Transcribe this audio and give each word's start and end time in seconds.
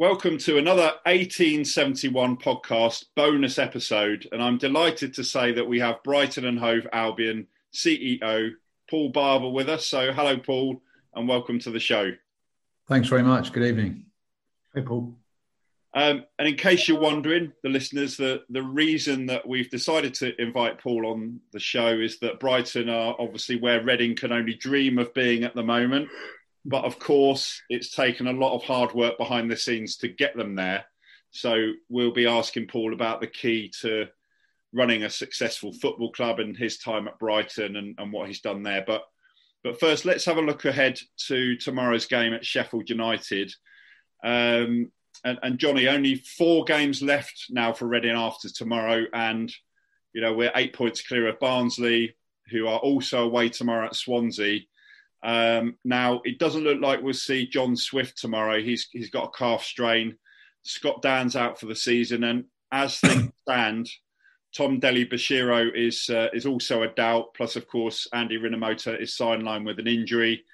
Welcome 0.00 0.38
to 0.38 0.56
another 0.56 0.94
1871 1.04 2.38
podcast 2.38 3.04
bonus 3.14 3.58
episode. 3.58 4.26
And 4.32 4.42
I'm 4.42 4.56
delighted 4.56 5.12
to 5.12 5.24
say 5.24 5.52
that 5.52 5.68
we 5.68 5.78
have 5.80 6.02
Brighton 6.02 6.46
and 6.46 6.58
Hove 6.58 6.86
Albion 6.90 7.46
CEO 7.74 8.52
Paul 8.88 9.10
Barber 9.10 9.50
with 9.50 9.68
us. 9.68 9.84
So, 9.84 10.10
hello, 10.10 10.38
Paul, 10.38 10.80
and 11.14 11.28
welcome 11.28 11.58
to 11.58 11.70
the 11.70 11.78
show. 11.78 12.12
Thanks 12.88 13.08
very 13.08 13.22
much. 13.22 13.52
Good 13.52 13.64
evening. 13.64 14.06
Hey, 14.74 14.80
Paul. 14.80 15.16
Um, 15.92 16.24
and 16.38 16.48
in 16.48 16.56
case 16.56 16.88
you're 16.88 16.98
wondering, 16.98 17.52
the 17.62 17.68
listeners, 17.68 18.16
the, 18.16 18.44
the 18.48 18.62
reason 18.62 19.26
that 19.26 19.46
we've 19.46 19.68
decided 19.68 20.14
to 20.14 20.32
invite 20.40 20.78
Paul 20.78 21.08
on 21.08 21.40
the 21.52 21.60
show 21.60 21.88
is 21.88 22.20
that 22.20 22.40
Brighton 22.40 22.88
are 22.88 23.14
obviously 23.18 23.56
where 23.56 23.84
Reading 23.84 24.16
can 24.16 24.32
only 24.32 24.54
dream 24.54 24.98
of 24.98 25.12
being 25.12 25.44
at 25.44 25.54
the 25.54 25.62
moment. 25.62 26.08
But 26.64 26.84
of 26.84 26.98
course, 26.98 27.62
it's 27.68 27.94
taken 27.94 28.26
a 28.26 28.32
lot 28.32 28.54
of 28.54 28.62
hard 28.62 28.92
work 28.92 29.16
behind 29.18 29.50
the 29.50 29.56
scenes 29.56 29.96
to 29.98 30.08
get 30.08 30.36
them 30.36 30.54
there. 30.54 30.84
So 31.30 31.72
we'll 31.88 32.12
be 32.12 32.26
asking 32.26 32.66
Paul 32.66 32.92
about 32.92 33.20
the 33.20 33.26
key 33.26 33.72
to 33.80 34.08
running 34.72 35.04
a 35.04 35.10
successful 35.10 35.72
football 35.72 36.12
club 36.12 36.38
and 36.38 36.56
his 36.56 36.78
time 36.78 37.08
at 37.08 37.18
Brighton 37.18 37.76
and, 37.76 37.94
and 37.98 38.12
what 38.12 38.28
he's 38.28 38.40
done 38.40 38.62
there. 38.62 38.84
But 38.86 39.02
but 39.62 39.78
first, 39.78 40.06
let's 40.06 40.24
have 40.24 40.38
a 40.38 40.42
look 40.42 40.64
ahead 40.64 40.98
to 41.28 41.56
tomorrow's 41.56 42.06
game 42.06 42.32
at 42.32 42.46
Sheffield 42.46 42.88
United. 42.88 43.52
Um, 44.24 44.90
and, 45.22 45.38
and 45.42 45.58
Johnny, 45.58 45.86
only 45.86 46.14
four 46.14 46.64
games 46.64 47.02
left 47.02 47.46
now 47.50 47.72
for 47.74 47.86
Reading 47.86 48.16
after 48.16 48.48
tomorrow, 48.48 49.04
and 49.12 49.52
you 50.14 50.22
know 50.22 50.32
we're 50.32 50.52
eight 50.54 50.72
points 50.72 51.06
clear 51.06 51.28
of 51.28 51.38
Barnsley, 51.40 52.16
who 52.50 52.66
are 52.68 52.78
also 52.78 53.24
away 53.24 53.50
tomorrow 53.50 53.86
at 53.86 53.96
Swansea. 53.96 54.60
Um, 55.22 55.76
now 55.84 56.22
it 56.24 56.38
doesn't 56.38 56.64
look 56.64 56.80
like 56.80 57.02
we'll 57.02 57.12
see 57.12 57.46
John 57.46 57.76
Swift 57.76 58.18
tomorrow. 58.18 58.62
He's 58.62 58.88
he's 58.92 59.10
got 59.10 59.28
a 59.28 59.38
calf 59.38 59.62
strain. 59.62 60.16
Scott 60.62 61.02
Dann's 61.02 61.36
out 61.36 61.58
for 61.58 61.66
the 61.66 61.74
season, 61.74 62.24
and 62.24 62.44
as 62.72 62.98
things 63.00 63.32
stand, 63.42 63.88
Tom 64.56 64.80
Dele-Bashiru 64.80 65.74
is 65.74 66.08
uh, 66.10 66.28
is 66.32 66.46
also 66.46 66.82
a 66.82 66.88
doubt. 66.88 67.34
Plus, 67.34 67.56
of 67.56 67.66
course, 67.68 68.06
Andy 68.12 68.38
Rinomhota 68.38 69.00
is 69.00 69.16
sidelined 69.16 69.66
with 69.66 69.78
an 69.78 69.86
injury. 69.86 70.44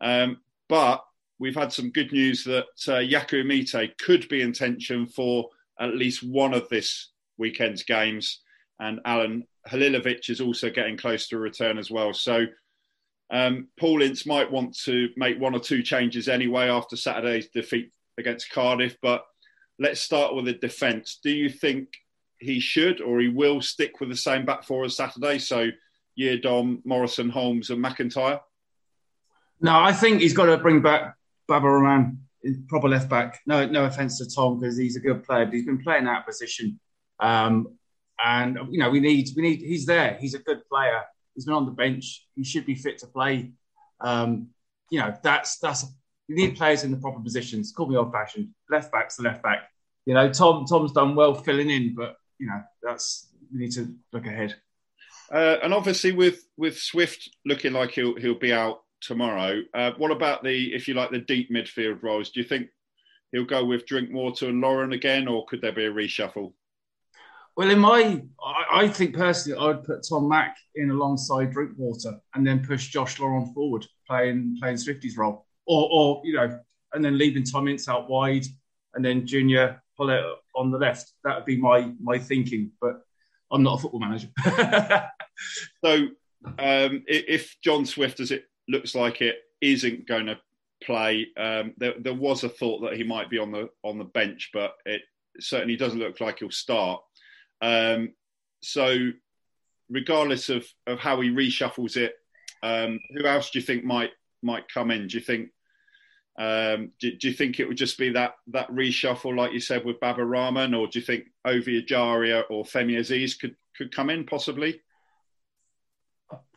Um, 0.00 0.38
but 0.68 1.02
we've 1.38 1.56
had 1.56 1.72
some 1.72 1.90
good 1.90 2.12
news 2.12 2.44
that 2.44 2.66
uh, 2.88 3.00
Yakou 3.00 3.44
Meite 3.44 3.96
could 3.98 4.28
be 4.28 4.42
in 4.42 4.52
tension 4.52 5.06
for 5.06 5.48
at 5.80 5.94
least 5.94 6.22
one 6.22 6.54
of 6.54 6.68
this 6.68 7.10
weekend's 7.38 7.84
games, 7.84 8.40
and 8.80 9.00
Alen 9.04 9.46
Halilovic 9.68 10.28
is 10.28 10.40
also 10.40 10.70
getting 10.70 10.96
close 10.96 11.28
to 11.28 11.36
a 11.36 11.40
return 11.40 11.78
as 11.78 11.90
well. 11.90 12.12
So. 12.12 12.46
Um, 13.30 13.68
Paul 13.78 14.02
Ince 14.02 14.26
might 14.26 14.50
want 14.50 14.76
to 14.84 15.10
make 15.16 15.38
one 15.38 15.54
or 15.54 15.60
two 15.60 15.82
changes 15.82 16.28
anyway 16.28 16.68
after 16.68 16.96
Saturday's 16.96 17.48
defeat 17.48 17.90
against 18.18 18.50
Cardiff, 18.50 18.96
but 19.02 19.24
let's 19.78 20.00
start 20.00 20.34
with 20.34 20.46
the 20.46 20.54
defence. 20.54 21.18
Do 21.22 21.30
you 21.30 21.48
think 21.48 21.88
he 22.38 22.60
should 22.60 23.00
or 23.00 23.20
he 23.20 23.28
will 23.28 23.60
stick 23.60 24.00
with 24.00 24.08
the 24.08 24.16
same 24.16 24.46
back 24.46 24.64
four 24.64 24.84
as 24.84 24.96
Saturday? 24.96 25.38
So 25.38 25.70
Yiadom, 26.18 26.84
Morrison, 26.84 27.30
Holmes, 27.30 27.70
and 27.70 27.84
McIntyre? 27.84 28.40
No, 29.60 29.78
I 29.78 29.92
think 29.92 30.20
he's 30.20 30.34
got 30.34 30.46
to 30.46 30.56
bring 30.56 30.82
back 30.82 31.14
Baba 31.46 31.68
Rahman, 31.68 32.20
proper 32.68 32.88
left 32.88 33.08
back. 33.08 33.40
No, 33.46 33.66
no 33.66 33.84
offense 33.84 34.18
to 34.18 34.34
Tom 34.34 34.60
because 34.60 34.76
he's 34.76 34.96
a 34.96 35.00
good 35.00 35.24
player, 35.24 35.44
but 35.44 35.54
he's 35.54 35.66
been 35.66 35.82
playing 35.82 36.04
that 36.04 36.26
position. 36.26 36.78
Um, 37.20 37.68
and 38.24 38.58
you 38.70 38.78
know, 38.78 38.90
we 38.90 39.00
need, 39.00 39.28
we 39.36 39.42
need. 39.42 39.60
He's 39.60 39.86
there. 39.86 40.16
He's 40.20 40.34
a 40.34 40.40
good 40.40 40.60
player. 40.68 41.02
He's 41.38 41.44
been 41.44 41.54
on 41.54 41.66
the 41.66 41.70
bench. 41.70 42.26
He 42.34 42.42
should 42.42 42.66
be 42.66 42.74
fit 42.74 42.98
to 42.98 43.06
play. 43.06 43.52
Um, 44.00 44.48
you 44.90 44.98
know, 44.98 45.14
that's 45.22 45.58
that's. 45.58 45.84
You 46.26 46.34
need 46.34 46.56
players 46.56 46.82
in 46.82 46.90
the 46.90 46.96
proper 46.96 47.20
positions. 47.20 47.70
Call 47.70 47.86
me 47.86 47.94
old-fashioned. 47.96 48.48
Left 48.68 48.90
back's 48.90 49.14
the 49.14 49.22
left 49.22 49.40
back. 49.44 49.70
You 50.04 50.14
know, 50.14 50.32
Tom 50.32 50.66
Tom's 50.66 50.90
done 50.90 51.14
well 51.14 51.34
filling 51.34 51.70
in, 51.70 51.94
but 51.94 52.16
you 52.40 52.48
know, 52.48 52.60
that's 52.82 53.28
we 53.52 53.60
need 53.60 53.70
to 53.74 53.94
look 54.12 54.26
ahead. 54.26 54.56
Uh, 55.30 55.58
and 55.62 55.72
obviously, 55.72 56.10
with 56.10 56.44
with 56.56 56.76
Swift 56.76 57.30
looking 57.46 57.72
like 57.72 57.92
he'll 57.92 58.16
he'll 58.16 58.34
be 58.34 58.52
out 58.52 58.80
tomorrow. 59.00 59.62
Uh, 59.72 59.92
what 59.96 60.10
about 60.10 60.42
the, 60.42 60.74
if 60.74 60.88
you 60.88 60.94
like, 60.94 61.12
the 61.12 61.20
deep 61.20 61.52
midfield 61.52 62.02
roles? 62.02 62.30
Do 62.30 62.40
you 62.40 62.46
think 62.48 62.66
he'll 63.30 63.44
go 63.44 63.64
with 63.64 63.86
Drinkwater 63.86 64.48
and 64.48 64.60
Laurent 64.60 64.92
again, 64.92 65.28
or 65.28 65.46
could 65.46 65.60
there 65.60 65.70
be 65.70 65.84
a 65.84 65.92
reshuffle? 65.92 66.52
Well, 67.58 67.70
in 67.70 67.80
my, 67.80 68.22
I, 68.40 68.82
I 68.84 68.88
think 68.88 69.16
personally, 69.16 69.58
I'd 69.58 69.82
put 69.82 70.06
Tom 70.08 70.28
Mack 70.28 70.56
in 70.76 70.90
alongside 70.90 71.50
Drinkwater 71.50 72.20
and 72.34 72.46
then 72.46 72.64
push 72.64 72.86
Josh 72.86 73.18
Laurent 73.18 73.52
forward, 73.52 73.84
playing 74.06 74.58
playing 74.60 74.76
Swifty's 74.76 75.16
role, 75.16 75.44
or 75.66 75.88
or 75.90 76.22
you 76.24 76.34
know, 76.34 76.60
and 76.92 77.04
then 77.04 77.18
leaving 77.18 77.42
Tom 77.42 77.66
Ince 77.66 77.88
out 77.88 78.08
wide, 78.08 78.44
and 78.94 79.04
then 79.04 79.26
Junior 79.26 79.82
Hoilett 79.98 80.22
on 80.54 80.70
the 80.70 80.78
left. 80.78 81.14
That 81.24 81.34
would 81.34 81.46
be 81.46 81.56
my 81.56 81.90
my 82.00 82.16
thinking, 82.16 82.70
but 82.80 83.00
I'm 83.50 83.64
not 83.64 83.80
a 83.80 83.82
football 83.82 84.02
manager. 84.02 84.28
so, 85.84 85.94
um, 86.60 87.02
if 87.08 87.56
John 87.60 87.84
Swift, 87.84 88.20
as 88.20 88.30
it 88.30 88.44
looks 88.68 88.94
like 88.94 89.20
it, 89.20 89.34
isn't 89.60 90.06
going 90.06 90.26
to 90.26 90.38
play, 90.84 91.26
um, 91.36 91.74
there, 91.76 91.94
there 91.98 92.14
was 92.14 92.44
a 92.44 92.48
thought 92.48 92.82
that 92.82 92.96
he 92.96 93.02
might 93.02 93.30
be 93.30 93.38
on 93.38 93.50
the 93.50 93.68
on 93.82 93.98
the 93.98 94.04
bench, 94.04 94.50
but 94.52 94.74
it 94.86 95.02
certainly 95.40 95.74
doesn't 95.74 95.98
look 95.98 96.20
like 96.20 96.38
he'll 96.38 96.52
start. 96.52 97.02
Um, 97.60 98.14
so, 98.60 99.10
regardless 99.88 100.48
of, 100.48 100.66
of 100.86 100.98
how 100.98 101.20
he 101.20 101.30
reshuffles 101.30 101.96
it, 101.96 102.14
um, 102.62 102.98
who 103.14 103.26
else 103.26 103.50
do 103.50 103.58
you 103.58 103.64
think 103.64 103.84
might 103.84 104.10
might 104.42 104.72
come 104.72 104.90
in? 104.90 105.06
Do 105.08 105.18
you 105.18 105.24
think 105.24 105.50
um, 106.38 106.92
do, 107.00 107.16
do, 107.16 107.28
you 107.28 107.34
think 107.34 107.58
it 107.58 107.66
would 107.66 107.76
just 107.76 107.98
be 107.98 108.10
that 108.10 108.34
that 108.48 108.70
reshuffle, 108.70 109.36
like 109.36 109.52
you 109.52 109.58
said, 109.58 109.84
with 109.84 109.98
Baba 109.98 110.24
Rahman, 110.24 110.72
or 110.72 110.86
do 110.86 111.00
you 111.00 111.04
think 111.04 111.24
Ovie 111.44 111.84
Ejaria 111.84 112.44
or 112.48 112.64
Femi 112.64 112.96
Azeez 112.96 113.38
could 113.38 113.56
could 113.76 113.94
come 113.94 114.08
in 114.08 114.24
possibly? 114.24 114.80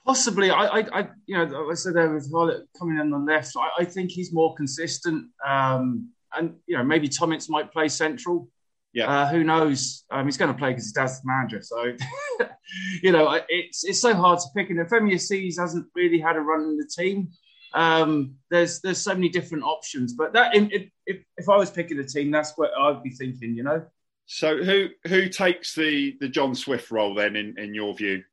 Possibly, 0.05 0.51
I, 0.51 0.65
I, 0.65 0.99
I 0.99 1.09
you 1.25 1.35
know, 1.35 1.69
I 1.69 1.73
said 1.73 1.95
there 1.95 2.13
with 2.13 2.31
Hoilett 2.31 2.67
coming 2.77 2.99
on 2.99 3.09
the 3.09 3.17
left. 3.17 3.53
I, 3.57 3.81
I 3.81 3.85
think 3.85 4.11
he's 4.11 4.31
more 4.31 4.53
consistent, 4.55 5.27
um, 5.45 6.09
and 6.35 6.55
you 6.67 6.77
know, 6.77 6.83
maybe 6.83 7.07
Tom 7.07 7.33
Ince 7.33 7.49
might 7.49 7.71
play 7.71 7.87
central. 7.87 8.49
Yeah, 8.93 9.07
uh, 9.07 9.29
who 9.29 9.43
knows? 9.43 10.03
Um, 10.11 10.25
he's 10.25 10.37
going 10.37 10.51
to 10.51 10.57
play 10.57 10.71
because 10.71 10.85
his 10.85 10.91
dad's 10.91 11.21
the 11.21 11.27
manager. 11.27 11.61
So, 11.61 11.95
you 13.01 13.11
know, 13.11 13.39
it's 13.47 13.85
it's 13.85 14.01
so 14.01 14.13
hard 14.13 14.39
to 14.39 14.45
pick. 14.55 14.69
And 14.69 14.79
Femi 14.79 15.13
Azeez 15.13 15.57
hasn't 15.57 15.87
really 15.95 16.19
had 16.19 16.35
a 16.35 16.41
run 16.41 16.61
in 16.61 16.77
the 16.77 16.89
team. 16.93 17.29
Um, 17.73 18.35
there's 18.49 18.81
there's 18.81 18.99
so 18.99 19.13
many 19.13 19.29
different 19.29 19.63
options, 19.63 20.13
but 20.13 20.33
that 20.33 20.55
if, 20.55 20.89
if 21.05 21.23
if 21.37 21.49
I 21.49 21.55
was 21.55 21.71
picking 21.71 21.99
a 21.99 22.03
team, 22.03 22.31
that's 22.31 22.53
what 22.57 22.71
I'd 22.77 23.01
be 23.01 23.11
thinking. 23.11 23.55
You 23.55 23.63
know. 23.63 23.85
So 24.25 24.63
who 24.63 24.89
who 25.07 25.29
takes 25.29 25.73
the 25.73 26.17
the 26.19 26.27
John 26.27 26.53
Swift 26.53 26.91
role 26.91 27.15
then 27.15 27.35
in 27.35 27.57
in 27.57 27.73
your 27.73 27.93
view? 27.93 28.23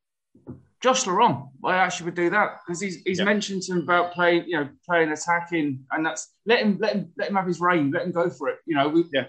Josh 0.80 1.06
Laurent, 1.06 1.46
I 1.64 1.74
actually 1.74 2.06
would 2.06 2.14
do 2.14 2.30
that 2.30 2.60
because 2.64 2.80
he's 2.80 3.02
he's 3.04 3.18
yeah. 3.18 3.24
mentioned 3.24 3.62
to 3.62 3.72
him 3.72 3.78
about 3.78 4.12
playing, 4.12 4.44
you 4.46 4.58
know, 4.58 4.68
playing 4.88 5.10
attacking, 5.10 5.84
and 5.90 6.06
that's 6.06 6.34
let 6.46 6.60
him 6.60 6.78
let 6.80 6.94
him 6.94 7.12
let 7.16 7.28
him 7.28 7.34
have 7.34 7.46
his 7.46 7.60
rein, 7.60 7.90
let 7.90 8.04
him 8.04 8.12
go 8.12 8.30
for 8.30 8.48
it. 8.48 8.58
You 8.64 8.76
know, 8.76 8.88
we, 8.88 9.04
yeah, 9.12 9.24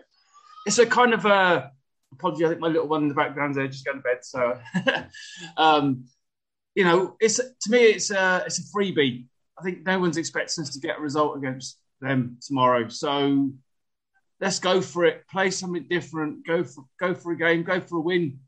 it's 0.66 0.80
a 0.80 0.86
kind 0.86 1.14
of 1.14 1.26
a 1.26 1.72
apology. 2.12 2.46
I 2.46 2.50
think 2.50 2.60
my 2.60 2.68
little 2.68 2.88
one 2.88 3.04
in 3.04 3.08
the 3.08 3.14
background 3.14 3.56
there 3.56 3.68
just 3.68 3.86
going 3.86 3.98
to 3.98 4.04
bed. 4.04 4.20
So, 4.24 4.60
um, 5.58 6.06
you 6.76 6.84
know, 6.84 7.16
it's 7.20 7.38
to 7.38 7.72
me, 7.72 7.80
it's 7.80 8.12
a 8.12 8.44
it's 8.46 8.60
a 8.60 8.78
freebie. 8.78 9.26
I 9.58 9.64
think 9.64 9.86
no 9.86 10.00
one's 10.00 10.18
expecting 10.18 10.64
us 10.64 10.72
to 10.72 10.80
get 10.80 10.98
a 10.98 11.02
result 11.02 11.38
against 11.38 11.78
them 12.02 12.38
tomorrow. 12.42 12.88
So 12.88 13.52
let's 14.40 14.60
go 14.60 14.82
for 14.82 15.06
it. 15.06 15.28
Play 15.28 15.52
something 15.52 15.86
different. 15.90 16.46
Go 16.46 16.64
for 16.64 16.86
go 17.00 17.14
for 17.14 17.32
a 17.32 17.38
game. 17.38 17.64
Go 17.64 17.80
for 17.80 17.98
a 17.98 18.02
win. 18.02 18.40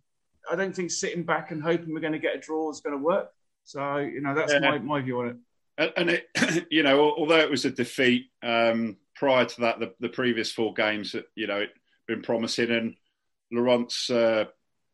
I 0.50 0.56
don't 0.56 0.75
think 0.75 0.92
sitting 0.92 1.24
back 1.24 1.52
and 1.52 1.62
hoping 1.62 1.94
we're 1.94 2.00
going 2.00 2.13
to 2.13 2.19
get 2.19 2.36
a 2.36 2.40
draw 2.40 2.69
is 2.72 2.81
going 2.81 2.98
to 2.98 3.04
work. 3.04 3.30
So 3.63 3.98
you 3.98 4.22
know 4.22 4.34
that's 4.34 4.54
yeah. 4.54 4.60
my, 4.60 4.80
my 4.80 5.02
view 5.02 5.19
on 5.19 5.28
it. 5.30 5.38
And 5.98 6.10
it, 6.10 6.68
you 6.72 6.84
know, 6.84 7.12
although 7.12 7.40
it 7.40 7.50
was 7.50 7.66
a 7.66 7.72
defeat 7.72 8.30
um, 8.44 8.98
prior 9.16 9.46
to 9.46 9.62
that, 9.62 9.80
the, 9.80 9.94
the 10.00 10.10
previous 10.10 10.52
four 10.52 10.74
games, 10.74 11.16
you 11.36 11.48
know, 11.48 11.60
it 11.60 11.72
been 12.12 12.22
promising, 12.22 12.72
and 12.72 12.96
Laurent's 13.52 14.10
uh, 14.10 14.46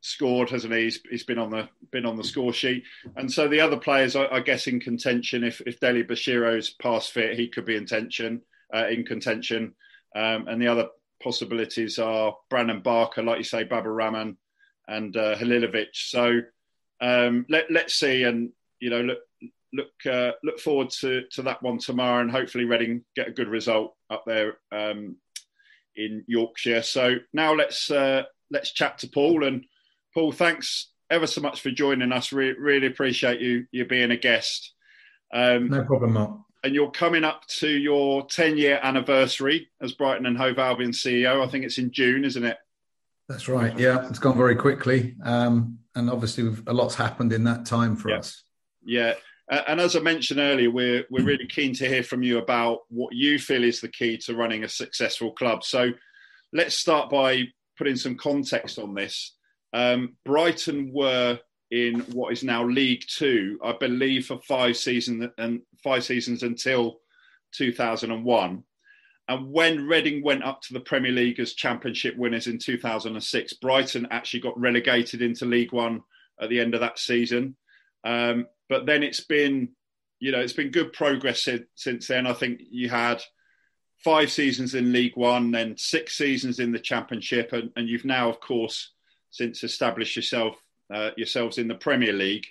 scored, 0.02 0.50
hasn't 0.50 0.74
he? 0.74 0.84
He's, 0.84 1.00
he's 1.10 1.24
been 1.24 1.40
on 1.40 1.50
the 1.50 1.70
been 1.92 2.06
on 2.06 2.18
the 2.18 2.24
score 2.24 2.54
sheet, 2.54 2.84
and 3.16 3.32
so 3.32 3.48
the 3.48 3.62
other 3.62 3.78
players, 3.78 4.16
I, 4.16 4.28
I 4.28 4.40
guess, 4.40 4.68
in 4.68 4.80
contention. 4.80 5.44
If 5.44 5.62
if 5.62 5.80
Dele 5.80 6.04
Bashiru's 6.04 6.70
pass 6.70 7.08
fit, 7.08 7.38
he 7.38 7.48
could 7.48 7.66
be 7.66 7.76
in 7.76 7.86
tension, 7.86 8.42
uh, 8.74 8.88
in 8.88 9.06
contention, 9.06 9.74
um, 10.16 10.48
and 10.48 10.62
the 10.62 10.68
other 10.68 10.88
possibilities 11.22 12.00
are 12.00 12.38
Brandon 12.50 12.82
Barker, 12.82 13.24
like 13.24 13.40
you 13.40 13.44
say, 13.44 13.64
Baba 13.64 13.90
Rahman, 13.90 14.38
and 14.88 15.16
uh, 15.18 15.36
Halilovic. 15.36 15.88
So 15.94 16.42
um, 17.02 17.46
let 17.50 17.72
let's 17.72 17.96
see, 17.96 18.24
and 18.24 18.52
you 18.80 18.90
know, 18.90 19.02
look 19.02 19.20
look 19.74 20.06
uh, 20.06 20.32
look 20.44 20.60
forward 20.60 20.90
to 21.02 21.24
to 21.32 21.42
that 21.44 21.62
one 21.64 21.80
tomorrow, 21.80 22.22
and 22.22 22.32
hopefully 22.32 22.66
Reading 22.66 23.04
get 23.16 23.28
a 23.28 23.32
good 23.32 23.50
result 23.50 23.96
up 24.10 24.24
there 24.26 24.58
um, 24.72 25.18
in 25.98 26.24
Yorkshire. 26.28 26.84
So 26.84 27.16
now 27.34 27.54
let's 27.54 27.92
uh, 27.92 28.24
let's 28.52 28.72
chat 28.72 29.00
to 29.00 29.08
Paul 29.08 29.44
and 29.44 29.66
Paul. 30.14 30.32
Thanks 30.32 30.92
ever 31.10 31.28
so 31.28 31.42
much 31.42 31.62
for 31.62 31.72
joining 31.72 32.12
us. 32.12 32.32
Re- 32.32 32.56
really 32.58 32.88
appreciate 32.88 33.42
you 33.42 33.66
you 33.72 33.86
being 33.86 34.12
a 34.12 34.18
guest. 34.18 34.74
Um, 35.34 35.70
no 35.70 35.84
problem, 35.84 36.14
Mark. 36.14 36.40
And 36.64 36.74
you're 36.74 36.92
coming 36.92 37.24
up 37.24 37.46
to 37.60 37.70
your 37.70 38.26
10 38.26 38.58
year 38.58 38.80
anniversary 38.82 39.70
as 39.82 39.94
Brighton 39.94 40.26
and 40.26 40.38
Hove 40.38 40.58
Albion 40.58 40.92
CEO. 40.92 41.46
I 41.46 41.50
think 41.50 41.64
it's 41.66 41.78
in 41.78 41.92
June, 41.92 42.26
isn't 42.26 42.44
it? 42.44 42.58
That's 43.30 43.48
right. 43.48 43.78
Yeah, 43.78 44.08
it's 44.08 44.20
gone 44.20 44.38
very 44.38 44.56
quickly, 44.56 45.16
um, 45.24 45.80
and 45.96 46.10
obviously 46.10 46.56
a 46.66 46.74
lot's 46.74 46.96
happened 46.96 47.34
in 47.34 47.44
that 47.44 47.66
time 47.66 47.98
for 47.98 48.10
yeah. 48.10 48.18
us. 48.18 48.44
Yeah, 48.86 49.14
and 49.50 49.80
as 49.80 49.96
I 49.96 50.00
mentioned 50.00 50.40
earlier, 50.40 50.70
we're 50.70 51.06
we're 51.10 51.24
really 51.24 51.48
keen 51.48 51.74
to 51.76 51.88
hear 51.88 52.04
from 52.04 52.24
you 52.24 52.38
about 52.38 52.80
what 52.90 53.14
you 53.14 53.40
feel 53.40 53.64
is 53.64 53.82
the 53.82 53.88
key 53.88 54.18
to 54.20 54.36
running 54.36 54.64
a 54.64 54.70
successful 54.70 55.32
club. 55.32 55.64
So, 55.64 55.92
let's 56.54 56.76
start 56.76 57.10
by 57.10 57.44
putting 57.78 57.96
some 57.96 58.18
context 58.18 58.78
on 58.80 58.94
this. 58.94 59.36
Um, 59.74 60.16
Brighton 60.26 60.92
were 60.94 61.40
in 61.72 62.02
what 62.12 62.34
is 62.34 62.44
now 62.44 62.66
League 62.66 63.04
Two, 63.08 63.60
I 63.64 63.74
believe, 63.80 64.28
for 64.28 64.40
five 64.40 64.78
seasons 64.78 65.30
and 65.38 65.62
five 65.84 66.04
seasons 66.04 66.44
until 66.44 67.00
2001. 67.54 68.64
And 69.30 69.52
when 69.52 69.88
Reading 69.88 70.24
went 70.24 70.44
up 70.44 70.62
to 70.62 70.74
the 70.74 70.80
Premier 70.80 71.12
League 71.12 71.40
as 71.40 71.54
Championship 71.54 72.16
winners 72.16 72.48
in 72.48 72.58
2006, 72.58 73.54
Brighton 73.54 74.08
actually 74.10 74.40
got 74.40 74.58
relegated 74.60 75.22
into 75.22 75.46
League 75.46 75.74
One 75.74 76.02
at 76.42 76.50
the 76.50 76.60
end 76.60 76.74
of 76.74 76.82
that 76.82 76.98
season. 76.98 77.58
Um, 78.06 78.48
but 78.70 78.86
then 78.86 79.04
it's 79.04 79.22
been, 79.22 79.70
you 80.20 80.32
know, 80.32 80.40
it's 80.40 80.54
been 80.54 80.72
good 80.72 80.94
progress 80.94 81.44
since, 81.44 81.66
since 81.76 82.08
then. 82.08 82.28
I 82.28 82.34
think 82.34 82.62
you 82.70 82.90
had 82.90 83.22
five 84.04 84.32
seasons 84.32 84.76
in 84.76 84.94
League 84.94 85.16
One, 85.16 85.52
then 85.52 85.78
six 85.78 86.18
seasons 86.18 86.60
in 86.60 86.72
the 86.72 86.80
Championship, 86.80 87.54
and, 87.54 87.72
and 87.76 87.88
you've 87.88 88.06
now, 88.06 88.30
of 88.30 88.40
course, 88.40 88.92
since 89.30 89.64
established 89.64 90.16
yourself 90.16 90.56
uh, 90.94 91.12
yourselves 91.18 91.58
in 91.58 91.68
the 91.68 91.76
Premier 91.76 92.14
League, 92.14 92.46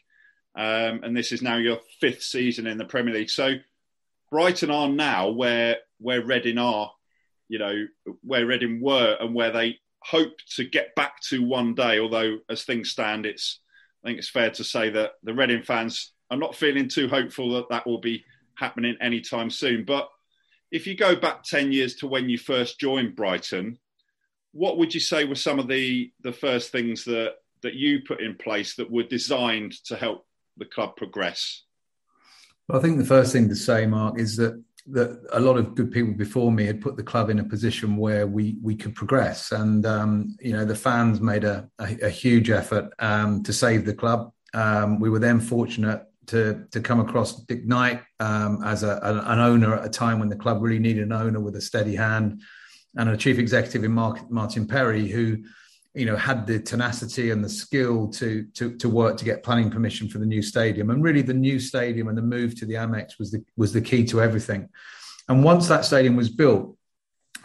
um, 0.57 1.01
and 1.03 1.17
this 1.17 1.33
is 1.33 1.43
now 1.43 1.57
your 1.57 1.79
fifth 2.01 2.23
season 2.23 2.67
in 2.67 2.79
the 2.79 2.85
Premier 2.85 3.15
League. 3.15 3.31
So 3.31 3.55
Brighton 4.31 4.71
are 4.71 4.89
now 4.89 5.31
where 5.31 5.79
where 5.99 6.25
Reading 6.25 6.59
are, 6.59 6.93
you 7.49 7.59
know, 7.59 7.87
where 8.23 8.47
Reading 8.47 8.81
were 8.81 9.17
and 9.21 9.35
where 9.35 9.51
they 9.51 9.79
hope 10.01 10.37
to 10.57 10.65
get 10.65 10.95
back 10.95 11.21
to 11.21 11.43
one 11.43 11.75
day. 11.75 11.99
Although, 11.99 12.39
as 12.51 12.65
things 12.65 12.91
stand, 12.91 13.27
it's 13.27 13.61
I 14.07 14.11
think 14.11 14.19
it's 14.21 14.31
fair 14.31 14.53
to 14.53 14.63
say 14.63 14.89
that 14.91 15.15
the 15.25 15.35
Reading 15.35 15.65
fans 15.65 16.13
are 16.31 16.37
not 16.37 16.55
feeling 16.55 16.89
too 16.89 17.09
hopeful 17.09 17.55
that 17.55 17.69
that 17.71 17.89
will 17.89 18.01
be 18.01 18.25
happening 18.55 18.97
anytime 19.01 19.51
soon. 19.51 19.85
But 19.85 20.09
if 20.71 20.87
you 20.87 20.97
go 20.97 21.17
back 21.17 21.43
ten 21.43 21.73
years 21.73 21.97
to 21.97 22.07
when 22.07 22.29
you 22.29 22.39
first 22.39 22.79
joined 22.79 23.17
Brighton, 23.17 23.81
what 24.53 24.79
would 24.79 24.95
you 24.95 25.01
say 25.01 25.25
were 25.25 25.35
some 25.35 25.59
of 25.59 25.67
the 25.67 26.13
the 26.21 26.33
first 26.33 26.71
things 26.71 27.03
that 27.07 27.35
that 27.65 27.75
you 27.75 28.03
put 28.07 28.21
in 28.21 28.37
place 28.37 28.77
that 28.77 28.89
were 28.89 29.03
designed 29.03 29.73
to 29.87 29.97
help 29.97 30.25
the 30.57 30.67
club 30.67 30.95
progress? 30.95 31.65
Well, 32.69 32.79
I 32.79 32.83
think 32.83 32.99
the 32.99 33.05
first 33.05 33.33
thing 33.33 33.49
to 33.49 33.57
say, 33.57 33.87
Mark, 33.87 34.21
is 34.21 34.37
that 34.37 34.63
that 34.89 35.21
a 35.33 35.41
lot 35.41 35.57
of 35.57 35.75
good 35.75 35.91
people 35.91 36.15
before 36.15 36.53
me 36.53 36.65
had 36.65 36.81
put 36.81 36.97
the 36.97 37.03
club 37.03 37.31
in 37.31 37.39
a 37.39 37.45
position 37.45 37.97
where 37.97 38.27
we 38.27 38.57
we 38.63 38.75
could 38.75 38.95
progress, 38.95 39.53
and 39.53 39.85
um, 39.85 40.37
you 40.41 40.53
know 40.53 40.65
the 40.65 40.75
fans 40.75 41.21
made 41.21 41.45
a, 41.45 41.69
a, 41.79 41.99
a 42.03 42.09
huge 42.09 42.51
effort 42.51 42.93
um, 42.99 43.43
to 43.43 43.53
save 43.53 43.85
the 43.85 43.95
club. 43.95 44.33
Um, 44.55 45.01
we 45.01 45.11
were 45.11 45.19
then 45.19 45.41
fortunate 45.41 46.05
to 46.27 46.65
to 46.71 46.81
come 46.81 47.01
across 47.01 47.43
Dick 47.45 47.67
Knight 47.67 48.03
um, 48.21 48.63
as 48.65 48.83
a, 48.83 49.01
an 49.03 49.41
owner 49.41 49.75
at 49.75 49.85
a 49.85 49.91
time 49.91 50.19
when 50.19 50.29
the 50.29 50.37
club 50.37 50.63
really 50.63 50.79
needed 50.79 51.03
an 51.03 51.13
owner 51.13 51.41
with 51.41 51.57
a 51.57 51.61
steady 51.61 51.97
hand, 51.97 52.43
and 52.97 53.09
a 53.09 53.17
chief 53.17 53.39
executive 53.39 53.83
in 53.83 53.93
Mark, 53.93 54.31
Martin 54.31 54.67
Perry 54.67 55.09
who 55.09 55.39
you 55.97 56.05
know 56.05 56.17
had 56.17 56.47
the 56.47 56.61
tenacity 56.61 57.31
and 57.31 57.43
the 57.43 57.49
skill 57.49 58.09
to 58.09 58.45
to 58.55 58.77
to 58.77 58.89
work 58.89 59.17
to 59.17 59.25
get 59.25 59.43
planning 59.43 59.71
permission 59.71 60.09
for 60.09 60.19
the 60.19 60.27
new 60.27 60.43
stadium. 60.43 60.91
And 60.91 61.03
really 61.03 61.23
the 61.23 61.35
new 61.35 61.59
stadium 61.59 62.09
and 62.09 62.17
the 62.17 62.23
move 62.23 62.55
to 62.61 62.67
the 62.67 62.75
Amex 62.75 63.19
was 63.19 63.31
the 63.31 63.43
was 63.57 63.73
the 63.73 63.81
key 63.81 64.05
to 64.07 64.21
everything. 64.21 64.69
And 65.29 65.43
once 65.43 65.67
that 65.69 65.85
stadium 65.85 66.15
was 66.15 66.29
built 66.29 66.77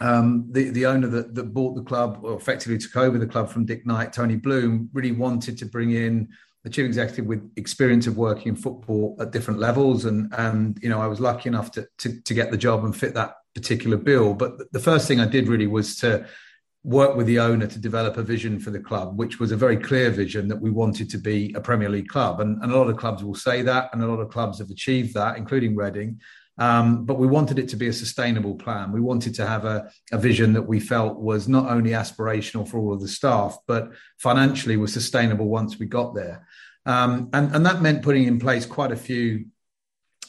um, 0.00 0.46
the 0.50 0.70
the 0.70 0.86
owner 0.86 1.06
that, 1.08 1.34
that 1.34 1.54
bought 1.54 1.74
the 1.74 1.82
club 1.82 2.20
or 2.22 2.36
effectively 2.36 2.78
took 2.78 2.96
over 2.96 3.18
the 3.18 3.26
club 3.26 3.48
from 3.48 3.64
Dick 3.64 3.86
Knight 3.86 4.12
Tony 4.12 4.36
Bloom 4.36 4.90
really 4.92 5.12
wanted 5.12 5.56
to 5.58 5.66
bring 5.66 5.92
in 5.92 6.28
the 6.64 6.70
chief 6.70 6.86
executive 6.86 7.26
with 7.26 7.50
experience 7.56 8.06
of 8.06 8.16
working 8.16 8.48
in 8.48 8.56
football 8.56 9.16
at 9.20 9.30
different 9.30 9.60
levels. 9.60 10.04
And 10.04 10.32
and 10.36 10.78
you 10.82 10.88
know 10.88 11.00
I 11.00 11.06
was 11.06 11.20
lucky 11.20 11.48
enough 11.48 11.70
to 11.72 11.86
to, 11.98 12.20
to 12.20 12.34
get 12.34 12.50
the 12.50 12.56
job 12.56 12.84
and 12.84 12.96
fit 12.96 13.14
that 13.14 13.36
particular 13.54 13.96
bill. 13.96 14.34
But 14.34 14.72
the 14.72 14.80
first 14.80 15.06
thing 15.06 15.20
I 15.20 15.26
did 15.26 15.48
really 15.48 15.66
was 15.66 15.96
to 15.96 16.26
work 16.84 17.16
with 17.16 17.26
the 17.26 17.38
owner 17.38 17.66
to 17.66 17.78
develop 17.78 18.16
a 18.16 18.22
vision 18.22 18.58
for 18.58 18.70
the 18.70 18.80
club, 18.80 19.16
which 19.16 19.38
was 19.38 19.52
a 19.52 19.56
very 19.56 19.76
clear 19.76 20.10
vision 20.10 20.48
that 20.48 20.60
we 20.60 20.70
wanted 20.70 21.08
to 21.10 21.18
be 21.18 21.52
a 21.54 21.60
Premier 21.60 21.88
League 21.88 22.08
club. 22.08 22.40
And, 22.40 22.60
and 22.62 22.72
a 22.72 22.76
lot 22.76 22.88
of 22.88 22.96
clubs 22.96 23.22
will 23.22 23.36
say 23.36 23.62
that, 23.62 23.90
and 23.92 24.02
a 24.02 24.06
lot 24.06 24.20
of 24.20 24.30
clubs 24.30 24.58
have 24.58 24.70
achieved 24.70 25.14
that, 25.14 25.36
including 25.36 25.76
Reading. 25.76 26.20
Um, 26.58 27.06
but 27.06 27.18
we 27.18 27.26
wanted 27.26 27.58
it 27.58 27.68
to 27.68 27.76
be 27.76 27.88
a 27.88 27.92
sustainable 27.92 28.56
plan. 28.56 28.92
We 28.92 29.00
wanted 29.00 29.34
to 29.36 29.46
have 29.46 29.64
a, 29.64 29.90
a 30.10 30.18
vision 30.18 30.52
that 30.52 30.62
we 30.62 30.80
felt 30.80 31.18
was 31.18 31.48
not 31.48 31.70
only 31.70 31.92
aspirational 31.92 32.68
for 32.68 32.78
all 32.78 32.92
of 32.92 33.00
the 33.00 33.08
staff, 33.08 33.56
but 33.66 33.90
financially 34.18 34.76
was 34.76 34.92
sustainable 34.92 35.48
once 35.48 35.78
we 35.78 35.86
got 35.86 36.14
there. 36.14 36.46
Um, 36.84 37.30
and, 37.32 37.54
and 37.54 37.64
that 37.64 37.80
meant 37.80 38.02
putting 38.02 38.24
in 38.24 38.38
place 38.38 38.66
quite 38.66 38.92
a 38.92 38.96
few 38.96 39.46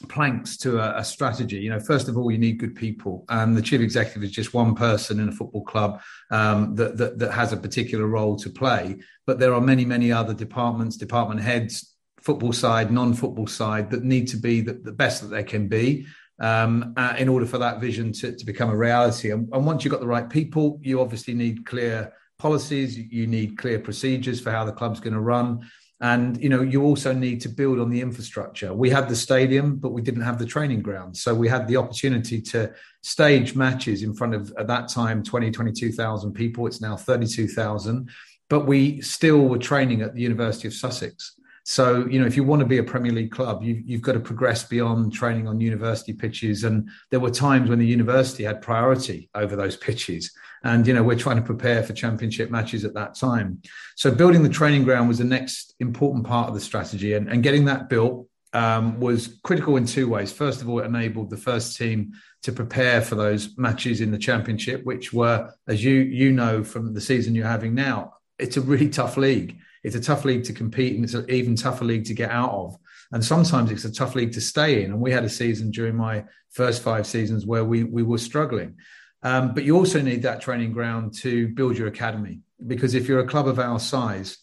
planks 0.10 0.58
to 0.58 0.80
a, 0.80 1.00
a, 1.00 1.04
strategy. 1.04 1.58
You 1.58 1.70
know, 1.70 1.80
first 1.80 2.08
of 2.08 2.18
all, 2.18 2.32
you 2.32 2.38
need 2.38 2.60
good 2.60 2.76
people, 2.76 3.26
and 3.30 3.56
the 3.56 3.62
chief 3.62 3.82
executive 3.82 4.24
is 4.24 4.32
just 4.32 4.54
one 4.54 4.76
person 4.76 5.20
in 5.20 5.30
a 5.30 5.32
football 5.32 5.64
club 5.64 6.02
um, 6.32 6.76
that, 6.76 6.98
that, 6.98 7.20
that 7.20 7.32
has 7.32 7.54
a 7.54 7.58
particular 7.58 8.08
role 8.08 8.36
to 8.38 8.50
play. 8.50 8.98
But 9.26 9.40
there 9.40 9.54
are 9.54 9.62
many, 9.62 9.86
many 9.86 10.12
other 10.12 10.34
departments, 10.34 10.98
department 10.98 11.42
heads, 11.42 11.96
football 12.22 12.54
side, 12.54 12.92
non-football 12.92 13.48
side, 13.48 13.90
that 13.92 14.04
need 14.04 14.28
to 14.30 14.38
be 14.38 14.62
the, 14.62 14.74
the 14.74 14.92
best 14.92 15.22
that 15.22 15.30
they 15.30 15.44
can 15.44 15.68
be. 15.68 16.06
Um, 16.40 16.96
uh, 16.98 17.14
in 17.20 17.30
order 17.30 17.46
for 17.46 17.60
that 17.60 17.80
vision 17.80 18.12
to, 18.14 18.36
to 18.36 18.46
become 18.46 18.70
a 18.70 18.76
reality. 18.76 19.30
And, 19.30 19.48
and 19.54 19.66
once 19.66 19.86
you've 19.86 19.92
got 19.92 20.02
the 20.02 20.08
right 20.08 20.28
people, 20.28 20.80
you 20.82 21.00
obviously 21.00 21.36
need 21.36 21.66
clear 21.66 22.12
policies, 22.40 22.98
you 22.98 23.28
need 23.28 23.58
clear 23.58 23.80
procedures 23.80 24.42
for 24.42 24.52
how 24.52 24.66
the 24.66 24.72
club's 24.72 25.00
going 25.00 25.14
to 25.14 25.22
run 25.22 25.62
and 26.02 26.42
you 26.42 26.50
know 26.50 26.62
you 26.62 26.84
also 26.84 27.14
need 27.14 27.40
to 27.42 27.50
build 27.50 27.80
on 27.80 27.90
the 27.90 28.02
infrastructure. 28.02 28.74
We 28.74 28.90
had 28.90 29.08
the 29.08 29.16
stadium 29.16 29.78
but 29.78 29.92
we 29.92 30.02
didn't 30.02 30.22
have 30.22 30.40
the 30.40 30.46
training 30.46 30.82
ground. 30.82 31.16
So 31.16 31.34
we 31.34 31.48
had 31.48 31.68
the 31.68 31.78
opportunity 31.78 32.42
to 32.42 32.74
stage 33.02 33.56
matches 33.56 34.04
in 34.04 34.14
front 34.14 34.34
of 34.34 34.54
at 34.58 34.68
that 34.68 34.90
time 34.90 35.24
20 35.24 35.52
22,000 35.52 36.34
people. 36.34 36.68
It's 36.68 36.82
now 36.82 36.96
32,000 36.96 38.10
but 38.50 38.68
we 38.68 39.02
still 39.02 39.48
were 39.48 39.58
training 39.58 40.02
at 40.02 40.14
the 40.14 40.22
University 40.22 40.68
of 40.68 40.74
Sussex. 40.74 41.36
So, 41.66 42.06
you 42.08 42.20
know, 42.20 42.26
if 42.26 42.36
you 42.36 42.44
want 42.44 42.60
to 42.60 42.66
be 42.66 42.80
a 42.80 42.84
Premier 42.84 43.12
League 43.12 43.32
club, 43.32 43.64
you've, 43.64 43.82
you've 43.88 44.02
got 44.02 44.14
to 44.14 44.20
progress 44.20 44.64
beyond 44.66 45.14
training 45.14 45.48
on 45.48 45.62
university 45.62 46.12
pitches. 46.12 46.66
And 46.66 46.90
there 47.10 47.22
were 47.22 47.32
times 47.32 47.70
when 47.70 47.80
the 47.80 47.86
university 47.86 48.44
had 48.44 48.62
priority 48.62 49.30
over 49.34 49.56
those 49.56 49.78
pitches. 49.78 50.32
And, 50.63 50.88
you 50.88 50.93
know, 50.93 51.03
we're 51.03 51.17
trying 51.17 51.36
to 51.38 51.41
prepare 51.41 51.84
for 51.84 51.93
championship 51.93 52.50
matches 52.50 52.86
at 52.86 52.93
that 52.93 53.15
time. 53.15 53.62
So, 53.96 54.12
building 54.12 54.43
the 54.43 54.50
training 54.50 54.84
ground 54.84 55.08
was 55.08 55.17
the 55.17 55.25
next 55.25 55.75
important 55.79 56.25
part 56.25 56.48
of 56.48 56.53
the 56.55 56.62
strategy. 56.62 57.13
And, 57.13 57.27
and 57.27 57.43
getting 57.43 57.65
that 57.65 57.89
built 57.89 58.27
um, 58.53 59.00
was 59.00 59.39
critical 59.43 59.75
in 59.77 59.86
two 59.86 60.08
ways. 60.08 60.32
First 60.32 60.62
of 60.62 60.70
all, 60.70 60.79
it 60.79 60.86
enabled 60.86 61.29
the 61.29 61.38
first 61.38 61.77
team 61.77 62.13
to 62.43 62.51
prepare 62.51 63.01
for 63.01 63.15
those 63.15 63.58
matches 63.58 64.00
in 64.00 64.12
the 64.12 64.17
championship, 64.17 64.84
which 64.84 65.12
were, 65.12 65.51
as 65.67 65.84
you 65.84 65.96
you 65.96 66.32
know 66.32 66.63
from 66.63 66.93
the 66.93 67.01
season 67.01 67.36
you're 67.36 67.48
having 67.48 67.74
now, 67.75 68.13
it's 68.39 68.58
a 68.58 68.62
really 68.62 68.89
tough 68.89 69.17
league 69.17 69.58
it's 69.84 69.96
a 69.96 70.01
tough 70.01 70.25
league 70.25 70.46
to 70.46 70.53
compete 70.53 70.96
and 70.96 71.03
it's 71.03 71.13
an 71.13 71.29
even 71.29 71.55
tougher 71.55 71.86
league 71.86 72.05
to 72.05 72.13
get 72.13 72.32
out 72.32 72.51
of. 72.51 72.77
And 73.12 73.24
sometimes 73.24 73.70
it's 73.70 73.86
a 73.86 73.93
tough 73.93 74.15
league 74.15 74.32
to 74.34 74.41
stay 74.41 74.84
in. 74.84 74.91
And 74.91 75.00
we 75.00 75.12
had 75.12 75.25
a 75.25 75.29
season 75.29 75.72
during 75.72 75.96
my 75.96 76.24
first 76.51 76.82
five 76.82 77.05
seasons 77.05 77.46
where 77.46 77.65
we, 77.65 77.84
we 77.84 78.01
were 78.01 78.17
struggling. 78.17 78.77
Um, 79.24 79.53
but 79.53 79.63
you 79.63 79.75
also 79.77 80.01
need 80.01 80.22
that 80.24 80.42
training 80.42 80.74
ground 80.74 81.13
to 81.20 81.48
build 81.48 81.77
your 81.77 81.88
academy. 81.88 82.42
Because 82.65 82.94
if 82.94 83.08
you're 83.08 83.20
a 83.20 83.27
club 83.27 83.48
of 83.48 83.60
our 83.60 83.80
size, 83.80 84.38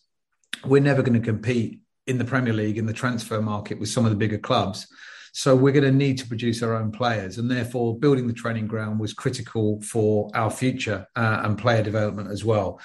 we're 0.64 0.82
never 0.82 1.02
going 1.02 1.20
to 1.20 1.24
compete 1.24 1.80
in 2.06 2.18
the 2.18 2.24
Premier 2.24 2.52
League, 2.52 2.78
in 2.78 2.86
the 2.86 2.92
transfer 2.92 3.40
market 3.40 3.78
with 3.78 3.88
some 3.88 4.04
of 4.04 4.10
the 4.10 4.16
bigger 4.16 4.38
clubs. 4.38 4.86
So 5.32 5.54
we're 5.54 5.72
going 5.72 5.84
to 5.84 5.92
need 5.92 6.18
to 6.18 6.26
produce 6.26 6.62
our 6.62 6.74
own 6.74 6.90
players, 6.90 7.38
and 7.38 7.50
therefore 7.50 7.98
building 7.98 8.26
the 8.26 8.32
training 8.32 8.66
ground 8.66 8.98
was 8.98 9.12
critical 9.12 9.80
for 9.80 10.28
our 10.34 10.50
future 10.50 11.06
uh, 11.14 11.42
and 11.44 11.56
player 11.56 11.82
development 11.82 12.30
as 12.30 12.44
well. 12.44 12.80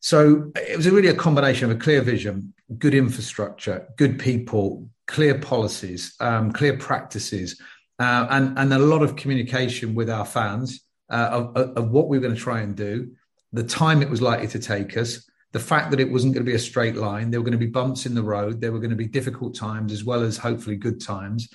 So 0.00 0.50
it 0.56 0.76
was 0.76 0.88
really 0.88 1.08
a 1.08 1.14
combination 1.14 1.70
of 1.70 1.76
a 1.76 1.80
clear 1.80 2.00
vision, 2.00 2.54
good 2.78 2.94
infrastructure, 2.94 3.86
good 3.98 4.18
people, 4.18 4.88
clear 5.06 5.38
policies, 5.38 6.14
um, 6.20 6.52
clear 6.52 6.78
practices, 6.78 7.60
uh, 7.98 8.26
and, 8.30 8.58
and 8.58 8.72
a 8.72 8.78
lot 8.78 9.02
of 9.02 9.16
communication 9.16 9.94
with 9.94 10.08
our 10.08 10.24
fans 10.24 10.82
uh, 11.10 11.50
of, 11.54 11.76
of 11.76 11.90
what 11.90 12.08
we 12.08 12.18
were 12.18 12.22
going 12.22 12.34
to 12.34 12.40
try 12.40 12.60
and 12.60 12.76
do, 12.76 13.10
the 13.52 13.64
time 13.64 14.02
it 14.02 14.10
was 14.10 14.22
likely 14.22 14.48
to 14.48 14.58
take 14.58 14.96
us, 14.96 15.28
the 15.52 15.58
fact 15.58 15.90
that 15.90 16.00
it 16.00 16.10
wasn't 16.10 16.32
going 16.32 16.44
to 16.44 16.50
be 16.50 16.54
a 16.54 16.60
straight 16.60 16.96
line. 16.96 17.30
There 17.30 17.40
were 17.40 17.44
going 17.44 17.58
to 17.58 17.66
be 17.66 17.70
bumps 17.70 18.06
in 18.06 18.14
the 18.14 18.22
road. 18.22 18.60
There 18.60 18.72
were 18.72 18.78
going 18.78 18.90
to 18.90 18.96
be 18.96 19.06
difficult 19.06 19.56
times 19.56 19.92
as 19.92 20.04
well 20.04 20.22
as 20.22 20.36
hopefully 20.36 20.76
good 20.76 21.00
times. 21.00 21.48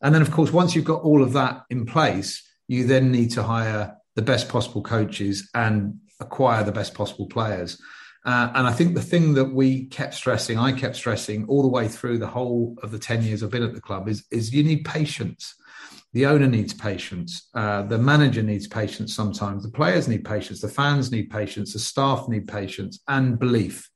And 0.00 0.14
then, 0.14 0.22
of 0.22 0.30
course, 0.30 0.52
once 0.52 0.74
you've 0.74 0.84
got 0.84 1.02
all 1.02 1.22
of 1.22 1.34
that 1.34 1.64
in 1.68 1.84
place, 1.84 2.42
you 2.66 2.86
then 2.86 3.12
need 3.12 3.30
to 3.32 3.42
hire 3.42 3.96
the 4.14 4.22
best 4.22 4.48
possible 4.48 4.82
coaches 4.82 5.50
and 5.54 6.00
acquire 6.20 6.64
the 6.64 6.72
best 6.72 6.94
possible 6.94 7.26
players. 7.26 7.80
Uh, 8.24 8.50
and 8.54 8.66
I 8.66 8.72
think 8.72 8.94
the 8.94 9.02
thing 9.02 9.34
that 9.34 9.52
we 9.52 9.86
kept 9.86 10.14
stressing, 10.14 10.58
I 10.58 10.72
kept 10.72 10.96
stressing 10.96 11.46
all 11.48 11.62
the 11.62 11.68
way 11.68 11.88
through 11.88 12.18
the 12.18 12.28
whole 12.28 12.76
of 12.82 12.92
the 12.92 12.98
10 12.98 13.24
years 13.24 13.42
I've 13.42 13.50
been 13.50 13.64
at 13.64 13.74
the 13.74 13.80
club 13.80 14.08
is, 14.08 14.24
is 14.30 14.54
you 14.54 14.62
need 14.62 14.84
patience. 14.84 15.54
The 16.12 16.26
owner 16.26 16.46
needs 16.46 16.74
patience. 16.74 17.48
Uh, 17.54 17.82
the 17.82 17.98
manager 17.98 18.42
needs 18.42 18.66
patience 18.66 19.14
sometimes. 19.14 19.62
The 19.62 19.70
players 19.70 20.08
need 20.08 20.24
patience. 20.24 20.60
The 20.60 20.68
fans 20.68 21.10
need 21.10 21.30
patience. 21.30 21.72
The 21.72 21.78
staff 21.78 22.28
need 22.28 22.46
patience 22.46 23.00
and 23.08 23.38
belief. 23.38 23.88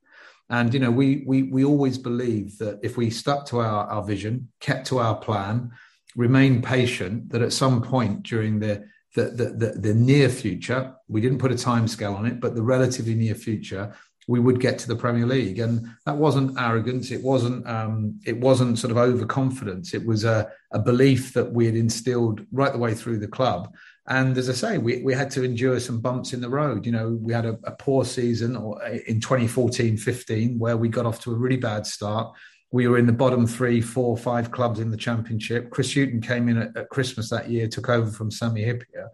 And, 0.48 0.72
you 0.72 0.80
know, 0.80 0.90
we, 0.90 1.24
we, 1.26 1.42
we 1.44 1.64
always 1.64 1.98
believe 1.98 2.56
that 2.58 2.78
if 2.82 2.96
we 2.96 3.10
stuck 3.10 3.46
to 3.46 3.58
our, 3.58 3.86
our 3.88 4.02
vision, 4.02 4.48
kept 4.60 4.86
to 4.88 4.98
our 4.98 5.16
plan, 5.16 5.72
remained 6.14 6.64
patient, 6.64 7.30
that 7.30 7.42
at 7.42 7.52
some 7.52 7.82
point 7.82 8.22
during 8.22 8.60
the 8.60 8.84
the, 9.14 9.30
the, 9.30 9.44
the, 9.46 9.80
the, 9.80 9.94
near 9.94 10.28
future, 10.28 10.94
we 11.08 11.22
didn't 11.22 11.38
put 11.38 11.50
a 11.50 11.56
time 11.56 11.88
scale 11.88 12.12
on 12.12 12.26
it, 12.26 12.38
but 12.38 12.54
the 12.54 12.62
relatively 12.62 13.14
near 13.14 13.34
future, 13.34 13.96
we 14.28 14.40
would 14.40 14.60
get 14.60 14.78
to 14.80 14.88
the 14.88 14.96
Premier 14.96 15.26
League, 15.26 15.60
and 15.60 15.88
that 16.04 16.16
wasn't 16.16 16.58
arrogance. 16.58 17.10
It 17.10 17.22
wasn't. 17.22 17.66
Um, 17.68 18.20
it 18.26 18.38
wasn't 18.38 18.78
sort 18.78 18.90
of 18.90 18.96
overconfidence. 18.96 19.94
It 19.94 20.04
was 20.04 20.24
a, 20.24 20.50
a 20.72 20.78
belief 20.78 21.32
that 21.34 21.52
we 21.52 21.66
had 21.66 21.76
instilled 21.76 22.40
right 22.50 22.72
the 22.72 22.78
way 22.78 22.94
through 22.94 23.18
the 23.18 23.28
club. 23.28 23.72
And 24.08 24.36
as 24.38 24.48
I 24.48 24.52
say, 24.52 24.78
we, 24.78 25.02
we 25.02 25.14
had 25.14 25.30
to 25.32 25.42
endure 25.42 25.80
some 25.80 26.00
bumps 26.00 26.32
in 26.32 26.40
the 26.40 26.48
road. 26.48 26.86
You 26.86 26.92
know, 26.92 27.18
we 27.20 27.32
had 27.32 27.46
a, 27.46 27.58
a 27.64 27.72
poor 27.72 28.04
season 28.04 28.56
or 28.56 28.82
in 28.84 29.20
2014 29.20 29.96
15 29.96 30.58
where 30.58 30.76
we 30.76 30.88
got 30.88 31.06
off 31.06 31.20
to 31.22 31.32
a 31.32 31.36
really 31.36 31.56
bad 31.56 31.86
start. 31.86 32.32
We 32.70 32.86
were 32.86 32.98
in 32.98 33.06
the 33.06 33.12
bottom 33.12 33.46
three, 33.46 33.80
four, 33.80 34.16
five 34.16 34.50
clubs 34.50 34.78
in 34.78 34.90
the 34.90 34.96
championship. 34.96 35.70
Chris 35.70 35.94
Hughton 35.94 36.20
came 36.20 36.48
in 36.48 36.58
at, 36.58 36.76
at 36.76 36.88
Christmas 36.90 37.30
that 37.30 37.50
year, 37.50 37.66
took 37.66 37.88
over 37.88 38.10
from 38.10 38.30
Sami 38.30 38.64
Hyypiä. 38.64 39.08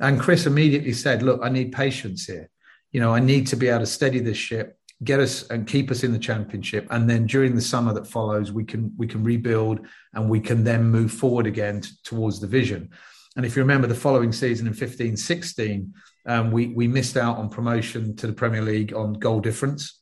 And 0.00 0.20
Chris 0.20 0.46
immediately 0.46 0.92
said, 0.92 1.22
Look, 1.22 1.40
I 1.42 1.48
need 1.48 1.72
patience 1.72 2.26
here 2.26 2.48
you 2.92 3.00
know, 3.00 3.14
I 3.14 3.20
need 3.20 3.46
to 3.48 3.56
be 3.56 3.68
able 3.68 3.80
to 3.80 3.86
steady 3.86 4.20
this 4.20 4.36
ship, 4.36 4.78
get 5.02 5.18
us 5.18 5.48
and 5.48 5.66
keep 5.66 5.90
us 5.90 6.04
in 6.04 6.12
the 6.12 6.18
championship, 6.18 6.86
and 6.90 7.08
then 7.08 7.26
during 7.26 7.54
the 7.54 7.60
summer 7.60 7.92
that 7.94 8.06
follows, 8.06 8.52
we 8.52 8.64
can 8.64 8.92
we 8.96 9.06
can 9.06 9.24
rebuild 9.24 9.80
and 10.14 10.28
we 10.28 10.40
can 10.40 10.64
then 10.64 10.84
move 10.84 11.12
forward 11.12 11.46
again 11.46 11.80
t- 11.80 11.90
towards 12.04 12.40
the 12.40 12.46
vision. 12.46 12.90
And 13.36 13.46
if 13.46 13.56
you 13.56 13.62
remember 13.62 13.86
the 13.86 13.94
following 13.94 14.32
season 14.32 14.66
in 14.66 14.74
15 14.74 15.16
16, 15.16 15.94
um, 16.26 16.50
we, 16.50 16.68
we 16.68 16.86
missed 16.86 17.16
out 17.16 17.38
on 17.38 17.48
promotion 17.48 18.14
to 18.16 18.26
the 18.26 18.32
Premier 18.32 18.62
League 18.62 18.92
on 18.92 19.14
goal 19.14 19.40
difference. 19.40 20.00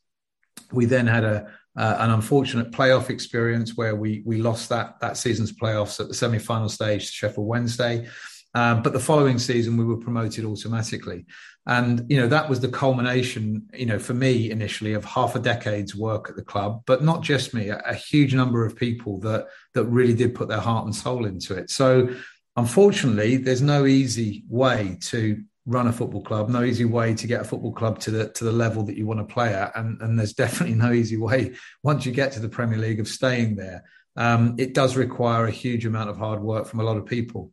We 0.72 0.84
then 0.84 1.06
had 1.06 1.24
a, 1.24 1.46
uh, 1.76 1.96
an 2.00 2.10
unfortunate 2.10 2.72
playoff 2.72 3.08
experience 3.08 3.76
where 3.76 3.94
we, 3.94 4.22
we 4.26 4.42
lost 4.42 4.68
that, 4.70 5.00
that 5.00 5.16
season's 5.16 5.52
playoffs 5.52 6.00
at 6.00 6.08
the 6.08 6.14
semi 6.14 6.38
final 6.38 6.68
stage 6.68 7.06
to 7.06 7.12
Sheffield 7.12 7.46
Wednesday. 7.46 8.08
Um, 8.54 8.82
but 8.82 8.92
the 8.92 9.00
following 9.00 9.38
season, 9.38 9.76
we 9.76 9.84
were 9.84 9.96
promoted 9.96 10.44
automatically. 10.44 11.26
And, 11.66 12.04
you 12.08 12.18
know, 12.18 12.26
that 12.26 12.48
was 12.48 12.60
the 12.60 12.68
culmination, 12.68 13.68
you 13.74 13.86
know, 13.86 13.98
for 13.98 14.14
me 14.14 14.50
initially 14.50 14.94
of 14.94 15.04
half 15.04 15.36
a 15.36 15.38
decade's 15.38 15.94
work 15.94 16.28
at 16.28 16.36
the 16.36 16.42
club, 16.42 16.82
but 16.86 17.04
not 17.04 17.22
just 17.22 17.54
me, 17.54 17.68
a, 17.68 17.78
a 17.86 17.94
huge 17.94 18.34
number 18.34 18.64
of 18.64 18.74
people 18.74 19.20
that, 19.20 19.46
that 19.74 19.84
really 19.84 20.14
did 20.14 20.34
put 20.34 20.48
their 20.48 20.60
heart 20.60 20.84
and 20.84 20.94
soul 20.94 21.26
into 21.26 21.54
it. 21.54 21.70
So, 21.70 22.14
unfortunately, 22.56 23.36
there's 23.36 23.62
no 23.62 23.86
easy 23.86 24.44
way 24.48 24.98
to 25.02 25.42
run 25.66 25.86
a 25.86 25.92
football 25.92 26.22
club, 26.22 26.48
no 26.48 26.64
easy 26.64 26.84
way 26.84 27.14
to 27.14 27.26
get 27.26 27.42
a 27.42 27.44
football 27.44 27.72
club 27.72 27.98
to 28.00 28.10
the 28.10 28.28
to 28.30 28.44
the 28.44 28.52
level 28.52 28.82
that 28.84 28.96
you 28.96 29.06
want 29.06 29.20
to 29.20 29.32
play 29.32 29.54
at, 29.54 29.76
and 29.76 30.00
and 30.02 30.18
there's 30.18 30.32
definitely 30.44 30.74
no 30.74 30.92
easy 30.92 31.16
way 31.16 31.54
once 31.82 32.04
you 32.04 32.12
get 32.12 32.32
to 32.32 32.40
the 32.40 32.48
Premier 32.48 32.78
League 32.78 33.00
of 33.00 33.08
staying 33.08 33.56
there. 33.56 33.84
Um, 34.16 34.56
it 34.58 34.74
does 34.74 34.96
require 34.96 35.46
a 35.46 35.50
huge 35.50 35.86
amount 35.86 36.10
of 36.10 36.18
hard 36.18 36.40
work 36.42 36.66
from 36.66 36.80
a 36.80 36.82
lot 36.82 36.96
of 36.96 37.06
people. 37.06 37.52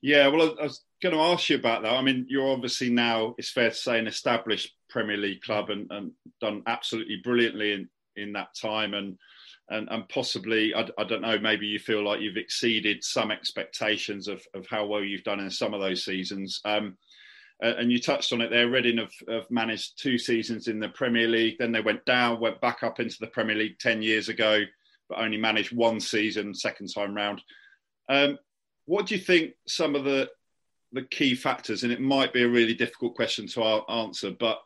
Yeah, 0.00 0.28
well, 0.28 0.54
I, 0.60 0.64
was 0.64 0.84
going 1.02 1.14
to 1.14 1.20
ask 1.20 1.48
you 1.48 1.56
about 1.56 1.82
that. 1.82 1.92
I 1.92 2.02
mean, 2.02 2.26
you're 2.28 2.50
obviously 2.50 2.90
now, 2.90 3.34
it's 3.38 3.50
fair 3.50 3.70
to 3.70 3.74
say, 3.74 3.98
an 3.98 4.06
established 4.06 4.74
Premier 4.88 5.16
League 5.16 5.42
club 5.42 5.70
and, 5.70 5.90
and 5.90 6.12
done 6.40 6.62
absolutely 6.66 7.20
brilliantly 7.22 7.72
in, 7.72 7.88
in 8.16 8.32
that 8.34 8.54
time. 8.54 8.94
And, 8.94 9.18
and, 9.68 9.88
and 9.90 10.08
possibly, 10.08 10.74
I, 10.74 10.88
I, 10.98 11.04
don't 11.04 11.22
know, 11.22 11.38
maybe 11.38 11.66
you 11.66 11.78
feel 11.78 12.04
like 12.04 12.20
you've 12.20 12.36
exceeded 12.36 13.02
some 13.02 13.30
expectations 13.30 14.28
of, 14.28 14.42
of 14.54 14.66
how 14.68 14.86
well 14.86 15.02
you've 15.02 15.24
done 15.24 15.40
in 15.40 15.50
some 15.50 15.74
of 15.74 15.80
those 15.80 16.04
seasons. 16.04 16.60
Um, 16.64 16.96
and 17.60 17.90
you 17.90 18.00
touched 18.00 18.32
on 18.32 18.40
it 18.40 18.50
there. 18.50 18.70
Reading 18.70 18.98
have, 18.98 19.12
have, 19.28 19.50
managed 19.50 20.00
two 20.00 20.16
seasons 20.16 20.68
in 20.68 20.78
the 20.78 20.90
Premier 20.90 21.26
League. 21.26 21.56
Then 21.58 21.72
they 21.72 21.80
went 21.80 22.04
down, 22.04 22.38
went 22.38 22.60
back 22.60 22.84
up 22.84 23.00
into 23.00 23.16
the 23.18 23.26
Premier 23.26 23.56
League 23.56 23.80
10 23.80 24.00
years 24.00 24.28
ago, 24.28 24.62
but 25.08 25.18
only 25.18 25.38
managed 25.38 25.76
one 25.76 25.98
season, 25.98 26.54
second 26.54 26.86
time 26.94 27.14
round. 27.14 27.42
Um, 28.08 28.38
what 28.88 29.04
do 29.06 29.14
you 29.14 29.20
think 29.20 29.52
some 29.66 29.94
of 29.94 30.04
the 30.04 30.30
the 30.92 31.02
key 31.02 31.34
factors? 31.34 31.82
And 31.82 31.92
it 31.92 32.00
might 32.00 32.32
be 32.32 32.42
a 32.42 32.48
really 32.48 32.72
difficult 32.72 33.14
question 33.14 33.46
to 33.48 33.62
answer, 33.62 34.30
but 34.30 34.58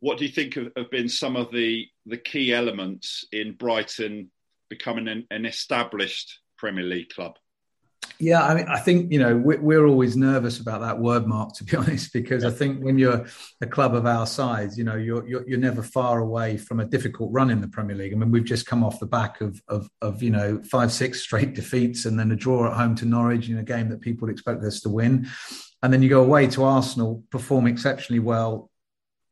what 0.00 0.18
do 0.18 0.24
you 0.24 0.32
think 0.32 0.54
have, 0.54 0.72
have 0.76 0.90
been 0.90 1.08
some 1.08 1.36
of 1.36 1.52
the 1.52 1.86
the 2.04 2.18
key 2.18 2.52
elements 2.52 3.24
in 3.30 3.52
Brighton 3.52 4.30
becoming 4.68 5.06
an, 5.06 5.26
an 5.30 5.46
established 5.46 6.40
Premier 6.58 6.84
League 6.84 7.10
club? 7.10 7.36
Yeah, 8.20 8.44
I 8.44 8.54
mean, 8.54 8.66
I 8.68 8.78
think 8.78 9.12
you 9.12 9.18
know 9.18 9.36
we're, 9.36 9.86
always 9.86 10.16
nervous 10.16 10.60
about 10.60 10.80
that 10.80 10.98
word 10.98 11.26
mark, 11.26 11.52
to 11.54 11.64
be 11.64 11.76
honest, 11.76 12.12
because 12.12 12.44
I 12.44 12.50
think 12.50 12.82
when 12.82 12.98
you're 12.98 13.26
a 13.60 13.66
club 13.66 13.94
of 13.94 14.06
our 14.06 14.26
size, 14.26 14.78
you 14.78 14.84
know, 14.84 14.96
you're, 14.96 15.26
you're, 15.26 15.48
you're 15.48 15.58
never 15.58 15.82
far 15.82 16.20
away 16.20 16.56
from 16.56 16.80
a 16.80 16.84
difficult 16.84 17.32
run 17.32 17.50
in 17.50 17.60
the 17.60 17.68
Premier 17.68 17.96
League. 17.96 18.12
I 18.12 18.16
mean, 18.16 18.30
we've 18.30 18.44
just 18.44 18.66
come 18.66 18.84
off 18.84 19.00
the 19.00 19.06
back 19.06 19.40
of 19.40 19.60
of, 19.68 19.88
of 20.00 20.22
you 20.22 20.30
know 20.30 20.62
five 20.62 20.92
six 20.92 21.20
straight 21.20 21.54
defeats 21.60 22.04
and 22.04 22.18
then 22.18 22.30
a 22.30 22.36
draw 22.36 22.66
at 22.66 22.76
home 22.76 22.94
to 22.96 23.04
Norwich 23.04 23.48
in 23.48 23.58
a 23.58 23.64
game 23.64 23.88
that 23.88 24.00
people 24.00 24.28
expect 24.28 24.62
us 24.62 24.80
to 24.80 24.88
win, 24.88 25.28
and 25.82 25.92
then 25.92 26.02
you 26.02 26.08
go 26.08 26.22
away 26.22 26.46
to 26.48 26.64
Arsenal, 26.64 27.24
perform 27.30 27.66
exceptionally 27.66 28.20
well 28.20 28.70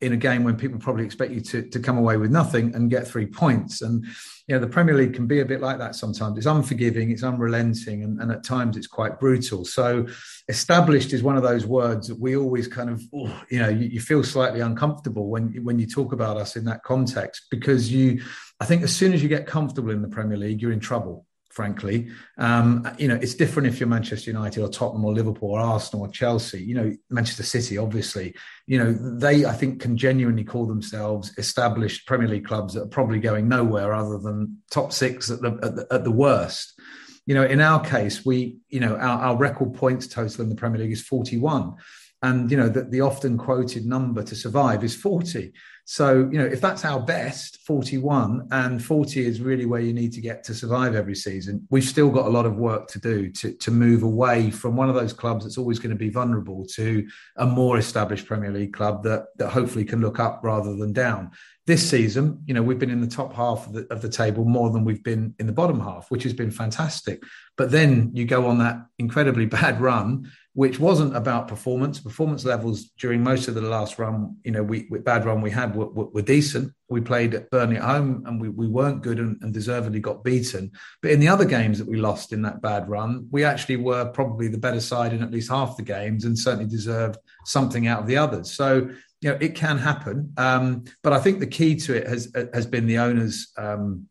in 0.02 0.12
a 0.12 0.16
game 0.16 0.42
when 0.42 0.56
people 0.56 0.80
probably 0.80 1.04
expect 1.04 1.32
you 1.32 1.40
to, 1.40 1.62
to 1.62 1.78
come 1.78 1.96
away 1.96 2.16
with 2.16 2.32
nothing 2.32 2.74
and 2.74 2.90
get 2.90 3.06
three 3.06 3.24
points. 3.24 3.82
And, 3.82 4.04
you 4.48 4.54
know, 4.54 4.58
the 4.58 4.66
Premier 4.66 4.96
League 4.96 5.14
can 5.14 5.28
be 5.28 5.38
a 5.38 5.44
bit 5.44 5.60
like 5.60 5.78
that 5.78 5.94
sometimes. 5.94 6.36
It's 6.36 6.46
unforgiving, 6.46 7.12
it's 7.12 7.22
unrelenting, 7.22 8.02
and, 8.02 8.20
and 8.20 8.32
at 8.32 8.42
times 8.42 8.76
it's 8.76 8.88
quite 8.88 9.20
brutal. 9.20 9.64
So, 9.64 10.08
established 10.48 11.12
is 11.12 11.22
one 11.22 11.36
of 11.36 11.44
those 11.44 11.64
words 11.66 12.08
that 12.08 12.18
we 12.18 12.36
always 12.36 12.66
kind 12.66 12.90
of, 12.90 13.00
you 13.48 13.60
know, 13.60 13.68
you, 13.68 13.88
you 13.88 14.00
feel 14.00 14.24
slightly 14.24 14.60
uncomfortable 14.60 15.28
when, 15.28 15.52
when 15.64 15.78
you 15.78 15.86
talk 15.86 16.12
about 16.12 16.36
us 16.36 16.56
in 16.56 16.64
that 16.64 16.82
context 16.82 17.46
because 17.48 17.92
you, 17.92 18.22
I 18.58 18.64
think 18.64 18.82
as 18.82 18.94
soon 18.94 19.12
as 19.12 19.22
you 19.22 19.28
get 19.28 19.46
comfortable 19.46 19.92
in 19.92 20.02
the 20.02 20.08
Premier 20.08 20.36
League, 20.36 20.60
you're 20.60 20.72
in 20.72 20.80
trouble 20.80 21.26
frankly. 21.52 22.08
Um, 22.38 22.88
you 22.98 23.08
know, 23.08 23.16
it's 23.16 23.34
different 23.34 23.68
if 23.68 23.78
you're 23.78 23.88
Manchester 23.88 24.30
United 24.30 24.62
or 24.62 24.68
Tottenham 24.68 25.04
or 25.04 25.12
Liverpool 25.12 25.50
or 25.50 25.60
Arsenal 25.60 26.06
or 26.06 26.08
Chelsea. 26.10 26.62
You 26.62 26.74
know, 26.74 26.96
Manchester 27.10 27.42
City, 27.42 27.76
obviously. 27.76 28.34
You 28.66 28.78
know, 28.78 28.92
they 29.18 29.44
I 29.44 29.52
think 29.52 29.80
can 29.80 29.96
genuinely 29.96 30.44
call 30.44 30.66
themselves 30.66 31.36
established 31.36 32.06
Premier 32.06 32.28
League 32.28 32.46
clubs 32.46 32.74
that 32.74 32.82
are 32.82 32.88
probably 32.88 33.20
going 33.20 33.48
nowhere 33.48 33.92
other 33.92 34.18
than 34.18 34.62
top 34.70 34.92
six 34.92 35.30
at 35.30 35.42
the 35.42 35.58
at 35.62 35.76
the, 35.76 35.86
at 35.90 36.04
the 36.04 36.10
worst. 36.10 36.80
You 37.26 37.34
know, 37.34 37.44
in 37.44 37.60
our 37.60 37.84
case, 37.84 38.24
we 38.24 38.56
you 38.68 38.80
know 38.80 38.96
our, 38.96 39.20
our 39.20 39.36
record 39.36 39.74
points 39.74 40.06
total 40.06 40.42
in 40.42 40.48
the 40.48 40.56
Premier 40.56 40.80
League 40.80 40.92
is 40.92 41.02
41 41.02 41.74
and 42.22 42.50
you 42.50 42.56
know 42.56 42.68
the, 42.68 42.84
the 42.84 43.00
often 43.00 43.36
quoted 43.36 43.84
number 43.84 44.22
to 44.22 44.34
survive 44.34 44.84
is 44.84 44.94
40 44.94 45.52
so 45.84 46.28
you 46.32 46.38
know 46.38 46.44
if 46.44 46.60
that's 46.60 46.84
our 46.84 47.00
best 47.00 47.58
41 47.66 48.48
and 48.52 48.82
40 48.82 49.26
is 49.26 49.40
really 49.40 49.66
where 49.66 49.80
you 49.80 49.92
need 49.92 50.12
to 50.12 50.20
get 50.20 50.44
to 50.44 50.54
survive 50.54 50.94
every 50.94 51.16
season 51.16 51.66
we've 51.70 51.84
still 51.84 52.10
got 52.10 52.26
a 52.26 52.30
lot 52.30 52.46
of 52.46 52.56
work 52.56 52.88
to 52.88 53.00
do 53.00 53.30
to, 53.30 53.52
to 53.54 53.70
move 53.70 54.02
away 54.02 54.50
from 54.50 54.76
one 54.76 54.88
of 54.88 54.94
those 54.94 55.12
clubs 55.12 55.44
that's 55.44 55.58
always 55.58 55.78
going 55.78 55.90
to 55.90 55.96
be 55.96 56.10
vulnerable 56.10 56.64
to 56.66 57.06
a 57.36 57.46
more 57.46 57.78
established 57.78 58.26
premier 58.26 58.50
league 58.50 58.72
club 58.72 59.02
that 59.02 59.24
that 59.36 59.50
hopefully 59.50 59.84
can 59.84 60.00
look 60.00 60.20
up 60.20 60.40
rather 60.42 60.76
than 60.76 60.92
down 60.92 61.30
this 61.64 61.88
season, 61.88 62.42
you 62.44 62.54
know, 62.54 62.62
we've 62.62 62.78
been 62.78 62.90
in 62.90 63.00
the 63.00 63.06
top 63.06 63.32
half 63.32 63.68
of 63.68 63.72
the, 63.72 63.86
of 63.92 64.02
the 64.02 64.08
table 64.08 64.44
more 64.44 64.70
than 64.70 64.84
we've 64.84 65.04
been 65.04 65.32
in 65.38 65.46
the 65.46 65.52
bottom 65.52 65.78
half, 65.78 66.10
which 66.10 66.24
has 66.24 66.32
been 66.32 66.50
fantastic. 66.50 67.22
But 67.56 67.70
then 67.70 68.10
you 68.14 68.24
go 68.24 68.46
on 68.46 68.58
that 68.58 68.84
incredibly 68.98 69.46
bad 69.60 69.80
run, 69.80 70.30
which 70.54 70.78
wasn't 70.78 71.16
about 71.16 71.48
performance. 71.48 71.98
Performance 71.98 72.44
levels 72.44 72.90
during 72.98 73.22
most 73.22 73.48
of 73.48 73.54
the 73.54 73.62
last 73.62 73.98
run, 73.98 74.36
you 74.44 74.50
know, 74.50 74.62
we, 74.62 74.86
we 74.90 74.98
bad 74.98 75.24
run 75.24 75.40
we 75.40 75.50
had 75.50 75.74
were, 75.74 75.86
were, 75.86 76.06
were, 76.06 76.22
decent. 76.22 76.72
We 76.90 77.00
played 77.00 77.34
at 77.34 77.48
Burnley 77.50 77.76
at 77.76 77.84
home 77.84 78.24
and 78.26 78.38
we, 78.38 78.50
we 78.50 78.68
weren't 78.68 79.02
good 79.02 79.18
and, 79.18 79.40
and 79.40 79.54
deservedly 79.54 80.00
got 80.00 80.22
beaten. 80.22 80.70
But 81.00 81.12
in 81.12 81.20
the 81.20 81.28
other 81.28 81.46
games 81.46 81.78
that 81.78 81.88
we 81.88 81.96
lost 81.96 82.32
in 82.32 82.42
that 82.42 82.60
bad 82.60 82.88
run, 82.88 83.28
we 83.30 83.44
actually 83.44 83.76
were 83.76 84.04
probably 84.10 84.48
the 84.48 84.58
better 84.58 84.80
side 84.80 85.14
in 85.14 85.22
at 85.22 85.30
least 85.30 85.50
half 85.50 85.78
the 85.78 85.82
games 85.82 86.24
and 86.24 86.38
certainly 86.38 86.68
deserved 86.68 87.16
something 87.46 87.86
out 87.86 88.00
of 88.00 88.06
the 88.06 88.18
others. 88.18 88.52
So 88.52 88.90
you 89.22 89.30
know, 89.30 89.38
it 89.40 89.54
can 89.54 89.78
happen. 89.78 90.34
Um, 90.36 90.84
but 91.02 91.12
I 91.12 91.20
think 91.20 91.38
the 91.38 91.46
key 91.46 91.76
to 91.76 91.94
it 91.94 92.08
has 92.08 92.30
has 92.52 92.66
been 92.66 92.86
the 92.86 92.98
owners' 92.98 93.52
um, 93.56 94.08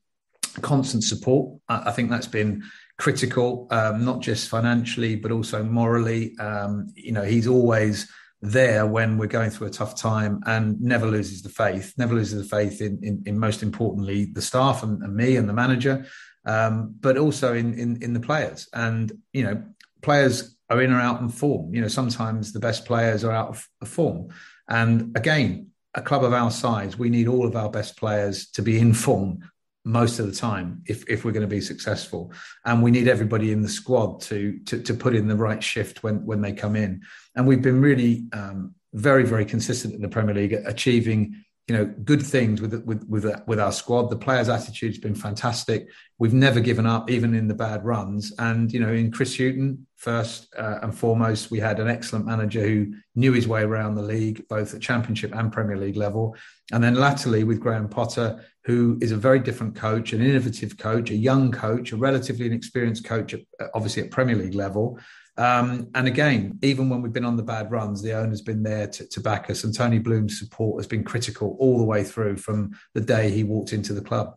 constant 0.61 1.03
support. 1.03 1.59
I, 1.67 1.89
I, 1.89 1.91
think 1.91 2.09
that's 2.09 2.27
been 2.27 2.63
critical, 3.01 3.65
um, 3.71 4.05
not 4.05 4.19
just 4.19 4.47
financially, 4.47 5.15
but 5.15 5.31
also 5.31 5.63
morally. 5.63 6.37
Um, 6.37 6.85
you 6.93 7.11
know, 7.11 7.23
he's 7.23 7.47
always 7.47 8.07
there 8.43 8.85
when 8.85 9.17
we're 9.17 9.25
going 9.25 9.49
through 9.49 9.65
a 9.65 9.71
tough 9.71 9.95
time 9.95 10.39
and 10.45 10.79
never 10.79 11.07
loses 11.07 11.41
the 11.41 11.49
faith, 11.49 11.95
never 11.97 12.13
loses 12.13 12.47
the 12.47 12.55
faith 12.55 12.79
in, 12.79 12.99
in, 13.01 13.23
in 13.25 13.39
most 13.39 13.63
importantly, 13.63 14.25
the 14.25 14.41
staff 14.41 14.83
and, 14.83 15.01
and 15.01 15.15
me 15.15 15.35
and 15.35 15.49
the 15.49 15.53
manager, 15.53 16.05
um, 16.45 16.93
but 16.99 17.17
also 17.17 17.55
in, 17.55 17.73
in, 17.73 18.03
in 18.03 18.13
the 18.13 18.19
players. 18.19 18.69
And, 18.71 19.11
you 19.33 19.45
know, 19.45 19.63
players 20.03 20.55
are 20.69 20.79
in 20.79 20.93
or 20.93 20.99
out 20.99 21.21
in 21.21 21.29
form. 21.29 21.73
You 21.73 21.81
know, 21.81 21.87
sometimes 21.87 22.53
the 22.53 22.59
best 22.59 22.85
players 22.85 23.23
are 23.23 23.31
out 23.31 23.57
of 23.81 23.87
form. 23.87 24.29
And 24.69 25.17
again, 25.17 25.71
a 25.95 26.03
club 26.03 26.23
of 26.23 26.33
our 26.33 26.51
size, 26.51 26.99
we 26.99 27.09
need 27.09 27.27
all 27.27 27.47
of 27.47 27.55
our 27.55 27.71
best 27.71 27.97
players 27.97 28.47
to 28.51 28.61
be 28.61 28.77
in 28.77 28.93
form 28.93 29.39
most 29.83 30.19
of 30.19 30.27
the 30.27 30.31
time 30.31 30.81
if, 30.85 31.07
if 31.09 31.25
we're 31.25 31.31
going 31.31 31.41
to 31.41 31.55
be 31.55 31.61
successful. 31.61 32.31
And 32.65 32.83
we 32.83 32.91
need 32.91 33.07
everybody 33.07 33.51
in 33.51 33.61
the 33.61 33.69
squad 33.69 34.21
to, 34.21 34.59
to, 34.65 34.81
to 34.81 34.93
put 34.93 35.15
in 35.15 35.27
the 35.27 35.35
right 35.35 35.63
shift 35.63 36.03
when, 36.03 36.25
when 36.25 36.41
they 36.41 36.53
come 36.53 36.75
in. 36.75 37.01
And 37.35 37.47
we've 37.47 37.61
been 37.61 37.81
really 37.81 38.25
um, 38.33 38.75
very, 38.93 39.23
very 39.23 39.45
consistent 39.45 39.93
in 39.93 40.01
the 40.01 40.09
Premier 40.09 40.35
League, 40.35 40.53
achieving 40.53 41.43
you 41.67 41.77
know 41.77 41.85
good 42.03 42.21
things 42.21 42.59
with 42.59 42.73
with 42.85 43.07
with 43.07 43.25
with 43.47 43.59
our 43.59 43.71
squad. 43.71 44.09
The 44.09 44.17
players' 44.17 44.49
attitude's 44.49 44.97
been 44.97 45.15
fantastic. 45.15 45.87
We've 46.17 46.33
never 46.33 46.59
given 46.59 46.85
up, 46.85 47.09
even 47.09 47.33
in 47.33 47.47
the 47.47 47.53
bad 47.53 47.85
runs. 47.85 48.33
And 48.39 48.71
you 48.73 48.79
know, 48.79 48.91
in 48.91 49.09
Chris 49.09 49.37
Hughton, 49.37 49.87
first 49.95 50.53
uh, 50.57 50.79
and 50.81 50.93
foremost, 50.93 51.49
we 51.49 51.59
had 51.59 51.79
an 51.79 51.87
excellent 51.87 52.25
manager 52.25 52.67
who 52.67 52.93
knew 53.15 53.31
his 53.31 53.47
way 53.47 53.61
around 53.61 53.95
the 53.95 54.01
league, 54.01 54.45
both 54.49 54.73
at 54.73 54.81
Championship 54.81 55.33
and 55.33 55.53
Premier 55.53 55.77
League 55.77 55.95
level. 55.95 56.35
And 56.73 56.83
then 56.83 56.95
latterly 56.95 57.43
with 57.43 57.61
Graham 57.61 57.87
Potter, 57.87 58.43
who 58.63 58.97
is 59.01 59.11
a 59.11 59.17
very 59.17 59.39
different 59.39 59.75
coach, 59.75 60.13
an 60.13 60.21
innovative 60.21 60.77
coach, 60.77 61.09
a 61.09 61.15
young 61.15 61.51
coach, 61.51 61.91
a 61.91 61.97
relatively 61.97 62.45
inexperienced 62.45 63.03
coach, 63.03 63.33
obviously 63.73 64.03
at 64.03 64.11
Premier 64.11 64.35
League 64.35 64.53
level. 64.53 64.99
Um, 65.37 65.89
and 65.95 66.07
again, 66.07 66.59
even 66.61 66.89
when 66.89 67.01
we've 67.01 67.13
been 67.13 67.25
on 67.25 67.37
the 67.37 67.43
bad 67.43 67.71
runs, 67.71 68.01
the 68.01 68.13
owner's 68.13 68.41
been 68.41 68.63
there 68.63 68.87
to, 68.87 69.07
to, 69.07 69.19
back 69.21 69.49
us. 69.49 69.63
And 69.63 69.73
Tony 69.73 69.97
Bloom's 69.97 70.37
support 70.37 70.79
has 70.79 70.87
been 70.87 71.03
critical 71.03 71.55
all 71.59 71.77
the 71.77 71.83
way 71.83 72.03
through 72.03 72.37
from 72.37 72.71
the 72.93 73.01
day 73.01 73.31
he 73.31 73.43
walked 73.43 73.73
into 73.73 73.93
the 73.93 74.01
club. 74.01 74.35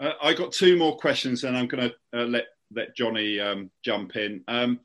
Uh, 0.00 0.12
I 0.22 0.32
got 0.32 0.52
two 0.52 0.76
more 0.76 0.96
questions, 0.96 1.44
and 1.44 1.56
I'm 1.56 1.66
going 1.66 1.90
to 1.90 2.20
uh, 2.20 2.24
let 2.24 2.46
let 2.74 2.96
Johnny 2.96 3.38
um, 3.40 3.70
jump 3.84 4.16
in. 4.16 4.42
Um, 4.48 4.80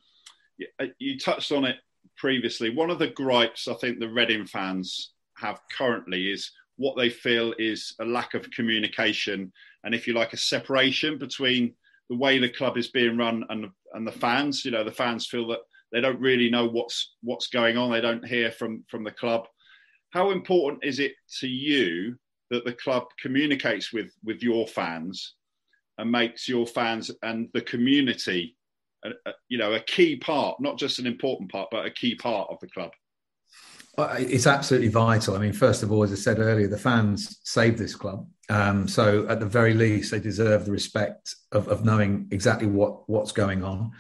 you, 0.58 0.68
uh, 0.80 0.86
you 1.00 1.18
touched 1.18 1.52
on 1.52 1.66
it 1.66 1.78
previously. 2.18 2.70
One 2.70 2.90
of 2.90 3.00
the 3.00 3.10
gripes 3.10 3.68
I 3.68 3.74
think 3.76 4.00
the 4.00 4.10
Reading 4.10 4.46
fans 4.46 5.14
have 5.38 5.60
currently 5.76 6.32
is 6.32 6.52
what 6.78 6.98
they 6.98 7.10
feel 7.10 7.54
is 7.60 7.96
a 8.00 8.06
lack 8.06 8.34
of 8.34 8.50
communication, 8.52 9.52
and 9.84 9.94
if 9.94 10.08
you 10.08 10.14
like, 10.14 10.34
a 10.34 10.38
separation 10.38 11.18
between 11.18 11.74
the 12.10 12.18
way 12.18 12.40
the 12.40 12.50
club 12.50 12.78
is 12.78 12.90
being 12.90 13.18
run 13.18 13.44
and 13.50 13.68
and 13.94 14.08
the 14.08 14.12
fans. 14.12 14.66
You 14.66 14.72
know, 14.72 14.84
the 14.84 14.92
fans 14.92 15.28
feel 15.28 15.48
that 15.48 15.60
they 15.92 16.02
don't 16.02 16.20
really 16.20 16.50
know 16.50 16.68
what's 16.68 17.16
what's 17.22 17.48
going 17.48 17.78
on. 17.78 17.92
They 17.92 18.02
don't 18.02 18.26
hear 18.26 18.52
from 18.52 18.84
from 18.90 19.04
the 19.04 19.12
club. 19.12 19.48
How 20.12 20.32
important 20.32 20.84
is 20.84 21.00
it 21.00 21.14
to 21.40 21.48
you 21.48 22.16
that 22.50 22.66
the 22.66 22.74
club 22.74 23.06
communicates 23.22 23.94
with 23.94 24.12
with 24.24 24.42
your 24.42 24.68
fans 24.68 25.36
and 25.98 26.12
makes 26.12 26.48
your 26.48 26.66
fans 26.66 27.12
and 27.22 27.50
the 27.54 27.62
community, 27.62 28.58
a, 29.06 29.10
a, 29.10 29.34
you 29.48 29.58
know, 29.58 29.74
a 29.74 29.80
key 29.80 30.16
part, 30.16 30.60
not 30.60 30.78
just 30.78 31.00
an 31.00 31.06
important 31.06 31.52
part, 31.52 31.70
but 31.72 31.86
a 31.86 31.92
key 31.92 32.16
part 32.16 32.50
of 32.50 32.60
the 32.60 32.68
club? 32.68 32.92
It's 33.98 34.48
absolutely 34.48 34.88
vital. 34.88 35.36
I 35.36 35.40
mean, 35.40 35.54
first 35.54 35.84
of 35.84 35.92
all, 35.92 36.04
as 36.04 36.12
I 36.12 36.16
said 36.16 36.40
earlier, 36.40 36.68
the 36.68 36.78
fans 36.78 37.40
saved 37.44 37.78
this 37.78 37.96
club. 37.96 38.28
Um, 38.50 38.88
so, 38.88 39.28
at 39.30 39.40
the 39.40 39.46
very 39.46 39.74
least, 39.74 40.12
they 40.12 40.20
deserve 40.20 40.66
the 40.66 40.72
respect 40.72 41.36
of, 41.52 41.68
of 41.68 41.86
knowing 41.86 42.28
exactly 42.32 42.68
what, 42.68 43.08
what's 43.10 43.32
going 43.32 43.64
on. 43.64 43.92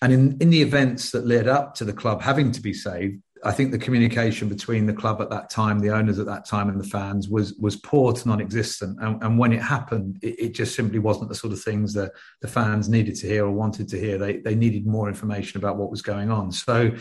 And 0.00 0.12
in, 0.12 0.38
in 0.40 0.50
the 0.50 0.62
events 0.62 1.10
that 1.10 1.26
led 1.26 1.48
up 1.48 1.74
to 1.76 1.84
the 1.84 1.92
club 1.92 2.22
having 2.22 2.52
to 2.52 2.60
be 2.60 2.72
saved, 2.72 3.20
I 3.44 3.50
think 3.50 3.72
the 3.72 3.78
communication 3.78 4.48
between 4.48 4.86
the 4.86 4.92
club 4.92 5.20
at 5.20 5.30
that 5.30 5.50
time, 5.50 5.80
the 5.80 5.90
owners 5.90 6.20
at 6.20 6.26
that 6.26 6.44
time, 6.44 6.68
and 6.68 6.78
the 6.78 6.88
fans 6.88 7.28
was 7.28 7.54
was 7.54 7.76
poor 7.76 8.12
to 8.12 8.28
non-existent. 8.28 8.98
And, 9.00 9.22
and 9.22 9.38
when 9.38 9.52
it 9.52 9.60
happened, 9.60 10.18
it, 10.22 10.38
it, 10.38 10.54
just 10.54 10.76
simply 10.76 11.00
wasn't 11.00 11.28
the 11.28 11.34
sort 11.34 11.52
of 11.52 11.60
things 11.60 11.92
that 11.94 12.12
the 12.40 12.48
fans 12.48 12.88
needed 12.88 13.16
to 13.16 13.26
hear 13.26 13.44
or 13.44 13.50
wanted 13.50 13.88
to 13.88 13.98
hear. 13.98 14.16
They 14.16 14.36
they 14.36 14.54
needed 14.54 14.86
more 14.86 15.08
information 15.08 15.58
about 15.58 15.76
what 15.76 15.90
was 15.90 16.02
going 16.02 16.30
on. 16.30 16.52
So 16.52 16.92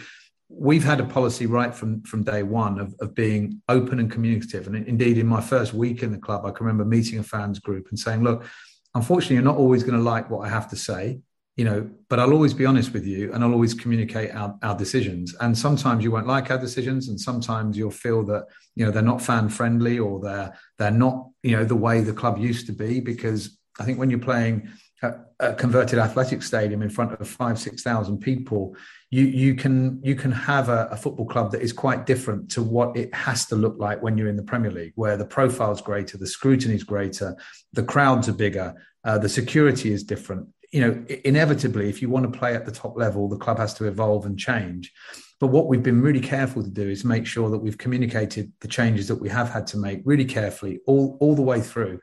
we've 0.53 0.83
had 0.83 0.99
a 0.99 1.05
policy 1.05 1.45
right 1.45 1.73
from 1.73 2.03
from 2.03 2.23
day 2.23 2.43
one 2.43 2.79
of, 2.79 2.93
of 2.99 3.15
being 3.15 3.61
open 3.69 3.99
and 3.99 4.11
communicative. 4.11 4.67
And 4.67 4.75
indeed, 4.87 5.17
in 5.17 5.27
my 5.27 5.41
first 5.41 5.73
week 5.73 6.03
in 6.03 6.11
the 6.11 6.17
club, 6.17 6.45
I 6.45 6.51
can 6.51 6.65
remember 6.65 6.85
meeting 6.85 7.19
a 7.19 7.23
fans 7.23 7.59
group 7.59 7.87
and 7.89 7.97
saying, 7.97 8.23
"Look, 8.23 8.45
unfortunately, 8.93 9.35
you're 9.35 9.43
not 9.43 9.57
always 9.57 9.83
going 9.83 9.97
to 9.97 10.03
like 10.03 10.29
what 10.29 10.45
I 10.45 10.49
have 10.49 10.69
to 10.69 10.75
say." 10.75 11.19
You 11.57 11.65
know, 11.65 11.89
but 12.09 12.17
I'll 12.19 12.31
always 12.31 12.53
be 12.53 12.65
honest 12.65 12.93
with 12.93 13.05
you 13.05 13.33
and 13.33 13.43
I'll 13.43 13.51
always 13.51 13.73
communicate 13.73 14.33
our, 14.33 14.57
our 14.63 14.75
decisions. 14.75 15.35
And 15.41 15.55
sometimes 15.55 16.01
you 16.03 16.09
won't 16.09 16.25
like 16.25 16.49
our 16.49 16.57
decisions, 16.57 17.09
and 17.09 17.19
sometimes 17.19 17.77
you'll 17.77 17.91
feel 17.91 18.23
that, 18.23 18.45
you 18.73 18.85
know, 18.85 18.91
they're 18.91 19.03
not 19.03 19.21
fan 19.21 19.49
friendly 19.49 19.99
or 19.99 20.19
they're 20.19 20.57
they're 20.77 20.91
not, 20.91 21.27
you 21.43 21.55
know, 21.55 21.65
the 21.65 21.75
way 21.75 22.01
the 22.01 22.13
club 22.13 22.37
used 22.37 22.67
to 22.67 22.73
be. 22.73 22.99
Because 22.99 23.57
I 23.79 23.83
think 23.83 23.99
when 23.99 24.09
you're 24.09 24.19
playing 24.19 24.69
a 25.39 25.53
converted 25.55 25.97
athletic 25.97 26.43
stadium 26.43 26.81
in 26.83 26.89
front 26.89 27.19
of 27.19 27.27
five 27.27 27.59
six 27.59 27.81
thousand 27.81 28.19
people 28.19 28.75
you 29.11 29.25
you 29.25 29.55
can 29.55 29.99
you 30.03 30.15
can 30.15 30.31
have 30.31 30.69
a, 30.69 30.87
a, 30.89 30.95
football 30.95 31.25
club 31.25 31.51
that 31.51 31.61
is 31.61 31.73
quite 31.73 32.05
different 32.05 32.49
to 32.49 32.63
what 32.63 32.95
it 32.95 33.13
has 33.13 33.45
to 33.45 33.55
look 33.55 33.75
like 33.77 34.01
when 34.01 34.17
you're 34.17 34.29
in 34.29 34.37
the 34.37 34.43
Premier 34.43 34.71
League, 34.71 34.93
where 34.95 35.17
the 35.17 35.25
profile 35.25 35.71
is 35.71 35.81
greater, 35.81 36.17
the 36.17 36.25
scrutiny 36.25 36.75
is 36.75 36.83
greater, 36.83 37.35
the 37.73 37.83
crowds 37.83 38.29
are 38.29 38.33
bigger, 38.33 38.73
uh, 39.03 39.17
the 39.17 39.29
security 39.29 39.91
is 39.91 40.03
different. 40.03 40.47
You 40.71 40.81
know, 40.81 41.05
inevitably, 41.25 41.89
if 41.89 42.01
you 42.01 42.09
want 42.09 42.31
to 42.31 42.39
play 42.39 42.55
at 42.55 42.65
the 42.65 42.71
top 42.71 42.97
level, 42.97 43.27
the 43.27 43.37
club 43.37 43.57
has 43.57 43.73
to 43.75 43.85
evolve 43.85 44.25
and 44.25 44.39
change. 44.39 44.93
But 45.41 45.47
what 45.47 45.67
we've 45.67 45.83
been 45.83 46.01
really 46.01 46.21
careful 46.21 46.63
to 46.63 46.69
do 46.69 46.87
is 46.87 47.03
make 47.03 47.25
sure 47.27 47.49
that 47.49 47.57
we've 47.57 47.77
communicated 47.77 48.53
the 48.61 48.69
changes 48.69 49.09
that 49.09 49.15
we 49.15 49.27
have 49.27 49.49
had 49.49 49.67
to 49.67 49.77
make 49.77 50.01
really 50.05 50.25
carefully 50.25 50.79
all 50.87 51.17
all 51.19 51.35
the 51.35 51.41
way 51.41 51.59
through. 51.59 51.99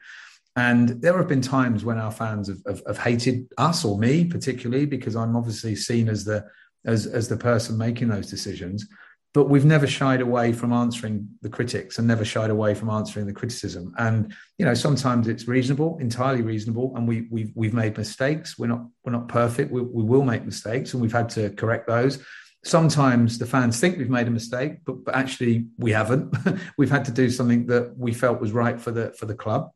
And 0.57 1.01
there 1.01 1.16
have 1.16 1.29
been 1.29 1.40
times 1.40 1.85
when 1.85 1.99
our 1.99 2.11
fans 2.11 2.49
have, 2.49 2.59
have, 2.66 2.83
have 2.85 2.99
hated 2.99 3.47
us 3.57 3.85
or 3.85 3.97
me 3.97 4.25
particularly 4.25 4.87
because 4.87 5.14
I'm 5.14 5.37
obviously 5.37 5.77
seen 5.77 6.09
as 6.09 6.25
the 6.25 6.44
as 6.88 7.07
as 7.07 7.29
the 7.29 7.37
person 7.37 7.79
making 7.79 8.09
those 8.09 8.29
decisions 8.29 8.88
but 9.35 9.44
we've 9.44 9.64
never 9.64 9.87
shied 9.87 10.20
away 10.20 10.53
from 10.53 10.72
answering 10.72 11.29
the 11.42 11.51
critics 11.51 11.98
and 11.98 12.09
never 12.09 12.24
shied 12.24 12.51
away 12.51 12.74
from 12.74 12.88
answering 12.88 13.27
the 13.27 13.33
criticism. 13.33 13.94
And 13.98 14.35
you 14.59 14.64
know 14.64 14.74
sometimes 14.74 15.29
it's 15.29 15.46
reasonable 15.46 15.98
entirely 16.01 16.42
reasonable 16.42 16.96
and 16.96 17.07
we 17.07 17.29
we've, 17.31 17.53
we've 17.55 17.74
made 17.74 17.96
mistakes. 17.96 18.59
We're 18.59 18.68
not 18.68 18.87
we're 19.05 19.12
not 19.12 19.29
perfect. 19.29 19.70
We, 19.70 19.83
we 19.83 20.03
will 20.03 20.24
make 20.24 20.44
mistakes 20.44 20.92
and 20.92 21.03
we've 21.03 21.12
had 21.12 21.29
to 21.31 21.51
correct 21.51 21.87
those. 21.87 22.24
Sometimes 22.64 23.38
the 23.38 23.46
fans 23.46 23.79
think 23.79 23.98
we've 23.98 24.11
made 24.11 24.27
a 24.27 24.33
mistake 24.33 24.79
but, 24.85 25.05
but 25.05 25.14
actually 25.14 25.66
we 25.79 25.92
haven't. 25.92 26.37
We've 26.79 26.90
had 26.90 27.05
to 27.05 27.12
do 27.12 27.31
something 27.31 27.66
that 27.66 27.96
we 27.96 28.12
felt 28.12 28.40
was 28.40 28.51
right 28.51 28.81
for 28.81 28.90
the 28.90 29.12
for 29.12 29.27
the 29.27 29.35
club 29.35 29.70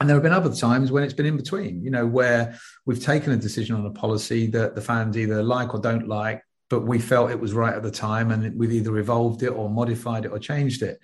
and 0.00 0.08
there 0.08 0.16
have 0.16 0.22
been 0.22 0.32
other 0.32 0.54
times 0.54 0.92
when 0.92 1.02
it's 1.02 1.14
been 1.14 1.26
in 1.26 1.36
between, 1.36 1.82
you 1.82 1.90
know, 1.90 2.06
where 2.06 2.58
we've 2.84 3.02
taken 3.02 3.32
a 3.32 3.36
decision 3.36 3.76
on 3.76 3.86
a 3.86 3.90
policy 3.90 4.46
that 4.48 4.74
the 4.74 4.80
fans 4.80 5.16
either 5.16 5.42
like 5.42 5.72
or 5.74 5.80
don't 5.80 6.06
like, 6.06 6.42
but 6.68 6.86
we 6.86 6.98
felt 6.98 7.30
it 7.30 7.40
was 7.40 7.52
right 7.52 7.74
at 7.74 7.82
the 7.82 7.90
time 7.90 8.30
and 8.30 8.58
we've 8.58 8.72
either 8.72 8.98
evolved 8.98 9.42
it 9.42 9.50
or 9.50 9.70
modified 9.70 10.24
it 10.24 10.32
or 10.32 10.38
changed 10.38 10.82
it. 10.82 10.98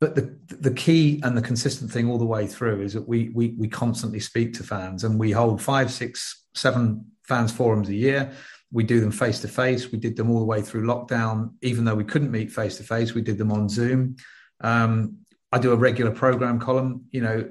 But 0.00 0.16
the 0.16 0.36
the 0.48 0.72
key 0.72 1.20
and 1.22 1.36
the 1.36 1.42
consistent 1.42 1.92
thing 1.92 2.10
all 2.10 2.18
the 2.18 2.24
way 2.24 2.46
through 2.46 2.82
is 2.82 2.92
that 2.94 3.06
we 3.06 3.28
we 3.34 3.54
we 3.56 3.68
constantly 3.68 4.18
speak 4.18 4.54
to 4.54 4.64
fans 4.64 5.04
and 5.04 5.18
we 5.18 5.30
hold 5.30 5.62
five, 5.62 5.92
six, 5.92 6.44
seven 6.54 7.04
fans 7.22 7.52
forums 7.52 7.88
a 7.88 7.94
year. 7.94 8.32
We 8.72 8.82
do 8.82 8.98
them 9.00 9.12
face 9.12 9.40
to 9.40 9.48
face. 9.48 9.92
We 9.92 9.98
did 9.98 10.16
them 10.16 10.30
all 10.30 10.40
the 10.40 10.44
way 10.44 10.60
through 10.60 10.86
lockdown, 10.86 11.52
even 11.62 11.84
though 11.84 11.94
we 11.94 12.04
couldn't 12.04 12.32
meet 12.32 12.50
face 12.50 12.78
to 12.78 12.82
face. 12.82 13.14
We 13.14 13.22
did 13.22 13.38
them 13.38 13.52
on 13.52 13.68
Zoom. 13.68 14.16
Um, 14.60 15.18
I 15.52 15.58
do 15.58 15.72
a 15.72 15.76
regular 15.76 16.10
program 16.10 16.58
column. 16.58 17.04
You 17.12 17.20
know, 17.20 17.50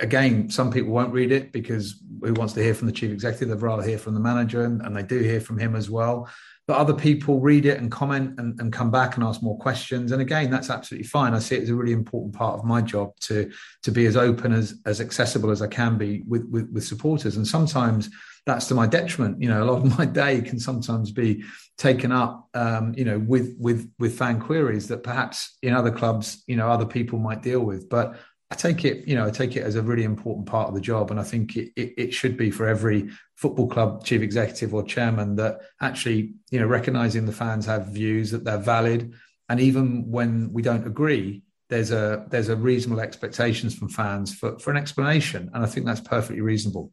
again, 0.00 0.50
some 0.50 0.70
people 0.70 0.92
won't 0.92 1.12
read 1.12 1.32
it 1.32 1.52
because 1.52 2.02
who 2.22 2.34
wants 2.34 2.54
to 2.54 2.62
hear 2.62 2.74
from 2.74 2.86
the 2.86 2.92
chief 2.92 3.10
executive? 3.10 3.48
They'd 3.48 3.62
rather 3.62 3.82
hear 3.82 3.98
from 3.98 4.14
the 4.14 4.20
manager, 4.20 4.64
and, 4.64 4.82
and 4.82 4.96
they 4.96 5.02
do 5.02 5.18
hear 5.18 5.40
from 5.40 5.58
him 5.58 5.76
as 5.76 5.90
well. 5.90 6.28
But 6.66 6.78
other 6.78 6.94
people 6.94 7.40
read 7.40 7.66
it 7.66 7.78
and 7.78 7.90
comment 7.90 8.38
and, 8.38 8.58
and, 8.58 8.72
come 8.72 8.90
back 8.90 9.16
and 9.16 9.24
ask 9.24 9.42
more 9.42 9.58
questions. 9.58 10.12
And 10.12 10.22
again 10.22 10.50
that's 10.50 10.70
absolutely 10.70 11.06
fine. 11.06 11.34
I 11.34 11.38
see 11.38 11.56
it 11.56 11.62
as 11.64 11.68
a 11.68 11.74
really 11.74 11.92
important 11.92 12.34
part 12.34 12.58
of 12.58 12.64
my 12.64 12.80
job 12.80 13.14
to 13.20 13.50
to 13.82 13.90
be 13.90 14.06
as 14.06 14.16
open 14.16 14.52
as 14.52 14.80
as 14.86 15.00
accessible 15.00 15.50
as 15.50 15.60
i 15.60 15.66
can 15.66 15.98
be 15.98 16.22
with 16.26 16.48
with, 16.48 16.70
with 16.70 16.84
supporters. 16.84 17.36
And 17.36 17.46
sometimes 17.46 18.08
that's 18.46 18.66
to 18.68 18.74
my 18.74 18.86
detriment. 18.86 19.42
You 19.42 19.50
know 19.50 19.62
a 19.62 19.66
lot 19.70 19.84
of 19.84 19.98
my 19.98 20.06
day 20.06 20.40
can 20.40 20.58
sometimes 20.58 21.12
be 21.12 21.44
taken 21.76 22.12
up 22.12 22.48
um, 22.54 22.94
you 22.96 23.04
know 23.04 23.18
with 23.18 23.54
with 23.58 23.90
with 23.98 24.16
fan 24.16 24.40
queries 24.40 24.88
that 24.88 25.02
perhaps 25.02 25.58
in 25.62 25.74
other 25.74 25.90
clubs 25.90 26.44
you 26.46 26.56
know 26.56 26.68
other 26.70 26.86
people 26.86 27.18
might 27.18 27.42
deal 27.42 27.60
with. 27.60 27.90
But 27.90 28.16
I 28.54 28.56
take 28.56 28.84
it, 28.84 29.08
you 29.08 29.16
know, 29.16 29.26
I 29.26 29.30
take 29.30 29.56
it 29.56 29.64
as 29.64 29.74
a 29.74 29.82
really 29.82 30.04
important 30.04 30.46
part 30.46 30.68
of 30.68 30.76
the 30.76 30.80
job, 30.80 31.10
and 31.10 31.18
I 31.18 31.24
think 31.24 31.56
it, 31.56 31.72
it, 31.74 31.94
it, 31.96 32.14
should 32.14 32.36
be 32.36 32.52
for 32.52 32.68
every 32.68 33.10
football 33.34 33.66
club 33.66 34.04
chief 34.04 34.22
executive 34.22 34.72
or 34.72 34.84
chairman 34.84 35.34
that 35.36 35.62
actually, 35.80 36.34
you 36.52 36.60
know, 36.60 36.66
recognizing 36.66 37.26
the 37.26 37.32
fans 37.32 37.66
have 37.66 37.88
views 37.88 38.30
that 38.30 38.44
they're 38.44 38.58
valid, 38.58 39.12
and 39.48 39.58
even 39.58 40.08
when 40.08 40.52
we 40.52 40.62
don't 40.62 40.86
agree, 40.86 41.42
there's 41.68 41.90
a 41.90 42.24
there's 42.30 42.48
a 42.48 42.54
reasonable 42.54 43.00
expectations 43.00 43.74
from 43.74 43.88
fans 43.88 44.32
for 44.32 44.56
for 44.60 44.70
an 44.70 44.76
explanation, 44.76 45.50
and 45.52 45.64
I 45.64 45.66
think 45.66 45.84
that's 45.84 46.00
perfectly 46.00 46.40
reasonable. 46.40 46.92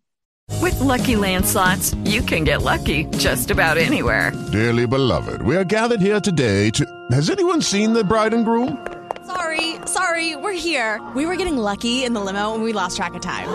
With 0.64 0.80
LuckyLand 0.80 1.46
Slots, 1.46 1.94
you 2.06 2.24
can 2.24 2.44
get 2.44 2.64
lucky 2.64 3.06
just 3.18 3.52
about 3.52 3.78
anywhere. 3.78 4.32
Dearly 4.52 4.88
beloved, 4.88 5.44
we 5.44 5.56
are 5.56 5.64
gathered 5.64 6.02
here 6.02 6.20
today 6.20 6.72
to. 6.72 6.84
Has 7.12 7.30
anyone 7.30 7.62
seen 7.62 7.94
the 7.94 8.04
bride 8.04 8.34
and 8.34 8.46
groom? 8.46 8.84
Sorry, 9.28 9.71
sorry, 9.92 10.36
we're 10.36 10.54
here. 10.54 11.00
We 11.16 11.26
were 11.26 11.36
getting 11.36 11.58
lucky 11.58 12.04
in 12.04 12.14
the 12.14 12.22
limo 12.22 12.54
and 12.54 12.64
we 12.64 12.74
lost 12.74 12.98
track 12.98 13.14
of 13.14 13.22
time. 13.22 13.50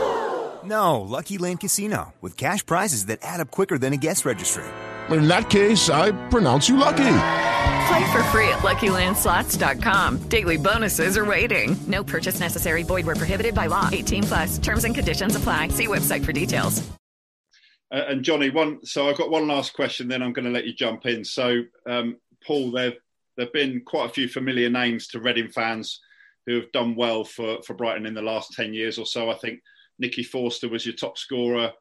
No, 0.65 1.01
Lucky 1.01 1.39
Land 1.39 1.61
Casino, 1.61 2.13
with 2.21 2.37
cash 2.37 2.65
prizes 2.65 3.07
that 3.07 3.21
add 3.23 3.41
up 3.41 3.51
quicker 3.51 3.79
than 3.79 3.93
a 3.93 3.97
guest 3.97 4.25
registry. 4.25 4.65
In 5.11 5.29
that 5.29 5.51
case, 5.51 5.89
I 5.89 6.11
pronounce 6.29 6.69
you 6.69 6.77
lucky. 6.77 7.19
Play 7.87 8.13
for 8.13 8.23
free 8.35 8.49
at 8.49 8.59
LuckyLandSlots.com. 8.63 10.29
Daily 10.29 10.57
bonuses 10.57 11.17
are 11.17 11.25
waiting. 11.25 11.77
No 11.87 12.03
purchase 12.03 12.41
necessary. 12.41 12.83
Void 12.83 13.07
where 13.07 13.15
prohibited 13.15 13.55
by 13.55 13.67
law. 13.67 13.89
18 13.93 14.25
plus. 14.25 14.59
Terms 14.59 14.85
and 14.85 14.95
conditions 14.95 15.37
apply. 15.37 15.69
See 15.69 15.87
website 15.87 16.25
for 16.25 16.33
details. 16.33 16.83
Uh, 17.93 18.03
and 18.09 18.25
Johnny, 18.25 18.51
one. 18.51 18.85
So 18.85 19.09
I've 19.09 19.17
got 19.17 19.31
one 19.31 19.47
last 19.47 19.75
question. 19.75 20.09
Then 20.09 20.23
I'm 20.23 20.33
going 20.33 20.47
to 20.47 20.51
let 20.51 20.67
you 20.67 20.75
jump 20.75 21.07
in. 21.07 21.25
So, 21.25 21.63
um, 21.89 22.17
Paul, 22.45 22.73
there 22.73 22.95
there 23.37 23.47
have 23.47 23.53
been 23.53 23.83
quite 23.87 24.11
a 24.11 24.13
few 24.13 24.29
familiar 24.29 24.69
names 24.69 25.07
to 25.09 25.21
Reading 25.21 25.49
fans 25.49 26.01
who 26.47 26.55
have 26.55 26.73
done 26.73 26.95
well 26.95 27.25
for, 27.25 27.63
for 27.63 27.75
Brighton 27.75 28.07
in 28.07 28.15
the 28.15 28.23
last 28.23 28.53
10 28.53 28.73
years 28.73 28.99
or 28.99 29.07
so. 29.07 29.31
I 29.31 29.35
think 29.35 29.61
Nicky 29.99 30.23
Forster 30.23 30.69
was 30.69 30.87
your 30.87 30.95
top 30.95 31.19
scorer 31.19 31.73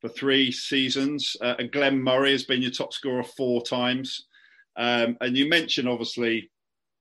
for 0.00 0.08
three 0.08 0.52
seasons, 0.52 1.36
uh, 1.40 1.54
and 1.58 1.72
Glenn 1.72 2.00
Murray 2.00 2.32
has 2.32 2.44
been 2.44 2.62
your 2.62 2.70
top 2.70 2.92
scorer 2.92 3.24
four 3.24 3.62
times. 3.62 4.26
Um, 4.76 5.16
and 5.20 5.36
you 5.36 5.48
mentioned, 5.48 5.88
obviously, 5.88 6.50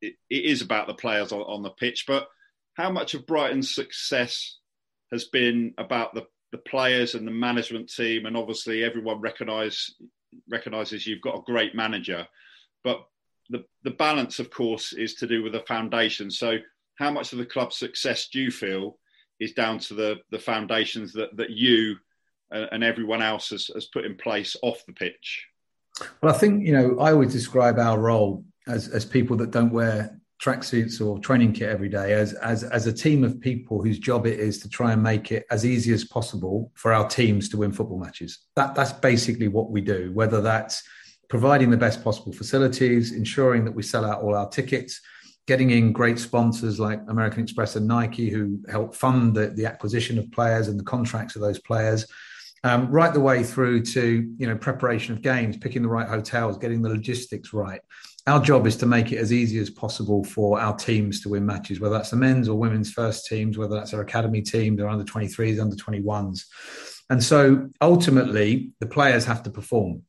it, 0.01 0.15
it 0.29 0.45
is 0.45 0.61
about 0.61 0.87
the 0.87 0.95
players 0.95 1.31
on, 1.31 1.41
on 1.41 1.63
the 1.63 1.69
pitch, 1.69 2.05
but 2.07 2.27
how 2.73 2.91
much 2.91 3.13
of 3.13 3.27
Brighton's 3.27 3.73
success 3.73 4.57
has 5.11 5.25
been 5.25 5.73
about 5.77 6.13
the, 6.13 6.25
the 6.51 6.57
players 6.59 7.15
and 7.15 7.27
the 7.27 7.31
management 7.31 7.91
team? 7.91 8.25
And 8.25 8.35
obviously, 8.35 8.83
everyone 8.83 9.21
recognise 9.21 9.91
recognises 10.49 11.07
you've 11.07 11.21
got 11.21 11.37
a 11.37 11.51
great 11.51 11.73
manager, 11.73 12.27
but 12.83 13.05
the, 13.49 13.63
the 13.83 13.91
balance, 13.91 14.39
of 14.39 14.49
course, 14.49 14.93
is 14.93 15.15
to 15.15 15.27
do 15.27 15.41
with 15.43 15.53
the 15.53 15.61
foundation. 15.61 16.29
So, 16.29 16.57
how 16.97 17.11
much 17.11 17.31
of 17.31 17.39
the 17.39 17.45
club's 17.45 17.77
success 17.77 18.27
do 18.27 18.39
you 18.39 18.51
feel 18.51 18.97
is 19.39 19.53
down 19.53 19.79
to 19.79 19.93
the, 19.93 20.15
the 20.31 20.39
foundations 20.39 21.13
that, 21.13 21.35
that 21.37 21.51
you 21.51 21.95
and 22.49 22.83
everyone 22.83 23.21
else 23.21 23.49
has, 23.49 23.67
has 23.73 23.85
put 23.87 24.05
in 24.05 24.15
place 24.15 24.55
off 24.61 24.85
the 24.85 24.93
pitch? 24.93 25.45
Well, 26.21 26.33
I 26.33 26.37
think, 26.37 26.65
you 26.65 26.73
know, 26.73 26.99
I 26.99 27.13
would 27.13 27.29
describe 27.29 27.77
our 27.77 27.99
role 27.99 28.43
as, 28.67 28.87
as 28.89 29.05
people 29.05 29.35
that 29.37 29.51
don't 29.51 29.71
wear 29.71 30.19
tracksuits 30.41 31.05
or 31.05 31.19
training 31.19 31.51
kit 31.51 31.69
every 31.69 31.89
day 31.89 32.13
as, 32.13 32.33
as, 32.33 32.63
as 32.63 32.85
a 32.85 32.93
team 32.93 33.23
of 33.23 33.39
people 33.41 33.81
whose 33.81 33.97
job 33.97 34.27
it 34.27 34.39
is 34.39 34.59
to 34.59 34.69
try 34.69 34.93
and 34.93 35.01
make 35.01 35.31
it 35.31 35.45
as 35.49 35.65
easy 35.65 35.91
as 35.91 36.03
possible 36.03 36.71
for 36.75 36.93
our 36.93 37.07
teams 37.07 37.49
to 37.49 37.57
win 37.57 37.71
football 37.71 37.99
matches. 37.99 38.39
That, 38.55 38.75
that's 38.75 38.93
basically 38.93 39.47
what 39.47 39.71
we 39.71 39.81
do, 39.81 40.11
whether 40.13 40.41
that's 40.41 40.83
providing 41.27 41.71
the 41.71 41.77
best 41.77 42.03
possible 42.03 42.31
facilities, 42.31 43.11
ensuring 43.11 43.65
that 43.65 43.73
we 43.73 43.83
sell 43.83 44.05
out 44.05 44.21
all 44.21 44.35
our 44.35 44.47
tickets, 44.49 45.01
getting 45.47 45.71
in 45.71 45.93
great 45.93 46.19
sponsors 46.19 46.79
like 46.79 47.01
American 47.07 47.41
Express 47.41 47.75
and 47.75 47.87
Nike 47.87 48.29
who 48.29 48.59
help 48.69 48.93
fund 48.93 49.33
the, 49.33 49.47
the 49.47 49.65
acquisition 49.65 50.19
of 50.19 50.31
players 50.31 50.67
and 50.67 50.79
the 50.79 50.83
contracts 50.83 51.35
of 51.35 51.41
those 51.41 51.59
players. 51.59 52.05
Um, 52.63 52.91
right 52.91 53.13
the 53.13 53.19
way 53.19 53.43
through 53.43 53.83
to 53.83 54.35
you 54.37 54.47
know 54.47 54.57
preparation 54.57 55.13
of 55.13 55.21
games, 55.21 55.57
picking 55.57 55.81
the 55.81 55.87
right 55.87 56.07
hotels, 56.07 56.57
getting 56.57 56.81
the 56.81 56.89
logistics 56.89 57.53
right. 57.53 57.81
Our 58.25 58.41
job 58.41 58.67
is 58.67 58.75
to 58.77 58.85
make 58.85 59.13
it 59.13 59.19
as 59.19 59.31
easy 59.31 59.57
as 59.59 59.69
possible 59.69 60.23
for 60.25 60.59
our 60.59 60.75
teams 60.75 61.21
to 61.21 61.29
win 61.29 61.45
matches, 61.45 61.79
whether 61.79 61.95
that's 61.95 62.09
the 62.09 62.17
men's 62.17 62.49
or 62.49 62.59
women's 62.59 62.91
first 62.91 63.25
teams, 63.27 63.57
whether 63.57 63.75
that's 63.75 63.93
our 63.93 64.01
academy 64.01 64.41
teams, 64.41 64.81
or 64.81 64.89
under 64.89 65.05
23s, 65.05 65.61
under 65.61 65.77
21s. 65.77 66.41
And 67.09 67.23
so 67.23 67.69
ultimately, 67.79 68.71
the 68.81 68.87
players 68.87 69.23
have 69.23 69.43
to 69.43 69.49
perform 69.49 70.01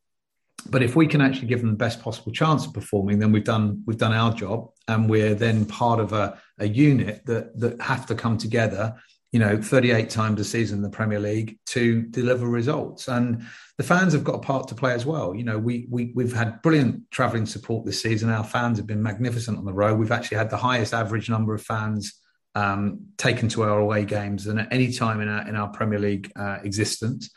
but 0.66 0.82
if 0.82 0.96
we 0.96 1.06
can 1.06 1.20
actually 1.20 1.48
give 1.48 1.60
them 1.60 1.70
the 1.70 1.76
best 1.76 2.00
possible 2.02 2.32
chance 2.32 2.66
of 2.66 2.74
performing, 2.74 3.18
then 3.18 3.32
we've 3.32 3.44
done 3.44 3.82
we've 3.86 3.98
done 3.98 4.12
our 4.12 4.32
job, 4.32 4.70
and 4.88 5.08
we're 5.08 5.34
then 5.34 5.64
part 5.64 6.00
of 6.00 6.12
a, 6.12 6.38
a 6.58 6.68
unit 6.68 7.24
that 7.26 7.58
that 7.58 7.80
have 7.80 8.06
to 8.06 8.14
come 8.14 8.38
together. 8.38 8.94
You 9.30 9.40
know, 9.40 9.60
38 9.60 10.08
times 10.08 10.40
a 10.40 10.44
season 10.44 10.78
in 10.78 10.82
the 10.82 10.88
Premier 10.88 11.20
League 11.20 11.58
to 11.66 12.02
deliver 12.02 12.48
results, 12.48 13.08
and 13.08 13.44
the 13.76 13.84
fans 13.84 14.14
have 14.14 14.24
got 14.24 14.36
a 14.36 14.40
part 14.40 14.68
to 14.68 14.74
play 14.74 14.94
as 14.94 15.04
well. 15.04 15.34
You 15.34 15.44
know, 15.44 15.58
we 15.58 15.86
we 15.90 16.12
we've 16.14 16.32
had 16.32 16.62
brilliant 16.62 17.10
travelling 17.10 17.46
support 17.46 17.84
this 17.84 18.02
season. 18.02 18.30
Our 18.30 18.44
fans 18.44 18.78
have 18.78 18.86
been 18.86 19.02
magnificent 19.02 19.58
on 19.58 19.64
the 19.64 19.72
road. 19.72 19.98
We've 19.98 20.12
actually 20.12 20.38
had 20.38 20.50
the 20.50 20.56
highest 20.56 20.94
average 20.94 21.28
number 21.28 21.54
of 21.54 21.62
fans 21.62 22.20
um, 22.58 23.06
taken 23.16 23.48
to 23.50 23.62
our 23.62 23.78
away 23.78 24.04
games 24.04 24.44
than 24.44 24.58
at 24.58 24.72
any 24.72 24.92
time 24.92 25.20
in 25.20 25.28
our 25.28 25.48
in 25.48 25.54
our 25.54 25.68
Premier 25.68 25.98
League 25.98 26.32
uh, 26.36 26.58
existence. 26.62 27.30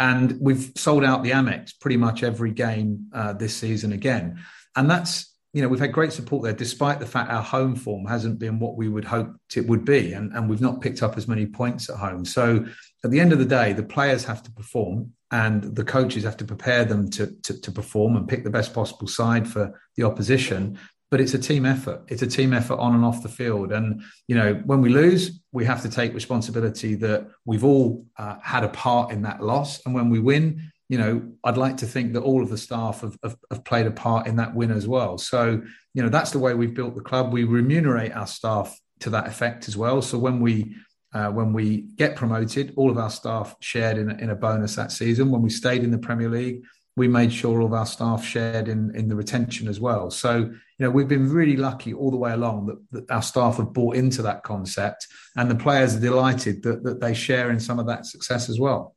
And 0.00 0.36
we've 0.40 0.72
sold 0.76 1.04
out 1.04 1.22
the 1.22 1.30
Amex 1.30 1.72
pretty 1.80 1.96
much 1.96 2.22
every 2.24 2.50
game 2.50 3.06
uh, 3.12 3.32
this 3.32 3.54
season 3.54 3.92
again. 3.92 4.42
And 4.74 4.90
that's, 4.90 5.32
you 5.52 5.62
know, 5.62 5.68
we've 5.68 5.80
had 5.80 5.92
great 5.92 6.12
support 6.12 6.42
there, 6.42 6.52
despite 6.52 6.98
the 6.98 7.06
fact 7.06 7.30
our 7.30 7.42
home 7.42 7.76
form 7.76 8.04
hasn't 8.06 8.40
been 8.40 8.58
what 8.58 8.76
we 8.76 8.88
would 8.88 9.04
hope 9.04 9.30
it 9.54 9.66
would 9.68 9.84
be. 9.84 10.12
And, 10.12 10.32
and 10.32 10.50
we've 10.50 10.60
not 10.60 10.80
picked 10.80 11.00
up 11.04 11.16
as 11.16 11.28
many 11.28 11.46
points 11.46 11.88
at 11.88 11.96
home. 11.96 12.24
So 12.24 12.66
at 13.04 13.12
the 13.12 13.20
end 13.20 13.32
of 13.32 13.38
the 13.38 13.44
day, 13.44 13.72
the 13.72 13.84
players 13.84 14.24
have 14.24 14.42
to 14.42 14.50
perform 14.50 15.12
and 15.30 15.62
the 15.76 15.84
coaches 15.84 16.24
have 16.24 16.36
to 16.38 16.44
prepare 16.44 16.84
them 16.84 17.08
to, 17.10 17.26
to, 17.44 17.60
to 17.60 17.70
perform 17.70 18.16
and 18.16 18.26
pick 18.26 18.42
the 18.42 18.50
best 18.50 18.74
possible 18.74 19.06
side 19.06 19.46
for 19.46 19.80
the 19.96 20.02
opposition 20.02 20.76
but 21.14 21.20
it's 21.20 21.34
a 21.34 21.38
team 21.38 21.64
effort. 21.64 22.02
It's 22.08 22.22
a 22.22 22.26
team 22.26 22.52
effort 22.52 22.74
on 22.80 22.92
and 22.92 23.04
off 23.04 23.22
the 23.22 23.28
field. 23.28 23.70
And, 23.70 24.02
you 24.26 24.34
know, 24.34 24.54
when 24.66 24.80
we 24.80 24.88
lose, 24.88 25.38
we 25.52 25.64
have 25.64 25.80
to 25.82 25.88
take 25.88 26.12
responsibility 26.12 26.96
that 26.96 27.28
we've 27.44 27.62
all 27.62 28.04
uh, 28.18 28.38
had 28.42 28.64
a 28.64 28.68
part 28.68 29.12
in 29.12 29.22
that 29.22 29.40
loss. 29.40 29.80
And 29.86 29.94
when 29.94 30.10
we 30.10 30.18
win, 30.18 30.72
you 30.88 30.98
know, 30.98 31.22
I'd 31.44 31.56
like 31.56 31.76
to 31.76 31.86
think 31.86 32.14
that 32.14 32.22
all 32.22 32.42
of 32.42 32.50
the 32.50 32.58
staff 32.58 33.02
have, 33.02 33.16
have, 33.22 33.36
have, 33.48 33.64
played 33.64 33.86
a 33.86 33.92
part 33.92 34.26
in 34.26 34.34
that 34.38 34.56
win 34.56 34.72
as 34.72 34.88
well. 34.88 35.16
So, 35.16 35.62
you 35.94 36.02
know, 36.02 36.08
that's 36.08 36.32
the 36.32 36.40
way 36.40 36.52
we've 36.52 36.74
built 36.74 36.96
the 36.96 37.00
club. 37.00 37.32
We 37.32 37.44
remunerate 37.44 38.10
our 38.10 38.26
staff 38.26 38.76
to 38.98 39.10
that 39.10 39.28
effect 39.28 39.68
as 39.68 39.76
well. 39.76 40.02
So 40.02 40.18
when 40.18 40.40
we 40.40 40.74
uh, 41.12 41.30
when 41.30 41.52
we 41.52 41.82
get 41.94 42.16
promoted, 42.16 42.74
all 42.76 42.90
of 42.90 42.98
our 42.98 43.08
staff 43.08 43.54
shared 43.60 43.98
in, 43.98 44.10
in 44.18 44.30
a 44.30 44.34
bonus 44.34 44.74
that 44.74 44.90
season. 44.90 45.30
When 45.30 45.42
we 45.42 45.50
stayed 45.50 45.84
in 45.84 45.92
the 45.92 45.98
Premier 45.98 46.28
League, 46.28 46.64
we 46.96 47.08
made 47.08 47.32
sure 47.32 47.60
all 47.60 47.66
of 47.66 47.72
our 47.72 47.86
staff 47.86 48.24
shared 48.24 48.68
in, 48.68 48.94
in 48.94 49.08
the 49.08 49.16
retention 49.16 49.66
as 49.66 49.80
well. 49.80 50.10
So, 50.10 50.36
you 50.36 50.60
know, 50.78 50.90
we've 50.90 51.08
been 51.08 51.28
really 51.30 51.56
lucky 51.56 51.92
all 51.92 52.10
the 52.10 52.16
way 52.16 52.32
along 52.32 52.66
that, 52.66 52.78
that 52.92 53.10
our 53.10 53.22
staff 53.22 53.56
have 53.56 53.72
bought 53.72 53.96
into 53.96 54.22
that 54.22 54.44
concept 54.44 55.06
and 55.36 55.50
the 55.50 55.56
players 55.56 55.96
are 55.96 56.00
delighted 56.00 56.62
that, 56.62 56.84
that 56.84 57.00
they 57.00 57.14
share 57.14 57.50
in 57.50 57.58
some 57.58 57.78
of 57.78 57.86
that 57.86 58.06
success 58.06 58.48
as 58.48 58.60
well. 58.60 58.94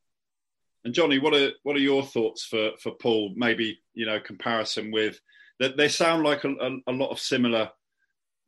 And 0.85 0.93
Johnny, 0.93 1.19
what 1.19 1.33
are 1.33 1.51
what 1.63 1.75
are 1.75 1.79
your 1.79 2.01
thoughts 2.03 2.45
for 2.45 2.71
for 2.79 2.91
Paul? 2.93 3.33
Maybe 3.35 3.81
you 3.93 4.05
know 4.05 4.21
comparison 4.21 4.89
with 4.89 5.19
that. 5.59 5.75
They 5.75 5.89
sound 5.89 6.23
like 6.23 6.45
a, 6.45 6.51
a, 6.51 6.77
a 6.87 6.93
lot 6.93 7.09
of 7.09 7.19
similar 7.19 7.71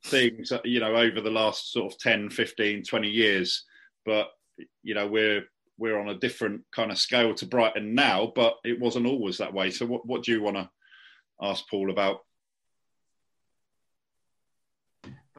things, 0.05 0.53
you 0.63 0.79
know, 0.79 0.95
over 0.95 1.19
the 1.19 1.31
last 1.31 1.73
sort 1.73 1.91
of 1.91 1.99
10, 1.99 2.29
15, 2.29 2.83
20 2.85 3.09
years. 3.09 3.65
But 4.05 4.29
you 4.83 4.93
know 4.93 5.05
we're 5.05 5.43
we're 5.80 6.00
on 6.00 6.10
a 6.10 6.15
different 6.15 6.62
kind 6.76 6.92
of 6.92 6.98
scale 7.00 7.34
to 7.36 7.46
Brighton 7.46 7.96
now, 7.96 8.32
but 8.36 8.56
it 8.63 8.80
wasn't 8.80 9.08
always 9.08 9.38
that 9.38 9.54
way. 9.54 9.72
So 9.72 9.86
what 9.86 10.06
what 10.06 10.24
do 10.24 10.32
you 10.32 10.42
want 10.42 10.58
to 10.58 10.70
ask 11.42 11.68
Paul 11.70 11.89
about? 11.89 12.20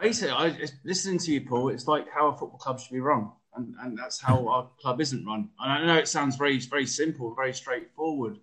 Basically, 0.01 0.31
I, 0.31 0.57
listening 0.83 1.19
to 1.19 1.33
you, 1.33 1.43
Paul, 1.43 1.69
it's 1.69 1.87
like 1.87 2.07
how 2.11 2.29
a 2.29 2.33
football 2.33 2.59
club 2.59 2.81
should 2.81 2.93
be 2.93 3.01
run, 3.01 3.31
and, 3.55 3.75
and 3.83 3.99
that's 3.99 4.19
how 4.19 4.49
our 4.49 4.69
club 4.81 5.01
isn't 5.01 5.27
run. 5.27 5.51
And 5.61 5.73
I 5.73 5.87
know 5.87 5.99
it 5.99 6.09
sounds 6.09 6.37
very 6.37 6.59
very 6.59 6.87
simple, 6.87 7.35
very 7.35 7.53
straightforward, 7.53 8.39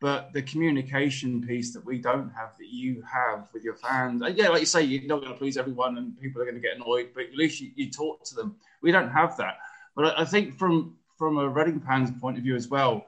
but 0.00 0.32
the 0.32 0.42
communication 0.42 1.44
piece 1.44 1.74
that 1.74 1.84
we 1.84 1.98
don't 1.98 2.30
have 2.30 2.56
that 2.58 2.68
you 2.68 3.02
have 3.12 3.48
with 3.52 3.64
your 3.64 3.74
fans, 3.74 4.22
yeah, 4.36 4.48
like 4.50 4.60
you 4.60 4.66
say, 4.66 4.82
you're 4.82 5.08
not 5.08 5.20
going 5.20 5.32
to 5.32 5.38
please 5.38 5.56
everyone, 5.56 5.98
and 5.98 6.18
people 6.20 6.40
are 6.40 6.44
going 6.44 6.54
to 6.54 6.60
get 6.60 6.76
annoyed, 6.76 7.08
but 7.12 7.24
at 7.24 7.34
least 7.34 7.60
you, 7.60 7.72
you 7.74 7.90
talk 7.90 8.22
to 8.24 8.36
them. 8.36 8.54
We 8.80 8.92
don't 8.92 9.10
have 9.10 9.36
that. 9.38 9.58
But 9.96 10.16
I, 10.16 10.22
I 10.22 10.24
think 10.24 10.56
from 10.58 10.96
from 11.20 11.36
a 11.36 11.46
Reading 11.46 11.80
fans 11.80 12.10
point 12.18 12.38
of 12.38 12.44
view 12.44 12.56
as 12.56 12.68
well, 12.68 13.04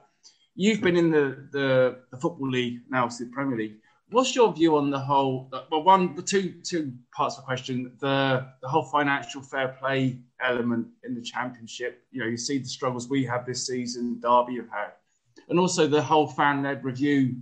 you've 0.53 0.81
been 0.81 0.95
in 0.95 1.09
the, 1.09 1.47
the, 1.51 1.97
the 2.11 2.17
football 2.17 2.47
league 2.47 2.81
now, 2.87 3.07
the 3.07 3.27
Premier 3.33 3.57
League. 3.57 3.77
What's 4.11 4.35
your 4.35 4.53
view 4.53 4.77
on 4.77 4.91
the 4.91 4.99
whole? 4.99 5.49
Well, 5.71 5.81
one, 5.81 6.15
the 6.15 6.21
two 6.21 6.53
two 6.63 6.93
parts 7.11 7.35
of 7.35 7.41
the 7.41 7.47
question: 7.47 7.91
the 7.99 8.45
the 8.61 8.67
whole 8.67 8.83
financial 8.83 9.41
fair 9.41 9.69
play 9.79 10.19
element 10.39 10.85
in 11.03 11.15
the 11.15 11.21
championship. 11.23 12.03
You 12.11 12.21
know, 12.21 12.27
you 12.27 12.37
see 12.37 12.59
the 12.59 12.67
struggles 12.67 13.09
we 13.09 13.25
have 13.25 13.47
this 13.47 13.65
season, 13.65 14.19
Derby 14.21 14.57
have 14.57 14.69
had, 14.69 14.91
and 15.49 15.57
also 15.57 15.87
the 15.87 16.03
whole 16.03 16.27
fan 16.27 16.61
led 16.61 16.83
review 16.83 17.37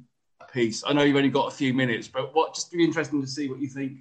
piece. 0.54 0.82
I 0.88 0.94
know 0.94 1.04
you've 1.04 1.18
only 1.18 1.30
got 1.30 1.52
a 1.52 1.56
few 1.56 1.74
minutes, 1.74 2.08
but 2.08 2.34
what 2.34 2.56
just 2.56 2.72
be 2.72 2.86
interesting 2.86 3.20
to 3.22 3.28
see 3.28 3.50
what 3.50 3.60
you 3.60 3.68
think. 3.68 3.98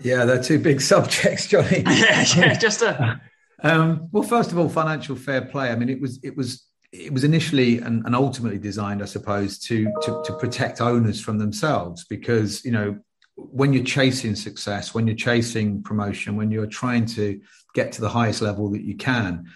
Yeah, 0.00 0.24
they're 0.24 0.40
two 0.40 0.60
big 0.60 0.80
subjects, 0.94 1.48
Johnny. 1.48 1.82
yeah, 1.84 2.24
yeah, 2.36 2.54
just 2.54 2.82
a. 2.82 3.20
Um, 3.62 4.08
well, 4.10 4.22
first 4.22 4.52
of 4.52 4.58
all, 4.58 4.68
financial 4.68 5.16
fair 5.16 5.42
play. 5.42 5.70
I 5.70 5.76
mean, 5.76 5.88
it 5.88 6.00
was 6.00 6.18
it 6.22 6.36
was 6.36 6.66
it 6.92 7.12
was 7.12 7.24
initially 7.24 7.78
and, 7.78 8.04
and 8.04 8.14
ultimately 8.14 8.58
designed, 8.58 9.02
I 9.02 9.06
suppose, 9.06 9.58
to, 9.60 9.84
to 10.02 10.22
to 10.24 10.36
protect 10.38 10.80
owners 10.80 11.20
from 11.20 11.38
themselves 11.38 12.04
because 12.04 12.64
you 12.64 12.72
know 12.72 12.98
when 13.36 13.72
you're 13.72 13.84
chasing 13.84 14.34
success, 14.34 14.94
when 14.94 15.06
you're 15.06 15.16
chasing 15.16 15.82
promotion, 15.82 16.36
when 16.36 16.50
you're 16.50 16.66
trying 16.66 17.06
to 17.06 17.40
get 17.74 17.92
to 17.92 18.00
the 18.00 18.08
highest 18.08 18.42
level 18.42 18.70
that 18.70 18.82
you 18.82 18.96
can, 18.96 19.46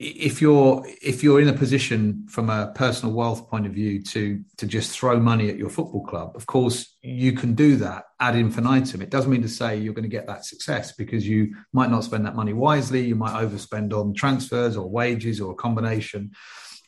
if 0.00 0.40
you're 0.40 0.82
if 1.02 1.22
you're 1.22 1.42
in 1.42 1.48
a 1.48 1.52
position 1.52 2.26
from 2.26 2.48
a 2.48 2.72
personal 2.74 3.14
wealth 3.14 3.50
point 3.50 3.66
of 3.66 3.72
view 3.72 4.02
to 4.02 4.42
to 4.56 4.66
just 4.66 4.98
throw 4.98 5.20
money 5.20 5.50
at 5.50 5.58
your 5.58 5.68
football 5.68 6.02
club 6.06 6.34
of 6.34 6.46
course 6.46 6.96
you 7.02 7.32
can 7.32 7.54
do 7.54 7.76
that 7.76 8.04
ad 8.18 8.34
infinitum. 8.34 9.02
It 9.02 9.10
doesn't 9.10 9.30
mean 9.30 9.42
to 9.42 9.48
say 9.48 9.76
you're 9.76 9.94
going 9.94 10.02
to 10.02 10.08
get 10.08 10.26
that 10.26 10.46
success 10.46 10.92
because 10.92 11.28
you 11.28 11.54
might 11.72 11.90
not 11.90 12.04
spend 12.04 12.24
that 12.24 12.34
money 12.34 12.54
wisely. 12.54 13.04
You 13.04 13.14
might 13.14 13.42
overspend 13.42 13.92
on 13.92 14.14
transfers 14.14 14.76
or 14.76 14.88
wages 14.88 15.40
or 15.40 15.52
a 15.52 15.56
combination. 15.56 16.32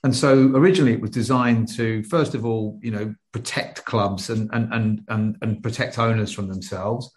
And 0.04 0.16
so 0.16 0.50
originally 0.54 0.92
it 0.92 1.00
was 1.00 1.10
designed 1.10 1.68
to 1.76 2.02
first 2.04 2.34
of 2.34 2.44
all 2.46 2.78
you 2.82 2.90
know 2.90 3.14
protect 3.32 3.84
clubs 3.84 4.30
and 4.30 4.50
and 4.54 4.72
and 4.72 5.00
and, 5.08 5.36
and 5.42 5.62
protect 5.62 5.98
owners 5.98 6.32
from 6.32 6.48
themselves 6.48 7.10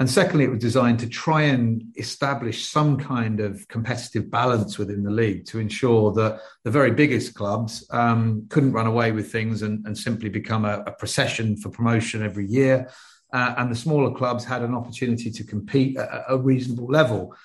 and 0.00 0.08
secondly, 0.08 0.46
it 0.46 0.50
was 0.50 0.60
designed 0.60 0.98
to 1.00 1.08
try 1.08 1.42
and 1.42 1.84
establish 1.98 2.64
some 2.64 2.96
kind 2.96 3.38
of 3.38 3.68
competitive 3.68 4.30
balance 4.30 4.78
within 4.78 5.02
the 5.02 5.10
league 5.10 5.44
to 5.48 5.58
ensure 5.58 6.10
that 6.14 6.40
the 6.64 6.70
very 6.70 6.90
biggest 6.90 7.34
clubs 7.34 7.86
um, 7.90 8.46
couldn't 8.48 8.72
run 8.72 8.86
away 8.86 9.12
with 9.12 9.30
things 9.30 9.60
and, 9.60 9.86
and 9.86 9.96
simply 9.96 10.30
become 10.30 10.64
a, 10.64 10.82
a, 10.86 10.92
procession 10.92 11.54
for 11.54 11.68
promotion 11.68 12.22
every 12.22 12.46
year. 12.46 12.90
Uh, 13.34 13.54
and 13.58 13.70
the 13.70 13.76
smaller 13.76 14.10
clubs 14.16 14.42
had 14.42 14.62
an 14.62 14.74
opportunity 14.74 15.30
to 15.30 15.44
compete 15.44 15.98
at 15.98 16.24
a 16.30 16.38
reasonable 16.38 16.86
level. 16.86 17.36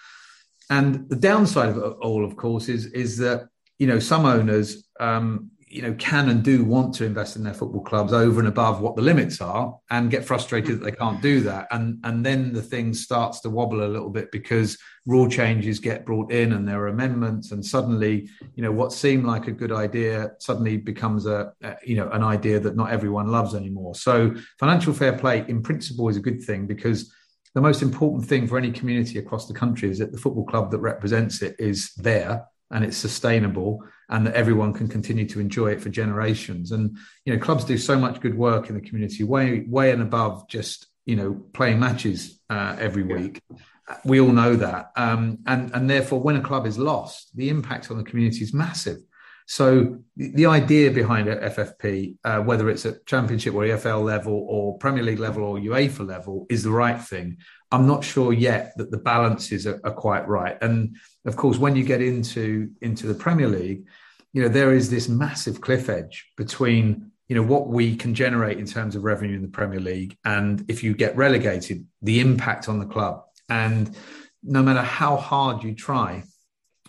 And 0.70 1.10
the 1.10 1.18
downside 1.18 1.70
of 1.70 1.78
it 1.78 1.98
all, 2.02 2.24
of 2.24 2.38
course, 2.38 2.70
is, 2.70 2.86
is 2.86 3.18
that 3.18 3.50
you 3.80 3.88
know 3.88 4.00
some 4.00 4.26
owners 4.26 4.88
um, 5.02 5.52
you 5.76 5.82
know 5.82 5.94
can 5.96 6.30
and 6.30 6.42
do 6.42 6.64
want 6.64 6.96
to 6.96 7.04
invest 7.04 7.36
in 7.36 7.44
their 7.44 7.54
football 7.54 7.82
clubs 7.82 8.14
over 8.14 8.40
and 8.40 8.48
above 8.48 8.80
what 8.80 8.96
the 8.96 9.02
limits 9.02 9.42
are 9.42 9.78
and 9.90 10.10
get 10.10 10.24
frustrated 10.24 10.80
that 10.80 10.86
they 10.86 10.92
can't 10.92 11.22
do 11.22 11.42
that. 11.42 11.68
And 11.72 12.00
and 12.06 12.26
then 12.26 12.54
the 12.54 12.62
thing 12.62 12.94
starts 12.94 13.42
to 13.42 13.50
wobble 13.50 13.84
a 13.84 13.94
little 13.96 14.10
bit 14.10 14.32
because 14.32 14.78
rule 15.06 15.28
changes 15.28 15.80
get 15.80 16.06
brought 16.06 16.32
in 16.32 16.54
and 16.54 16.66
there 16.66 16.80
are 16.80 16.88
amendments 16.88 17.52
and 17.52 17.64
suddenly 17.64 18.30
you 18.56 18.64
know 18.64 18.72
what 18.72 18.94
seemed 18.94 19.26
like 19.26 19.48
a 19.48 19.52
good 19.52 19.74
idea 19.74 20.32
suddenly 20.40 20.78
becomes 20.78 21.26
a, 21.26 21.52
a 21.62 21.76
you 21.86 21.98
know 21.98 22.10
an 22.12 22.24
idea 22.24 22.58
that 22.58 22.78
not 22.78 22.92
everyone 22.92 23.28
loves 23.28 23.54
anymore. 23.54 23.96
So 23.96 24.34
financial 24.58 24.94
fair 24.94 25.18
play 25.18 25.44
in 25.50 25.62
principle 25.62 26.08
is 26.08 26.16
a 26.16 26.22
good 26.22 26.42
thing 26.42 26.68
because 26.68 27.14
the 27.54 27.62
most 27.62 27.82
important 27.82 28.26
thing 28.26 28.48
for 28.48 28.58
any 28.58 28.72
community 28.72 29.20
across 29.20 29.46
the 29.46 29.54
country 29.54 29.90
is 29.90 30.00
that 30.00 30.14
the 30.14 30.18
football 30.18 30.46
club 30.46 30.72
that 30.72 30.80
represents 30.80 31.42
it 31.42 31.56
is 31.60 31.94
there 31.96 32.46
and 32.72 32.84
it's 32.84 32.98
sustainable 32.98 33.84
and 34.10 34.28
that 34.28 34.36
everyone 34.36 34.74
can 34.74 34.88
continue 34.88 35.28
to 35.28 35.40
enjoy 35.40 35.72
it 35.72 35.82
for 35.82 35.90
generations. 35.90 36.72
And 36.72 36.98
you 37.26 37.34
know 37.34 37.40
clubs 37.40 37.66
do 37.66 37.78
so 37.78 37.98
much 37.98 38.22
good 38.22 38.38
work 38.38 38.70
in 38.70 38.76
the 38.76 38.82
community 38.82 39.24
way 39.24 39.66
way 39.68 39.92
and 39.92 40.02
above 40.02 40.48
just 40.48 40.88
you 41.06 41.16
know 41.16 41.34
playing 41.54 41.80
matches 41.80 42.40
uh, 42.50 42.76
every 42.80 43.04
week. 43.04 43.42
We 44.04 44.20
all 44.20 44.32
know 44.32 44.56
that. 44.56 44.92
Um, 44.96 45.40
and 45.46 45.72
and 45.74 45.90
therefore 45.90 46.22
when 46.22 46.36
a 46.36 46.42
club 46.42 46.66
is 46.66 46.78
lost 46.78 47.36
the 47.36 47.50
impact 47.50 47.92
on 47.92 47.98
the 47.98 48.04
community 48.04 48.42
is 48.42 48.54
massive. 48.54 49.00
So 49.48 50.00
the, 50.18 50.32
the 50.32 50.46
idea 50.48 50.90
behind 50.92 51.28
FFP, 51.28 52.18
uh, 52.24 52.40
whether 52.40 52.70
it's 52.70 52.86
at 52.86 53.06
Championship 53.06 53.54
or 53.54 53.62
EFL 53.62 54.04
level 54.04 54.46
or 54.50 54.78
Premier 54.80 55.04
League 55.04 55.20
level 55.20 55.44
or 55.44 55.60
UEFA 55.60 56.08
level, 56.08 56.48
is 56.50 56.64
the 56.64 56.72
right 56.72 57.00
thing. 57.00 57.38
I'm 57.76 57.88
not 57.88 58.06
sure 58.06 58.32
yet 58.32 58.72
that 58.78 58.90
the 58.90 58.98
balances 58.98 59.68
are, 59.68 59.82
are 59.84 59.92
quite 59.92 60.26
right. 60.30 60.58
And 60.62 60.96
of 61.26 61.36
course, 61.36 61.58
when 61.58 61.76
you 61.76 61.84
get 61.84 62.02
into 62.02 62.72
into 62.82 63.06
the 63.06 63.14
Premier 63.14 63.50
League, 63.50 63.86
you 64.32 64.42
know 64.42 64.48
there 64.48 64.74
is 64.74 64.90
this 64.90 65.10
massive 65.10 65.60
cliff 65.60 65.90
edge 65.90 66.32
between 66.38 67.12
you 67.28 67.36
know 67.36 67.44
what 67.44 67.68
we 67.68 67.98
can 67.98 68.16
generate 68.16 68.60
in 68.60 68.66
terms 68.66 68.96
of 68.96 69.04
revenue 69.04 69.36
in 69.36 69.42
the 69.42 69.50
Premier 69.50 69.82
League, 69.82 70.18
and 70.24 70.64
if 70.70 70.84
you 70.84 70.96
get 70.96 71.18
relegated, 71.18 71.86
the 72.02 72.22
impact 72.22 72.70
on 72.70 72.80
the 72.80 72.86
club. 72.86 73.24
And 73.50 73.94
no 74.42 74.64
matter 74.64 74.82
how 74.82 75.18
hard 75.18 75.62
you 75.62 75.76
try 75.76 76.24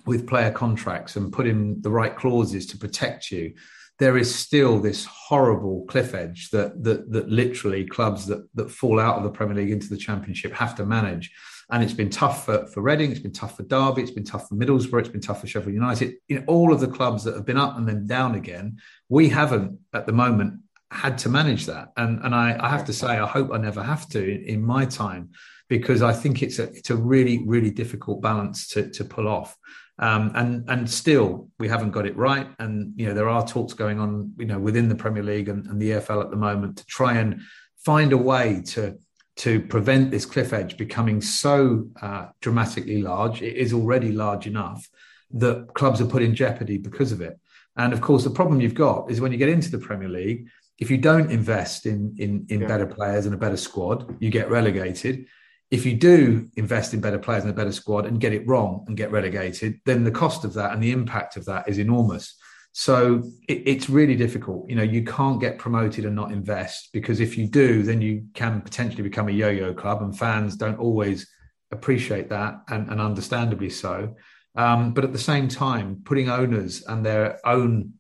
with 0.04 0.28
player 0.28 0.52
contracts 0.52 1.16
and 1.16 1.32
put 1.32 1.48
in 1.48 1.82
the 1.82 1.90
right 1.90 2.14
clauses 2.14 2.64
to 2.66 2.78
protect 2.78 3.32
you, 3.32 3.54
there 3.98 4.16
is 4.16 4.34
still 4.34 4.78
this 4.78 5.06
horrible 5.06 5.84
cliff 5.88 6.14
edge 6.14 6.50
that 6.50 6.82
that 6.84 7.10
that 7.12 7.28
literally 7.28 7.84
clubs 7.86 8.26
that 8.26 8.46
that 8.54 8.70
fall 8.70 9.00
out 9.00 9.16
of 9.16 9.24
the 9.24 9.30
Premier 9.30 9.56
League 9.56 9.70
into 9.70 9.88
the 9.88 9.96
Championship 9.96 10.52
have 10.52 10.74
to 10.76 10.84
manage. 10.84 11.32
And 11.68 11.82
it's 11.82 11.92
been 11.92 12.10
tough 12.10 12.44
for, 12.44 12.64
for 12.68 12.80
Reading, 12.80 13.10
it's 13.10 13.18
been 13.18 13.32
tough 13.32 13.56
for 13.56 13.64
Derby, 13.64 14.02
it's 14.02 14.12
been 14.12 14.24
tough 14.24 14.48
for 14.48 14.54
Middlesbrough, 14.54 15.00
it's 15.00 15.08
been 15.08 15.20
tough 15.20 15.40
for 15.40 15.48
Sheffield 15.48 15.74
United. 15.74 16.14
Know, 16.28 16.44
all 16.46 16.72
of 16.72 16.78
the 16.78 16.86
clubs 16.86 17.24
that 17.24 17.34
have 17.34 17.44
been 17.44 17.56
up 17.56 17.76
and 17.76 17.88
then 17.88 18.06
down 18.06 18.36
again, 18.36 18.78
we 19.08 19.28
haven't 19.28 19.80
at 19.92 20.06
the 20.06 20.12
moment 20.12 20.60
had 20.92 21.18
to 21.18 21.28
manage 21.28 21.66
that. 21.66 21.88
And 21.96 22.20
and 22.24 22.34
I, 22.34 22.56
I 22.60 22.68
have 22.68 22.84
to 22.84 22.92
say, 22.92 23.18
I 23.18 23.26
hope 23.26 23.50
I 23.52 23.58
never 23.58 23.82
have 23.82 24.08
to 24.10 24.22
in, 24.22 24.42
in 24.44 24.64
my 24.64 24.84
time, 24.84 25.30
because 25.68 26.02
I 26.02 26.12
think 26.12 26.42
it's 26.42 26.60
a 26.60 26.64
it's 26.64 26.90
a 26.90 26.96
really, 26.96 27.42
really 27.44 27.70
difficult 27.70 28.22
balance 28.22 28.68
to 28.68 28.88
to 28.90 29.04
pull 29.04 29.26
off. 29.26 29.56
Um, 29.98 30.32
and 30.34 30.68
and 30.68 30.90
still 30.90 31.48
we 31.58 31.68
haven't 31.68 31.92
got 31.92 32.06
it 32.06 32.16
right. 32.16 32.48
And 32.58 32.92
you 32.96 33.06
know 33.06 33.14
there 33.14 33.28
are 33.28 33.46
talks 33.46 33.72
going 33.72 33.98
on, 33.98 34.32
you 34.38 34.44
know, 34.44 34.58
within 34.58 34.88
the 34.88 34.94
Premier 34.94 35.22
League 35.22 35.48
and, 35.48 35.66
and 35.66 35.80
the 35.80 35.92
EFL 35.92 36.22
at 36.22 36.30
the 36.30 36.36
moment 36.36 36.78
to 36.78 36.86
try 36.86 37.14
and 37.14 37.40
find 37.84 38.12
a 38.12 38.18
way 38.18 38.62
to 38.66 38.98
to 39.36 39.60
prevent 39.60 40.10
this 40.10 40.24
cliff 40.24 40.52
edge 40.52 40.76
becoming 40.76 41.20
so 41.20 41.86
uh, 42.02 42.26
dramatically 42.40 43.02
large. 43.02 43.42
It 43.42 43.56
is 43.56 43.72
already 43.72 44.12
large 44.12 44.46
enough 44.46 44.88
that 45.32 45.68
clubs 45.74 46.00
are 46.00 46.06
put 46.06 46.22
in 46.22 46.34
jeopardy 46.34 46.78
because 46.78 47.12
of 47.12 47.20
it. 47.20 47.38
And 47.76 47.92
of 47.92 48.00
course, 48.00 48.24
the 48.24 48.30
problem 48.30 48.60
you've 48.60 48.74
got 48.74 49.10
is 49.10 49.20
when 49.20 49.32
you 49.32 49.38
get 49.38 49.50
into 49.50 49.70
the 49.70 49.78
Premier 49.78 50.08
League, 50.08 50.48
if 50.78 50.90
you 50.90 50.98
don't 50.98 51.30
invest 51.30 51.86
in 51.86 52.14
in, 52.18 52.46
in 52.48 52.62
yeah. 52.62 52.66
better 52.66 52.86
players 52.86 53.26
and 53.26 53.34
a 53.34 53.38
better 53.38 53.56
squad, 53.56 54.16
you 54.20 54.30
get 54.30 54.50
relegated. 54.50 55.26
If 55.70 55.84
you 55.84 55.94
do 55.94 56.48
invest 56.56 56.94
in 56.94 57.00
better 57.00 57.18
players 57.18 57.42
and 57.42 57.52
a 57.52 57.56
better 57.56 57.72
squad 57.72 58.06
and 58.06 58.20
get 58.20 58.32
it 58.32 58.46
wrong 58.46 58.84
and 58.86 58.96
get 58.96 59.10
relegated, 59.10 59.80
then 59.84 60.04
the 60.04 60.10
cost 60.10 60.44
of 60.44 60.54
that 60.54 60.72
and 60.72 60.82
the 60.82 60.92
impact 60.92 61.36
of 61.36 61.44
that 61.46 61.68
is 61.68 61.78
enormous. 61.78 62.36
So 62.72 63.22
it, 63.48 63.62
it's 63.66 63.88
really 63.88 64.16
difficult. 64.16 64.68
You 64.68 64.76
know, 64.76 64.82
you 64.82 65.02
can't 65.02 65.40
get 65.40 65.58
promoted 65.58 66.04
and 66.04 66.14
not 66.14 66.30
invest 66.30 66.90
because 66.92 67.20
if 67.20 67.38
you 67.38 67.48
do, 67.48 67.82
then 67.82 68.02
you 68.02 68.26
can 68.34 68.60
potentially 68.60 69.02
become 69.02 69.28
a 69.28 69.32
yo-yo 69.32 69.72
club, 69.72 70.02
and 70.02 70.16
fans 70.16 70.56
don't 70.56 70.78
always 70.78 71.26
appreciate 71.72 72.28
that, 72.28 72.60
and, 72.68 72.88
and 72.90 73.00
understandably 73.00 73.70
so. 73.70 74.14
Um, 74.56 74.92
but 74.94 75.04
at 75.04 75.12
the 75.12 75.18
same 75.18 75.48
time, 75.48 76.02
putting 76.04 76.28
owners 76.28 76.84
and 76.86 77.04
their 77.04 77.40
own 77.46 77.94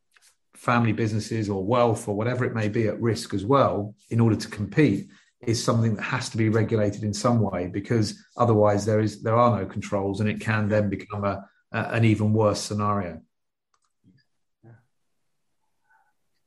family 0.54 0.92
businesses 0.92 1.48
or 1.48 1.64
wealth 1.64 2.06
or 2.08 2.14
whatever 2.14 2.44
it 2.44 2.54
may 2.54 2.68
be 2.68 2.86
at 2.86 3.00
risk 3.00 3.34
as 3.34 3.44
well 3.44 3.94
in 4.10 4.20
order 4.20 4.36
to 4.36 4.48
compete 4.48 5.08
is 5.42 5.62
something 5.62 5.94
that 5.96 6.02
has 6.02 6.30
to 6.30 6.36
be 6.36 6.48
regulated 6.48 7.02
in 7.02 7.12
some 7.12 7.40
way 7.40 7.66
because 7.66 8.22
otherwise 8.36 8.86
there 8.86 9.00
is 9.00 9.22
there 9.22 9.36
are 9.36 9.60
no 9.60 9.66
controls 9.66 10.20
and 10.20 10.28
it 10.28 10.40
can 10.40 10.68
then 10.68 10.88
become 10.88 11.24
a, 11.24 11.44
a 11.72 11.78
an 11.92 12.04
even 12.04 12.32
worse 12.32 12.60
scenario. 12.60 13.20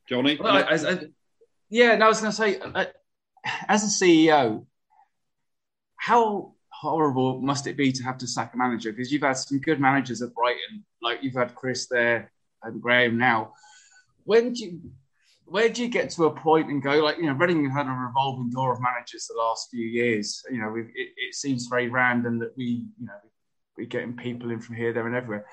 Johnny? 0.07 0.39
Well, 0.41 0.55
I, 0.55 0.73
I, 0.73 0.99
yeah, 1.69 1.95
no, 1.95 2.05
I 2.05 2.07
was 2.09 2.19
going 2.19 2.31
to 2.31 2.35
say, 2.35 2.57
uh, 2.57 2.85
as 3.67 3.83
a 3.83 4.03
CEO, 4.03 4.65
how 5.97 6.53
horrible 6.69 7.41
must 7.41 7.67
it 7.67 7.77
be 7.77 7.91
to 7.91 8.03
have 8.03 8.17
to 8.17 8.27
sack 8.27 8.55
a 8.55 8.57
manager? 8.57 8.91
Because 8.91 9.11
you've 9.11 9.21
had 9.21 9.37
some 9.37 9.59
good 9.59 9.79
managers 9.79 10.23
at 10.23 10.33
Brighton, 10.33 10.83
like 10.99 11.19
you've 11.21 11.35
had 11.35 11.53
Chris 11.53 11.87
there 11.87 12.31
and 12.63 12.81
Graham 12.81 13.19
now. 13.19 13.53
When 14.23 14.53
do 14.53 14.65
you 14.65 14.81
where 15.49 15.69
do 15.69 15.81
you 15.81 15.87
get 15.87 16.09
to 16.11 16.25
a 16.25 16.31
point 16.31 16.69
and 16.69 16.81
go 16.81 16.99
like 16.99 17.17
you 17.17 17.25
know 17.25 17.33
Reading 17.33 17.69
had 17.69 17.87
a 17.87 17.89
revolving 17.89 18.49
door 18.49 18.73
of 18.73 18.81
managers 18.81 19.27
the 19.27 19.37
last 19.37 19.69
few 19.71 19.85
years. 19.85 20.43
You 20.49 20.61
know, 20.61 20.75
it, 20.75 20.87
it, 20.95 21.35
seems 21.35 21.67
very 21.67 21.89
random 21.89 22.39
that 22.39 22.55
we 22.55 22.85
you 22.99 23.05
know 23.05 23.13
we're 23.77 23.87
getting 23.87 24.15
people 24.15 24.51
in 24.51 24.59
from 24.59 24.75
here, 24.75 24.93
there, 24.93 25.07
and 25.07 25.15
everywhere. 25.15 25.45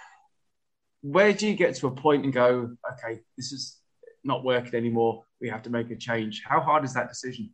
Where 1.03 1.33
do 1.33 1.47
you 1.47 1.55
get 1.55 1.77
to 1.77 1.87
a 1.87 1.91
point 1.91 2.25
and 2.25 2.33
go, 2.33 2.77
okay, 2.93 3.21
this 3.37 3.53
is 3.53 3.79
not 4.25 4.45
working 4.45 4.75
anymore. 4.75 5.25
We 5.41 5.49
have 5.49 5.63
to 5.63 5.71
make 5.71 5.91
a 5.91 5.97
change. 5.97 6.43
How 6.45 6.61
hard 6.61 6.85
is 6.85 6.95
that 6.95 7.09
decision? 7.09 7.51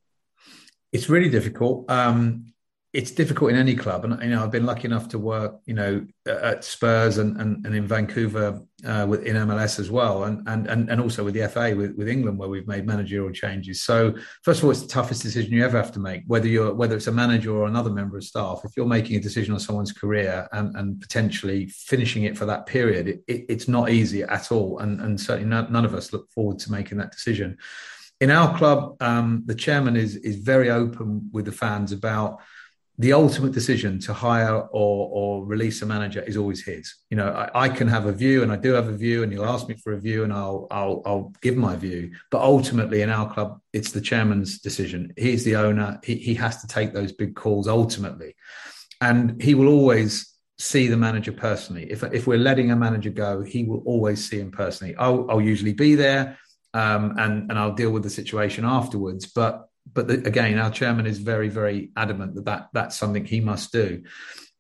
It's 0.93 1.09
really 1.09 1.29
difficult. 1.29 1.91
Um, 1.91 2.52
it's 2.93 3.11
difficult 3.11 3.51
in 3.51 3.57
any 3.57 3.75
club, 3.75 4.05
and 4.05 4.23
you 4.23 4.29
know 4.29 4.43
I've 4.43 4.51
been 4.51 4.67
lucky 4.67 4.85
enough 4.85 5.09
to 5.09 5.19
work, 5.19 5.59
you 5.65 5.73
know, 5.73 6.07
at 6.27 6.63
Spurs 6.63 7.17
and 7.17 7.41
and, 7.41 7.65
and 7.65 7.75
in 7.75 7.87
Vancouver 7.87 8.61
uh, 8.85 9.07
with 9.09 9.23
in 9.25 9.35
MLS 9.37 9.79
as 9.79 9.91
well, 9.91 10.25
and 10.25 10.47
and 10.47 10.69
and 10.69 11.01
also 11.01 11.25
with 11.25 11.33
the 11.33 11.49
FA 11.49 11.75
with, 11.75 11.97
with 11.97 12.07
England 12.07 12.39
where 12.39 12.51
we've 12.51 12.67
made 12.69 12.87
managerial 12.87 13.33
changes. 13.33 13.83
So 13.83 14.15
first 14.43 14.61
of 14.61 14.67
all, 14.67 14.73
it's 14.73 14.83
the 14.83 14.89
toughest 14.89 15.23
decision 15.23 15.53
you 15.53 15.65
ever 15.65 15.79
have 15.79 15.93
to 15.93 16.01
make, 16.01 16.25
whether 16.27 16.47
you're 16.47 16.75
whether 16.75 16.95
it's 16.95 17.07
a 17.07 17.13
manager 17.13 17.57
or 17.57 17.67
another 17.67 17.91
member 17.91 18.19
of 18.19 18.25
staff. 18.25 18.61
If 18.63 18.77
you're 18.77 18.85
making 18.85 19.17
a 19.17 19.21
decision 19.21 19.55
on 19.55 19.61
someone's 19.61 19.93
career 19.93 20.47
and 20.53 20.77
and 20.77 21.01
potentially 21.01 21.69
finishing 21.69 22.25
it 22.25 22.37
for 22.37 22.45
that 22.45 22.67
period, 22.67 23.09
it, 23.09 23.23
it, 23.27 23.47
it's 23.49 23.69
not 23.69 23.89
easy 23.89 24.23
at 24.23 24.53
all, 24.53 24.81
and 24.81 25.01
and 25.01 25.19
certainly 25.19 25.49
none, 25.49 25.73
none 25.73 25.87
of 25.87 25.95
us 25.95 26.13
look 26.13 26.31
forward 26.31 26.59
to 26.59 26.71
making 26.71 26.99
that 26.99 27.13
decision. 27.13 27.57
In 28.21 28.31
our 28.31 28.57
club, 28.57 28.97
um, 29.01 29.45
the 29.47 29.55
chairman 29.55 29.97
is 29.97 30.17
is 30.17 30.37
very 30.37 30.71
open 30.71 31.31
with 31.33 31.47
the 31.47 31.53
fans 31.53 31.91
about 31.91 32.41
the 32.99 33.13
ultimate 33.13 33.53
decision 33.53 33.99
to 34.01 34.13
hire 34.13 34.55
or 34.55 35.09
or 35.13 35.45
release 35.47 35.81
a 35.83 35.87
manager 35.87 36.21
is 36.23 36.37
always 36.37 36.63
his. 36.63 36.95
You 37.11 37.17
know, 37.17 37.29
I, 37.29 37.65
I, 37.65 37.69
can 37.69 37.89
have 37.89 38.07
a 38.07 38.13
view, 38.13 38.43
and 38.43 38.53
I 38.53 38.57
do 38.57 38.73
have 38.75 38.89
a 38.89 38.97
view, 38.97 39.23
and 39.23 39.33
he'll 39.33 39.47
ask 39.47 39.67
me 39.67 39.77
for 39.77 39.95
a 39.95 40.01
view, 40.01 40.25
and 40.25 40.33
I'll 40.33 40.67
I'll 40.71 41.03
I'll 41.07 41.33
give 41.41 41.57
my 41.57 41.75
view. 41.75 42.13
But 42.31 42.43
ultimately, 42.43 43.01
in 43.01 43.09
our 43.09 43.33
club, 43.33 43.61
it's 43.73 43.93
the 43.93 44.01
chairman's 44.01 44.59
decision. 44.59 45.13
He's 45.17 45.45
the 45.45 45.57
owner. 45.57 46.01
He 46.05 46.17
he 46.17 46.35
has 46.35 46.61
to 46.61 46.67
take 46.67 46.93
those 46.93 47.13
big 47.13 47.35
calls 47.35 47.67
ultimately, 47.67 48.35
and 49.01 49.41
he 49.43 49.55
will 49.55 49.69
always 49.69 50.29
see 50.59 50.87
the 50.87 50.97
manager 50.97 51.33
personally. 51.33 51.91
If 51.91 52.03
if 52.05 52.27
we're 52.27 52.39
letting 52.39 52.71
a 52.71 52.77
manager 52.77 53.11
go, 53.11 53.43
he 53.43 53.65
will 53.65 53.83
always 53.87 54.29
see 54.29 54.39
him 54.39 54.51
personally. 54.51 54.95
I'll 54.97 55.31
I'll 55.31 55.41
usually 55.41 55.75
be 55.75 55.95
there. 55.95 56.39
Um, 56.75 57.15
and 57.19 57.51
and 57.51 57.59
I'll 57.59 57.75
deal 57.75 57.91
with 57.91 58.03
the 58.03 58.11
situation 58.11 58.65
afterwards. 58.65 59.27
But 59.27 59.69
but 59.91 60.09
the, 60.09 60.15
again, 60.27 60.59
our 60.59 60.71
chairman 60.71 61.07
is 61.07 61.19
very, 61.19 61.49
very 61.49 61.91
adamant 61.97 62.35
that, 62.35 62.45
that 62.45 62.69
that's 62.73 62.97
something 62.97 63.25
he 63.25 63.41
must 63.41 63.73
do. 63.73 64.03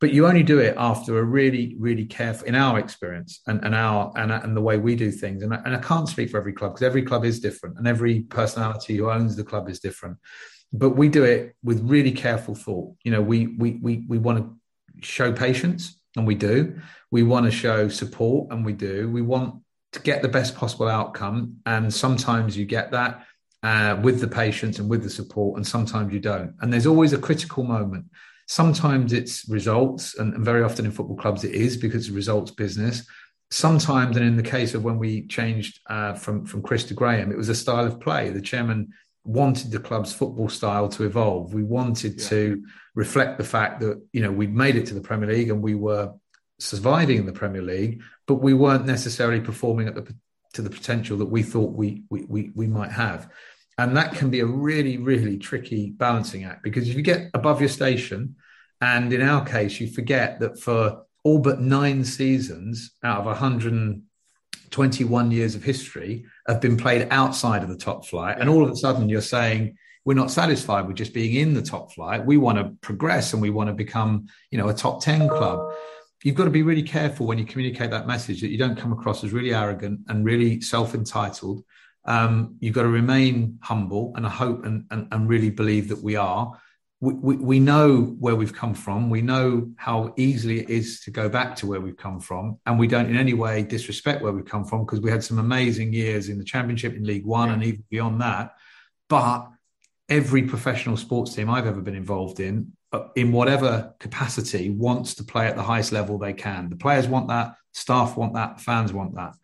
But 0.00 0.12
you 0.12 0.26
only 0.26 0.42
do 0.42 0.58
it 0.58 0.74
after 0.76 1.18
a 1.18 1.22
really, 1.22 1.76
really 1.78 2.06
careful, 2.06 2.48
in 2.48 2.56
our 2.56 2.80
experience 2.80 3.40
and, 3.46 3.64
and 3.64 3.72
our 3.72 4.12
and, 4.16 4.32
and 4.32 4.56
the 4.56 4.61
way 4.61 4.76
we 4.76 4.96
do 4.96 5.12
things. 5.12 5.44
And 5.44 5.54
I, 5.54 5.61
and 5.64 5.76
I 5.76 5.78
can't 5.78 6.08
speak 6.08 6.30
for 6.30 6.38
every 6.38 6.52
club 6.52 6.72
because 6.72 6.85
every 6.85 7.02
club 7.02 7.24
is 7.24 7.38
different, 7.38 7.78
and 7.78 7.87
every 7.87 8.22
personality 8.22 8.96
who 8.96 9.11
owns 9.11 9.37
the 9.37 9.44
club 9.44 9.68
is 9.68 9.78
different. 9.78 10.18
But 10.72 10.90
we 10.90 11.08
do 11.08 11.22
it 11.22 11.54
with 11.62 11.88
really 11.88 12.11
careful 12.11 12.56
thought. 12.56 12.96
You 13.04 13.12
know, 13.12 13.22
we 13.22 13.46
we 13.46 13.78
we 13.80 14.04
we 14.08 14.18
want 14.18 14.38
to 14.38 15.06
show 15.06 15.32
patience, 15.32 16.00
and 16.16 16.26
we 16.26 16.35
do. 16.35 16.80
We 17.12 17.22
want 17.22 17.46
to 17.46 17.52
show 17.52 17.88
support, 17.88 18.50
and 18.50 18.66
we 18.66 18.72
do. 18.72 19.08
We 19.08 19.22
want 19.22 19.62
to 19.92 20.00
get 20.00 20.22
the 20.22 20.28
best 20.28 20.56
possible 20.56 20.88
outcome, 20.88 21.58
and 21.64 21.94
sometimes 21.94 22.56
you 22.56 22.64
get 22.64 22.90
that 22.90 23.24
uh, 23.62 23.98
with 24.03 24.20
the 24.20 24.29
patience 24.29 24.79
and 24.79 24.88
with 24.88 25.03
the 25.03 25.11
support, 25.11 25.57
and 25.57 25.66
sometimes 25.66 26.12
you 26.12 26.20
don't. 26.20 26.55
And 26.61 26.72
there's 26.72 26.87
always 26.87 27.12
a 27.12 27.18
critical 27.18 27.62
moment. 27.62 28.07
Sometimes 28.48 29.12
it's 29.12 29.48
results, 29.48 30.18
and, 30.18 30.35
and 30.35 30.44
very 30.44 30.62
often 30.62 30.85
in 30.85 30.92
football 30.92 31.16
clubs 31.16 31.44
it 31.44 31.55
is 31.55 31.77
because 31.77 32.07
it's 32.07 32.14
results 32.14 32.51
business. 32.51 33.07
Sometimes, 33.51 34.16
and 34.16 34.27
in 34.27 34.37
the 34.37 34.42
case 34.42 34.75
of 34.75 34.83
when 34.83 34.98
we 34.98 35.27
changed 35.27 35.81
uh, 35.88 36.14
from 36.14 36.44
from 36.44 36.62
Chris 36.62 36.85
to 36.85 36.94
Graham, 36.94 37.31
it 37.31 37.37
was 37.37 37.48
a 37.48 37.55
style 37.55 37.87
of 37.87 38.01
play. 38.01 38.31
The 38.31 38.40
chairman 38.40 38.92
wanted 39.25 39.70
the 39.70 39.79
club's 39.79 40.12
football 40.12 40.48
style 40.48 40.88
to 40.88 41.05
evolve. 41.05 41.55
We 41.55 41.62
wanted 41.62 42.20
yeah. 42.20 42.29
to 42.29 42.64
reflect 42.94 43.38
the 43.38 43.44
fact 43.44 43.81
that 43.81 44.03
you 44.12 44.22
know 44.22 44.33
we'd 44.33 44.55
made 44.55 44.77
it 44.77 44.87
to 44.87 44.94
the 44.94 45.01
Premier 45.01 45.29
League 45.29 45.51
and 45.51 45.62
we 45.62 45.75
were 45.75 46.12
surviving 46.59 47.18
in 47.18 47.27
the 47.27 47.33
Premier 47.33 47.62
League, 47.62 48.03
but 48.27 48.37
we 48.37 48.55
weren't 48.55 48.87
necessarily 48.87 49.40
performing 49.40 49.87
at 49.87 49.94
the 49.94 50.14
to 50.55 50.62
the 50.62 50.70
potential 50.70 51.16
that 51.18 51.27
we 51.27 51.42
thought 51.42 51.72
we 51.72 52.03
we 52.11 52.25
we, 52.29 52.51
we 52.55 52.66
might 52.66 52.92
have. 52.92 53.31
And 53.78 53.96
that 53.96 54.14
can 54.14 54.30
be 54.30 54.40
a 54.40 54.46
really, 54.46 54.98
really 54.98 55.38
tricky 55.38 55.90
balancing 55.90 56.44
act 56.44 56.62
because 56.62 56.88
if 56.88 56.94
you 56.94 57.02
get 57.02 57.30
above 57.35 57.61
your 57.61 57.70
station, 57.70 58.37
and 58.82 59.12
in 59.12 59.22
our 59.22 59.44
case, 59.44 59.80
you 59.80 59.87
forget 59.87 60.40
that 60.40 60.58
for 60.58 61.04
all 61.22 61.38
but 61.38 61.61
nine 61.61 62.04
seasons 62.04 62.90
out 63.04 63.20
of 63.20 63.26
121 63.26 65.30
years 65.30 65.54
of 65.54 65.62
history 65.62 66.24
have 66.48 66.61
been 66.61 66.76
played 66.76 67.06
outside 67.12 67.62
of 67.62 67.68
the 67.68 67.76
top 67.76 68.06
flight. 68.06 68.38
And 68.40 68.50
all 68.50 68.64
of 68.64 68.70
a 68.70 68.76
sudden, 68.76 69.08
you're 69.08 69.20
saying, 69.20 69.76
we're 70.04 70.14
not 70.14 70.32
satisfied 70.32 70.88
with 70.88 70.96
just 70.96 71.14
being 71.14 71.37
in 71.37 71.54
the 71.54 71.62
top 71.62 71.92
flight. 71.92 72.26
We 72.26 72.38
want 72.38 72.58
to 72.58 72.76
progress 72.80 73.32
and 73.32 73.40
we 73.40 73.50
want 73.50 73.68
to 73.68 73.74
become, 73.74 74.26
you 74.50 74.58
know, 74.58 74.68
a 74.68 74.74
top 74.74 75.00
10 75.00 75.28
club. 75.28 75.61
You've 76.24 76.35
got 76.35 76.44
to 76.44 76.50
be 76.50 76.62
really 76.62 76.82
careful 76.82 77.26
when 77.26 77.38
you 77.38 77.44
communicate 77.44 77.92
that 77.92 78.08
message 78.08 78.40
that 78.40 78.50
you 78.50 78.58
don't 78.58 78.76
come 78.76 78.92
across 78.92 79.22
as 79.22 79.32
really 79.32 79.54
arrogant 79.54 80.00
and 80.08 80.24
really 80.24 80.61
self 80.61 80.94
entitled 80.94 81.62
um, 82.04 82.56
you've 82.60 82.74
got 82.74 82.82
to 82.82 82.88
remain 82.88 83.58
humble 83.62 84.12
and 84.16 84.26
I 84.26 84.30
hope 84.30 84.64
and, 84.64 84.86
and, 84.90 85.08
and 85.12 85.28
really 85.28 85.50
believe 85.50 85.88
that 85.88 86.02
we 86.02 86.16
are. 86.16 86.52
We, 87.00 87.14
we, 87.14 87.36
we, 87.36 87.60
know 87.60 88.16
where 88.20 88.36
we've 88.36 88.54
come 88.54 88.74
from. 88.74 89.10
We 89.10 89.22
know 89.22 89.70
how 89.76 90.14
easily 90.16 90.60
it 90.60 90.70
is 90.70 91.00
to 91.00 91.10
go 91.10 91.28
back 91.28 91.56
to 91.56 91.66
where 91.66 91.80
we've 91.80 91.96
come 91.96 92.20
from. 92.20 92.58
And 92.66 92.78
we 92.78 92.86
don't 92.86 93.10
in 93.10 93.16
any 93.16 93.34
way 93.34 93.64
disrespect 93.64 94.22
where 94.22 94.32
we've 94.32 94.44
come 94.44 94.64
from 94.64 94.84
because 94.84 95.00
we 95.00 95.10
had 95.10 95.24
some 95.24 95.38
amazing 95.38 95.92
years 95.92 96.28
in 96.28 96.38
the 96.38 96.44
Championship, 96.44 96.94
in 96.94 97.04
League 97.04 97.26
One, 97.26 97.48
yeah. 97.48 97.54
and 97.54 97.64
even 97.64 97.84
beyond 97.90 98.20
that. 98.20 98.54
But 99.08 99.48
every 100.08 100.42
professional 100.42 100.96
sports 100.96 101.34
team 101.34 101.50
I've 101.50 101.66
ever 101.66 101.80
been 101.80 101.96
involved 101.96 102.38
in, 102.38 102.72
uh, 102.92 103.08
in 103.16 103.32
whatever 103.32 103.94
capacity, 103.98 104.70
wants 104.70 105.14
to 105.14 105.24
play 105.24 105.46
at 105.46 105.56
the 105.56 105.62
highest 105.62 105.90
level 105.90 106.18
they 106.18 106.34
can. 106.34 106.68
The 106.68 106.76
players 106.76 107.08
want 107.08 107.28
that, 107.28 107.56
staff 107.72 108.16
want 108.16 108.34
that, 108.34 108.60
fans 108.60 108.92
want 108.92 109.14
that. 109.16 109.34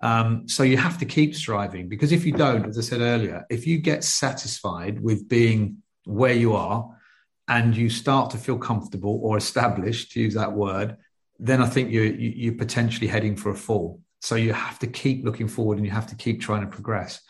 Um, 0.00 0.48
so 0.48 0.62
you 0.62 0.76
have 0.76 0.98
to 0.98 1.06
keep 1.06 1.34
striving 1.34 1.88
because 1.88 2.12
if 2.12 2.26
you 2.26 2.32
don't, 2.32 2.66
as 2.66 2.78
I 2.78 2.82
said 2.82 3.00
earlier, 3.00 3.46
if 3.48 3.66
you 3.66 3.78
get 3.78 4.04
satisfied 4.04 5.00
with 5.00 5.28
being 5.28 5.82
where 6.04 6.34
you 6.34 6.54
are 6.54 6.88
and 7.48 7.76
you 7.76 7.88
start 7.88 8.30
to 8.30 8.38
feel 8.38 8.58
comfortable 8.58 9.20
or 9.22 9.36
established, 9.36 10.12
to 10.12 10.20
use 10.20 10.34
that 10.34 10.52
word, 10.52 10.96
then 11.38 11.62
I 11.62 11.66
think 11.66 11.90
you're, 11.90 12.06
you're 12.14 12.54
potentially 12.54 13.06
heading 13.06 13.36
for 13.36 13.50
a 13.50 13.54
fall. 13.54 14.00
So 14.20 14.34
you 14.34 14.52
have 14.52 14.78
to 14.80 14.86
keep 14.86 15.24
looking 15.24 15.48
forward 15.48 15.78
and 15.78 15.86
you 15.86 15.92
have 15.92 16.08
to 16.08 16.16
keep 16.16 16.40
trying 16.40 16.62
to 16.62 16.66
progress. 16.66 17.20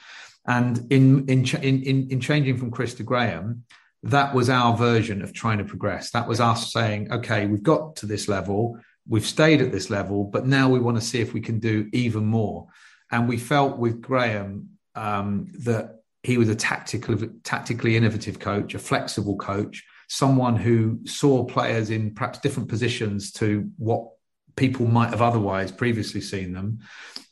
And 0.46 0.90
in 0.92 1.26
in 1.28 1.44
in 1.44 2.08
in 2.10 2.20
changing 2.20 2.56
from 2.56 2.70
Chris 2.70 2.94
to 2.94 3.02
Graham, 3.02 3.64
that 4.04 4.32
was 4.32 4.48
our 4.48 4.76
version 4.76 5.22
of 5.22 5.32
trying 5.32 5.58
to 5.58 5.64
progress. 5.64 6.12
That 6.12 6.28
was 6.28 6.40
us 6.40 6.72
saying, 6.72 7.12
okay, 7.12 7.46
we've 7.46 7.62
got 7.62 7.96
to 7.96 8.06
this 8.06 8.28
level 8.28 8.78
we've 9.08 9.26
stayed 9.26 9.60
at 9.60 9.72
this 9.72 9.90
level, 9.90 10.24
but 10.24 10.46
now 10.46 10.68
we 10.68 10.80
want 10.80 10.96
to 10.96 11.04
see 11.04 11.20
if 11.20 11.32
we 11.32 11.40
can 11.40 11.58
do 11.58 11.88
even 11.92 12.24
more. 12.24 12.66
And 13.10 13.28
we 13.28 13.38
felt 13.38 13.78
with 13.78 14.00
Graham 14.00 14.70
um, 14.94 15.52
that 15.60 16.00
he 16.22 16.38
was 16.38 16.48
a 16.48 16.56
tactical, 16.56 17.16
tactically 17.44 17.96
innovative 17.96 18.38
coach, 18.38 18.74
a 18.74 18.78
flexible 18.78 19.36
coach, 19.36 19.84
someone 20.08 20.56
who 20.56 21.00
saw 21.04 21.44
players 21.44 21.90
in 21.90 22.14
perhaps 22.14 22.40
different 22.40 22.68
positions 22.68 23.32
to 23.32 23.70
what 23.76 24.08
people 24.56 24.86
might 24.86 25.10
have 25.10 25.22
otherwise 25.22 25.70
previously 25.70 26.20
seen 26.20 26.52
them. 26.52 26.80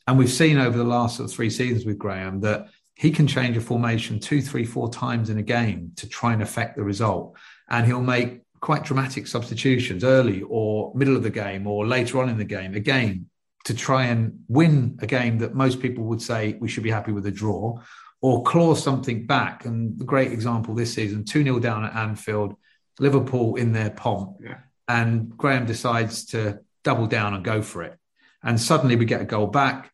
And 0.07 0.17
we've 0.17 0.31
seen 0.31 0.57
over 0.57 0.77
the 0.77 0.83
last 0.83 1.17
sort 1.17 1.29
of 1.29 1.35
three 1.35 1.49
seasons 1.49 1.85
with 1.85 1.97
Graham 1.97 2.39
that 2.41 2.67
he 2.93 3.11
can 3.11 3.27
change 3.27 3.57
a 3.57 3.61
formation 3.61 4.19
two, 4.19 4.41
three, 4.41 4.63
four 4.63 4.89
times 4.89 5.29
in 5.29 5.37
a 5.37 5.43
game 5.43 5.91
to 5.97 6.07
try 6.07 6.31
and 6.31 6.41
affect 6.41 6.77
the 6.77 6.83
result. 6.83 7.35
And 7.69 7.85
he'll 7.85 8.01
make 8.01 8.41
quite 8.65 8.83
dramatic 8.83 9.27
substitutions 9.27 10.03
early 10.03 10.41
or 10.49 10.91
middle 10.95 11.15
of 11.15 11.21
the 11.21 11.29
game 11.29 11.67
or 11.67 11.85
later 11.85 12.19
on 12.19 12.29
in 12.29 12.37
the 12.39 12.43
game 12.43 12.73
again 12.73 13.27
to 13.63 13.75
try 13.75 14.05
and 14.05 14.39
win 14.47 14.97
a 15.03 15.05
game 15.05 15.37
that 15.37 15.53
most 15.53 15.79
people 15.79 16.03
would 16.05 16.19
say 16.19 16.57
we 16.59 16.67
should 16.67 16.81
be 16.81 16.89
happy 16.89 17.11
with 17.11 17.27
a 17.27 17.31
draw 17.31 17.79
or 18.23 18.41
claw 18.41 18.73
something 18.73 19.27
back. 19.27 19.65
And 19.65 19.99
the 19.99 20.03
great 20.03 20.31
example 20.31 20.73
this 20.73 20.91
season 20.91 21.25
2 21.25 21.43
0 21.43 21.59
down 21.59 21.85
at 21.85 21.95
Anfield, 21.95 22.55
Liverpool 22.99 23.55
in 23.55 23.71
their 23.71 23.91
pomp, 23.91 24.37
yeah. 24.43 24.61
and 24.87 25.37
Graham 25.37 25.67
decides 25.67 26.25
to 26.27 26.59
double 26.83 27.05
down 27.05 27.35
and 27.35 27.45
go 27.45 27.61
for 27.61 27.83
it. 27.83 27.95
And 28.41 28.59
suddenly 28.59 28.95
we 28.95 29.05
get 29.05 29.21
a 29.21 29.25
goal 29.25 29.45
back. 29.45 29.91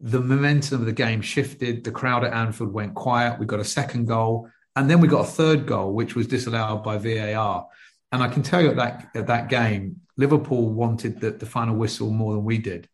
The 0.00 0.22
momentum 0.22 0.80
of 0.80 0.86
the 0.86 0.92
game 0.92 1.20
shifted. 1.20 1.84
The 1.84 1.90
crowd 1.90 2.24
at 2.24 2.32
Anfield 2.32 2.72
went 2.72 2.94
quiet. 2.94 3.38
We 3.38 3.44
got 3.44 3.60
a 3.60 3.64
second 3.78 4.06
goal. 4.06 4.48
And 4.74 4.88
then 4.88 5.00
we 5.00 5.08
got 5.08 5.26
a 5.26 5.30
third 5.30 5.66
goal, 5.66 5.92
which 5.92 6.14
was 6.14 6.26
disallowed 6.26 6.82
by 6.82 6.96
VAR. 6.96 7.66
And 8.12 8.22
I 8.22 8.28
can 8.28 8.42
tell 8.42 8.62
you 8.62 8.70
at 8.70 8.76
that 8.76 9.08
at 9.14 9.26
that 9.26 9.48
game, 9.48 10.00
Liverpool 10.16 10.70
wanted 10.70 11.20
the, 11.20 11.32
the 11.32 11.46
final 11.46 11.76
whistle 11.76 12.10
more 12.10 12.34
than 12.34 12.44
we 12.44 12.58
did. 12.58 12.88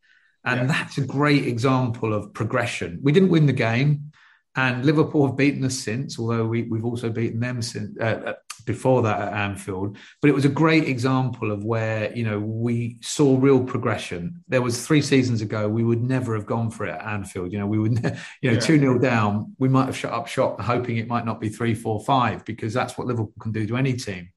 And 0.45 0.63
yeah. 0.63 0.67
that's 0.67 0.99
a 0.99 1.07
great 1.07 1.47
example 1.47 2.13
of 2.13 2.33
progression. 2.35 2.99
We 3.03 3.13
didn't 3.13 3.29
win 3.29 3.47
the 3.47 3.53
game, 3.53 4.13
and 4.57 4.85
Liverpool 4.85 5.27
have 5.27 5.37
beaten 5.37 5.65
us 5.65 5.79
since, 5.79 6.19
although 6.19 6.45
we, 6.45 6.69
have 6.75 6.85
also 6.85 7.09
beaten 7.09 7.41
them 7.41 7.63
since, 7.63 7.97
uh, 7.99 8.23
uh, 8.27 8.33
before 8.67 9.03
that 9.03 9.21
at 9.21 9.33
Anfield. 9.33 9.97
But 10.21 10.29
it 10.29 10.35
was 10.35 10.45
a 10.45 10.51
great 10.51 10.85
example 10.89 11.51
of 11.51 11.65
where 11.65 12.15
you 12.17 12.25
know 12.25 12.39
we 12.39 12.99
saw 13.01 13.39
real 13.39 13.63
progression. 13.63 14.43
There 14.49 14.63
was 14.63 14.87
three 14.87 15.01
seasons 15.01 15.41
ago 15.41 15.69
we 15.69 15.85
would 15.85 16.03
never 16.03 16.35
have 16.35 16.47
gone 16.47 16.71
for 16.71 16.87
it 16.87 16.91
at 16.91 17.07
Anfield. 17.07 17.53
You 17.53 17.61
know 17.61 17.67
we 17.67 17.79
would 17.79 18.03
you 18.43 18.53
know 18.53 18.61
two 18.61 18.75
yeah. 18.75 18.81
0 18.81 18.99
down. 18.99 19.55
We 19.59 19.69
might 19.69 19.87
have 19.87 19.97
shut 19.97 20.13
up 20.13 20.27
shop, 20.27 20.61
hoping 20.61 20.97
it 20.97 21.09
might 21.09 21.25
not 21.25 21.41
be 21.41 21.49
three, 21.49 21.75
four, 21.75 22.01
five 22.05 22.45
because 22.45 22.75
that's 22.75 22.99
what 22.99 23.07
Liverpool 23.07 23.33
can 23.41 23.53
do 23.53 23.67
to 23.67 23.77
any 23.77 23.95
team. 23.95 24.29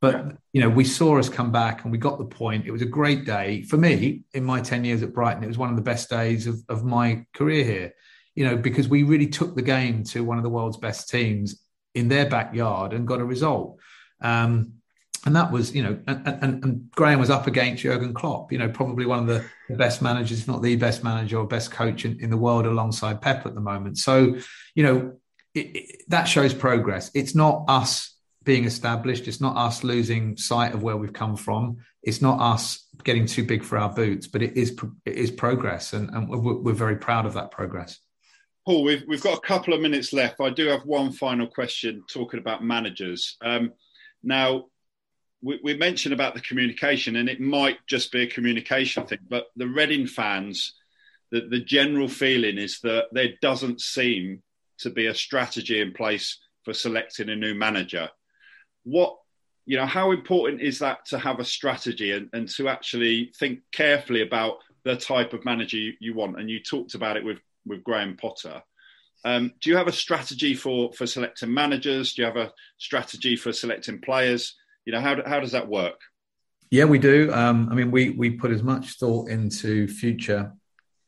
But 0.00 0.14
yeah. 0.14 0.32
you 0.52 0.60
know, 0.62 0.70
we 0.70 0.84
saw 0.84 1.18
us 1.18 1.28
come 1.28 1.52
back 1.52 1.82
and 1.82 1.92
we 1.92 1.98
got 1.98 2.18
the 2.18 2.24
point. 2.24 2.66
It 2.66 2.70
was 2.70 2.82
a 2.82 2.86
great 2.86 3.24
day 3.24 3.62
for 3.62 3.76
me 3.76 4.22
in 4.32 4.44
my 4.44 4.60
ten 4.60 4.84
years 4.84 5.02
at 5.02 5.12
Brighton. 5.12 5.44
It 5.44 5.48
was 5.48 5.58
one 5.58 5.70
of 5.70 5.76
the 5.76 5.82
best 5.82 6.08
days 6.08 6.46
of, 6.46 6.62
of 6.68 6.84
my 6.84 7.24
career 7.34 7.64
here. 7.64 7.92
You 8.34 8.46
know, 8.46 8.56
because 8.56 8.88
we 8.88 9.02
really 9.02 9.26
took 9.26 9.54
the 9.54 9.62
game 9.62 10.04
to 10.04 10.24
one 10.24 10.38
of 10.38 10.44
the 10.44 10.50
world's 10.50 10.76
best 10.76 11.08
teams 11.10 11.62
in 11.94 12.08
their 12.08 12.28
backyard 12.28 12.92
and 12.92 13.06
got 13.06 13.20
a 13.20 13.24
result. 13.24 13.78
Um, 14.22 14.74
and 15.26 15.36
that 15.36 15.52
was, 15.52 15.74
you 15.74 15.82
know, 15.82 15.98
and, 16.06 16.26
and, 16.26 16.64
and, 16.64 16.90
Graham 16.92 17.18
was 17.18 17.28
up 17.28 17.46
against 17.46 17.82
Jurgen 17.82 18.14
Klopp, 18.14 18.52
you 18.52 18.58
know, 18.58 18.70
probably 18.70 19.04
one 19.04 19.18
of 19.18 19.26
the, 19.26 19.44
best 19.76 20.02
managers, 20.02 20.40
if 20.40 20.48
not 20.48 20.62
the 20.62 20.76
best 20.76 21.04
manager 21.04 21.38
or 21.38 21.46
best 21.46 21.70
coach 21.70 22.04
in, 22.04 22.18
in 22.20 22.30
the 22.30 22.36
world 22.36 22.66
alongside 22.66 23.20
Pep 23.20 23.46
at 23.46 23.54
the 23.54 23.60
moment. 23.60 23.98
So, 23.98 24.36
you 24.74 24.82
know, 24.82 25.12
it, 25.54 25.76
it, 25.76 26.02
that 26.08 26.24
shows 26.24 26.54
progress. 26.54 27.10
It's 27.14 27.34
not 27.34 27.66
us 27.68 28.16
being 28.44 28.64
established. 28.64 29.28
It's 29.28 29.40
not 29.40 29.56
us 29.56 29.84
losing 29.84 30.36
sight 30.36 30.74
of 30.74 30.82
where 30.82 30.96
we've 30.96 31.12
come 31.12 31.36
from. 31.36 31.78
It's 32.02 32.22
not 32.22 32.40
us 32.40 32.86
getting 33.04 33.26
too 33.26 33.44
big 33.44 33.62
for 33.62 33.76
our 33.78 33.92
boots, 33.92 34.26
but 34.26 34.42
it 34.42 34.56
is 34.56 34.76
it 35.04 35.16
is 35.16 35.30
progress, 35.30 35.92
and, 35.92 36.08
and 36.10 36.28
we're, 36.28 36.72
very 36.72 36.96
proud 36.96 37.26
of 37.26 37.34
that 37.34 37.50
progress. 37.50 37.98
Paul, 38.66 38.84
we've 38.84 39.04
we've 39.06 39.22
got 39.22 39.36
a 39.36 39.46
couple 39.46 39.74
of 39.74 39.80
minutes 39.80 40.12
left. 40.12 40.40
I 40.40 40.50
do 40.50 40.66
have 40.68 40.84
one 40.84 41.12
final 41.12 41.46
question 41.46 42.02
talking 42.08 42.40
about 42.40 42.64
managers. 42.64 43.36
Um, 43.42 43.72
now, 44.22 44.66
we, 45.42 45.60
we, 45.62 45.76
mentioned 45.76 46.14
about 46.14 46.34
the 46.34 46.40
communication, 46.40 47.16
and 47.16 47.28
it 47.28 47.40
might 47.40 47.78
just 47.86 48.12
be 48.12 48.22
a 48.22 48.26
communication 48.26 49.06
thing, 49.06 49.20
but 49.28 49.46
the 49.56 49.68
Reading 49.68 50.06
fans, 50.06 50.74
the, 51.30 51.42
the 51.50 51.60
general 51.60 52.08
feeling 52.08 52.58
is 52.58 52.80
that 52.80 53.06
there 53.12 53.32
doesn't 53.42 53.80
seem 53.80 54.42
to 54.78 54.90
be 54.90 55.06
a 55.06 55.14
strategy 55.14 55.80
in 55.80 55.92
place 55.92 56.38
for 56.64 56.72
selecting 56.72 57.28
a 57.28 57.36
new 57.36 57.54
manager 57.54 58.08
what 58.84 59.16
you 59.66 59.76
know 59.76 59.86
how 59.86 60.10
important 60.10 60.60
is 60.60 60.78
that 60.80 61.04
to 61.06 61.18
have 61.18 61.38
a 61.38 61.44
strategy 61.44 62.12
and, 62.12 62.28
and 62.32 62.48
to 62.48 62.68
actually 62.68 63.32
think 63.38 63.60
carefully 63.72 64.22
about 64.22 64.58
the 64.84 64.96
type 64.96 65.32
of 65.32 65.44
manager 65.44 65.76
you, 65.76 65.92
you 66.00 66.14
want? 66.14 66.40
And 66.40 66.50
you 66.50 66.60
talked 66.60 66.94
about 66.94 67.16
it 67.16 67.24
with 67.24 67.38
with 67.66 67.84
graham 67.84 68.16
potter. 68.16 68.62
Um, 69.24 69.52
do 69.60 69.68
you 69.68 69.76
have 69.76 69.88
a 69.88 69.92
strategy 69.92 70.54
for 70.54 70.92
for 70.92 71.06
selecting 71.06 71.52
managers? 71.52 72.14
Do 72.14 72.22
you 72.22 72.26
have 72.26 72.36
a 72.36 72.52
strategy 72.78 73.36
for 73.36 73.52
selecting 73.52 74.00
players? 74.00 74.56
You 74.84 74.92
know 74.92 75.00
how, 75.00 75.22
how 75.26 75.40
does 75.40 75.52
that 75.52 75.68
work? 75.68 76.00
Yeah 76.70 76.84
we 76.84 76.98
do. 76.98 77.32
Um, 77.32 77.68
i 77.70 77.74
mean 77.74 77.90
we 77.90 78.10
we 78.10 78.30
put 78.30 78.50
as 78.50 78.62
much 78.62 78.98
thought 78.98 79.28
into 79.28 79.86
future 79.88 80.52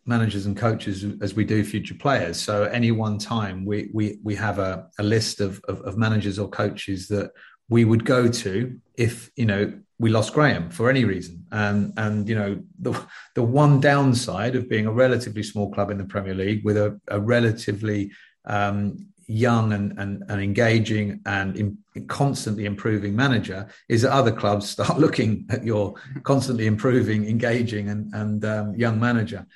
managers 0.04 0.46
and 0.46 0.56
coaches 0.56 1.04
as 1.20 1.34
we 1.34 1.44
do 1.44 1.62
future 1.64 1.94
players. 1.94 2.40
So 2.40 2.64
at 2.64 2.74
any 2.74 2.90
one 2.90 3.18
time, 3.18 3.64
we 3.64 3.90
we 3.92 4.18
we 4.22 4.34
have 4.34 4.58
a, 4.58 4.88
a 4.98 5.02
list 5.02 5.40
of, 5.40 5.60
of, 5.68 5.80
of 5.82 5.96
managers 5.96 6.38
or 6.38 6.48
coaches 6.48 7.08
that 7.08 7.32
we 7.72 7.86
would 7.86 8.04
go 8.04 8.28
to 8.28 8.78
if 8.96 9.30
you 9.34 9.46
know 9.46 9.72
we 9.98 10.10
lost 10.10 10.34
Graham 10.34 10.68
for 10.70 10.90
any 10.90 11.04
reason. 11.04 11.46
And 11.50 11.92
and 11.96 12.28
you 12.28 12.36
know 12.40 12.60
the 12.78 12.92
the 13.34 13.42
one 13.42 13.80
downside 13.80 14.54
of 14.56 14.68
being 14.68 14.86
a 14.86 14.92
relatively 14.92 15.42
small 15.42 15.72
club 15.72 15.90
in 15.90 15.98
the 15.98 16.04
Premier 16.04 16.34
League 16.34 16.62
with 16.64 16.76
a, 16.76 17.00
a 17.08 17.18
relatively 17.18 18.12
um, 18.44 19.06
young 19.26 19.72
and, 19.72 19.98
and, 19.98 20.22
and 20.28 20.42
engaging 20.42 21.20
and 21.24 21.56
in, 21.56 21.78
constantly 22.08 22.64
improving 22.66 23.14
manager 23.14 23.66
is 23.88 24.02
that 24.02 24.12
other 24.12 24.32
clubs 24.32 24.68
start 24.68 24.98
looking 25.04 25.46
at 25.48 25.64
your 25.64 25.94
constantly 26.24 26.66
improving, 26.66 27.26
engaging 27.26 27.88
and, 27.88 28.12
and 28.14 28.44
um, 28.44 28.74
young 28.74 28.98
manager. 29.00 29.46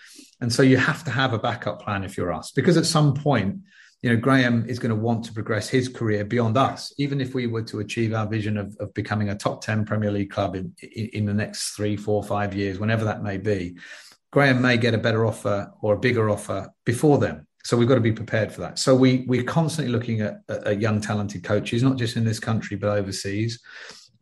And 0.41 0.53
so 0.53 0.63
you 0.63 0.77
have 0.77 1.03
to 1.05 1.11
have 1.11 1.33
a 1.33 1.39
backup 1.39 1.83
plan 1.83 2.05
if 2.05 2.17
you're 2.17 2.33
us, 2.33 2.53
because 2.53 2.77
at 2.77 2.87
some 2.87 3.13
point 3.15 3.57
you 4.07 4.13
know, 4.13 4.21
Graham 4.21 4.65
is 4.69 4.79
going 4.79 4.91
to 4.91 4.95
want 4.95 5.25
to 5.25 5.33
progress 5.33 5.69
his 5.69 5.89
career 5.89 6.25
beyond 6.25 6.57
us. 6.57 6.95
Even 6.97 7.21
if 7.21 7.35
we 7.35 7.49
were 7.49 7.65
to 7.65 7.81
achieve 7.81 8.15
our 8.15 8.25
vision 8.25 8.57
of, 8.57 8.77
of 8.79 8.95
becoming 8.95 9.31
a 9.31 9.35
top 9.35 9.65
10 9.65 9.85
Premier 9.85 10.13
League 10.13 10.31
club 10.31 10.55
in, 10.55 10.73
in, 10.81 11.07
in 11.07 11.25
the 11.25 11.35
next 11.35 11.71
three, 11.71 11.97
four, 11.97 12.23
five 12.23 12.55
years, 12.55 12.79
whenever 12.79 13.05
that 13.05 13.25
may 13.25 13.37
be, 13.37 13.77
Graham 14.31 14.63
may 14.63 14.77
get 14.77 14.95
a 14.95 14.99
better 14.99 15.27
offer 15.27 15.73
or 15.83 15.95
a 15.95 15.99
bigger 15.99 16.31
offer 16.31 16.71
before 16.85 17.19
them. 17.19 17.49
So 17.65 17.77
we've 17.77 17.89
got 17.89 17.97
to 17.97 18.01
be 18.01 18.13
prepared 18.13 18.53
for 18.53 18.61
that. 18.61 18.79
So 18.79 18.95
we 18.95 19.25
we're 19.27 19.43
constantly 19.43 19.93
looking 19.93 20.21
at, 20.21 20.37
at 20.49 20.81
young 20.81 21.01
talented 21.01 21.43
coaches, 21.43 21.83
not 21.83 21.97
just 21.97 22.15
in 22.15 22.25
this 22.25 22.39
country 22.39 22.77
but 22.77 22.97
overseas, 22.97 23.59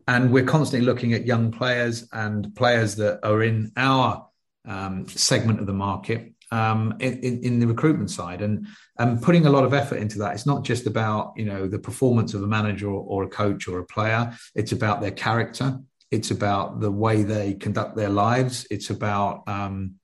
and 0.07 0.33
we're 0.33 0.45
constantly 0.45 0.83
looking 0.83 1.13
at 1.13 1.27
young 1.27 1.51
players 1.51 2.09
and 2.11 2.55
players 2.55 2.95
that 2.95 3.19
are 3.23 3.43
in 3.43 3.71
our 3.77 4.27
um, 4.67 5.07
segment 5.07 5.59
of 5.59 5.67
the 5.67 5.73
market 5.73 6.33
um, 6.51 6.95
in, 6.99 7.41
in, 7.43 7.59
the 7.59 7.67
recruitment 7.67 8.11
side 8.11 8.41
and 8.41 8.67
and 8.99 9.21
putting 9.21 9.45
a 9.45 9.49
lot 9.49 9.63
of 9.63 9.73
effort 9.73 9.97
into 9.97 10.19
that. 10.19 10.33
It's 10.33 10.45
not 10.45 10.63
just 10.63 10.85
about 10.85 11.33
you 11.35 11.45
know 11.45 11.67
the 11.67 11.79
performance 11.79 12.33
of 12.33 12.43
a 12.43 12.47
manager 12.47 12.87
or, 12.87 13.03
or, 13.03 13.23
a 13.23 13.29
coach 13.29 13.67
or 13.67 13.79
a 13.79 13.85
player. 13.85 14.33
It's 14.53 14.71
about 14.71 15.01
their 15.01 15.11
character. 15.11 15.79
It's 16.11 16.31
about 16.31 16.79
the 16.79 16.91
way 16.91 17.23
they 17.23 17.55
conduct 17.55 17.95
their 17.95 18.09
lives. 18.09 18.67
It's 18.69 18.89
about 18.89 19.47
um, 19.47 19.95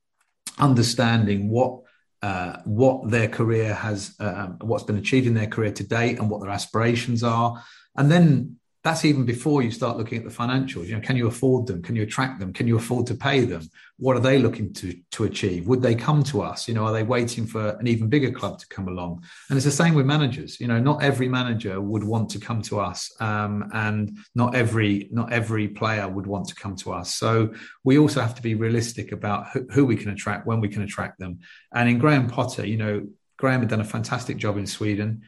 understanding 0.58 1.50
what 1.50 1.82
uh, 2.22 2.58
what 2.66 3.10
their 3.10 3.28
career 3.28 3.74
has, 3.74 4.16
uh, 4.20 4.48
what's 4.62 4.84
been 4.84 4.98
achieved 4.98 5.28
in 5.28 5.34
their 5.34 5.48
career 5.48 5.72
to 5.72 5.84
date, 5.84 6.20
and 6.20 6.30
what 6.30 6.42
their 6.42 6.52
aspirations 6.52 7.24
are. 7.24 7.64
And 7.96 8.12
then 8.12 8.58
that's 8.84 9.06
even 9.06 9.26
before 9.26 9.62
you 9.62 9.70
start 9.70 9.98
looking 9.98 10.18
at 10.18 10.24
the 10.24 10.32
financials. 10.32 10.88
You 10.88 10.96
know, 10.96 11.02
can 11.02 11.16
you 11.16 11.28
afford 11.28 11.68
them? 11.68 11.84
Can 11.84 11.96
you 11.96 12.02
attract 12.02 12.40
them? 12.40 12.52
Can 12.52 12.68
you 12.68 12.78
afford 12.78 13.06
to 13.08 13.16
pay 13.16 13.42
them? 13.42 13.70
What 13.98 14.18
are 14.18 14.22
they 14.22 14.40
looking 14.40 14.74
to 14.74 14.98
to 15.12 15.26
achieve? 15.26 15.68
Would 15.68 15.84
they 15.84 15.94
come 15.94 16.24
to 16.24 16.42
us? 16.42 16.68
You 16.68 16.74
know, 16.74 16.86
are 16.86 16.92
they 16.92 17.04
waiting 17.04 17.46
for 17.46 17.70
an 17.80 17.86
even 17.86 18.10
bigger 18.10 18.32
club 18.32 18.58
to 18.58 18.68
come 18.68 18.88
along? 18.88 19.24
And 19.50 19.58
it's 19.58 19.66
the 19.66 19.72
same 19.72 19.94
with 19.94 20.08
managers. 20.08 20.60
You 20.60 20.68
know, 20.68 20.80
not 20.80 21.04
every 21.04 21.30
manager 21.30 21.80
would 21.80 22.04
want 22.04 22.32
to 22.32 22.40
come 22.40 22.64
to 22.64 22.80
us, 22.80 23.12
um, 23.20 23.70
and 23.74 24.18
not 24.34 24.56
every 24.56 25.10
not 25.12 25.32
every 25.32 25.68
player 25.68 26.08
would 26.08 26.26
want 26.26 26.48
to 26.48 26.56
come 26.56 26.76
to 26.78 26.92
us. 26.92 27.14
So 27.14 27.54
we 27.84 28.00
also 28.00 28.20
have 28.20 28.34
to 28.36 28.42
be 28.42 28.56
realistic 28.56 29.12
about 29.12 29.50
who, 29.50 29.68
who 29.72 29.86
we 29.86 29.96
can 29.96 30.10
attract, 30.10 30.48
when 30.48 30.60
we 30.60 30.70
can 30.70 30.82
attract 30.82 31.20
them. 31.20 31.40
And 31.72 31.88
in 31.88 32.00
Graham 32.00 32.28
Potter, 32.28 32.66
you 32.66 32.78
know, 32.78 33.08
Graham 33.38 33.60
had 33.60 33.70
done 33.70 33.82
a 33.82 33.86
fantastic 33.86 34.38
job 34.38 34.58
in 34.58 34.66
Sweden 34.66 35.22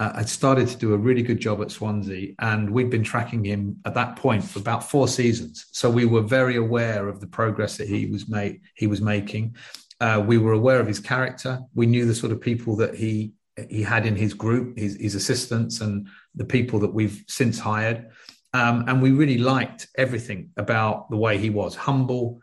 uh, 0.00 0.16
had 0.16 0.28
started 0.30 0.66
to 0.66 0.78
do 0.78 0.94
a 0.94 0.96
really 0.96 1.22
good 1.22 1.38
job 1.38 1.60
at 1.60 1.70
Swansea, 1.70 2.32
and 2.38 2.70
we'd 2.70 2.88
been 2.88 3.04
tracking 3.04 3.44
him 3.44 3.76
at 3.84 3.92
that 3.92 4.16
point 4.16 4.42
for 4.42 4.58
about 4.58 4.82
four 4.82 5.06
seasons. 5.06 5.66
So 5.72 5.90
we 5.90 6.06
were 6.06 6.22
very 6.22 6.56
aware 6.56 7.06
of 7.06 7.20
the 7.20 7.26
progress 7.26 7.76
that 7.76 7.86
he 7.86 8.06
was 8.06 8.26
made 8.26 8.62
he 8.74 8.86
was 8.86 9.02
making. 9.02 9.56
Uh, 10.00 10.24
we 10.26 10.38
were 10.38 10.54
aware 10.54 10.80
of 10.80 10.86
his 10.86 11.00
character. 11.00 11.60
We 11.74 11.84
knew 11.84 12.06
the 12.06 12.14
sort 12.14 12.32
of 12.32 12.40
people 12.40 12.76
that 12.76 12.94
he 12.94 13.34
he 13.68 13.82
had 13.82 14.06
in 14.06 14.16
his 14.16 14.32
group, 14.32 14.78
his, 14.78 14.96
his 14.96 15.14
assistants, 15.14 15.82
and 15.82 16.08
the 16.34 16.46
people 16.46 16.78
that 16.78 16.94
we've 16.94 17.22
since 17.28 17.58
hired. 17.58 18.08
Um, 18.54 18.84
and 18.88 19.02
we 19.02 19.10
really 19.10 19.36
liked 19.36 19.88
everything 19.98 20.50
about 20.56 21.10
the 21.10 21.18
way 21.18 21.36
he 21.36 21.50
was 21.50 21.76
humble, 21.76 22.40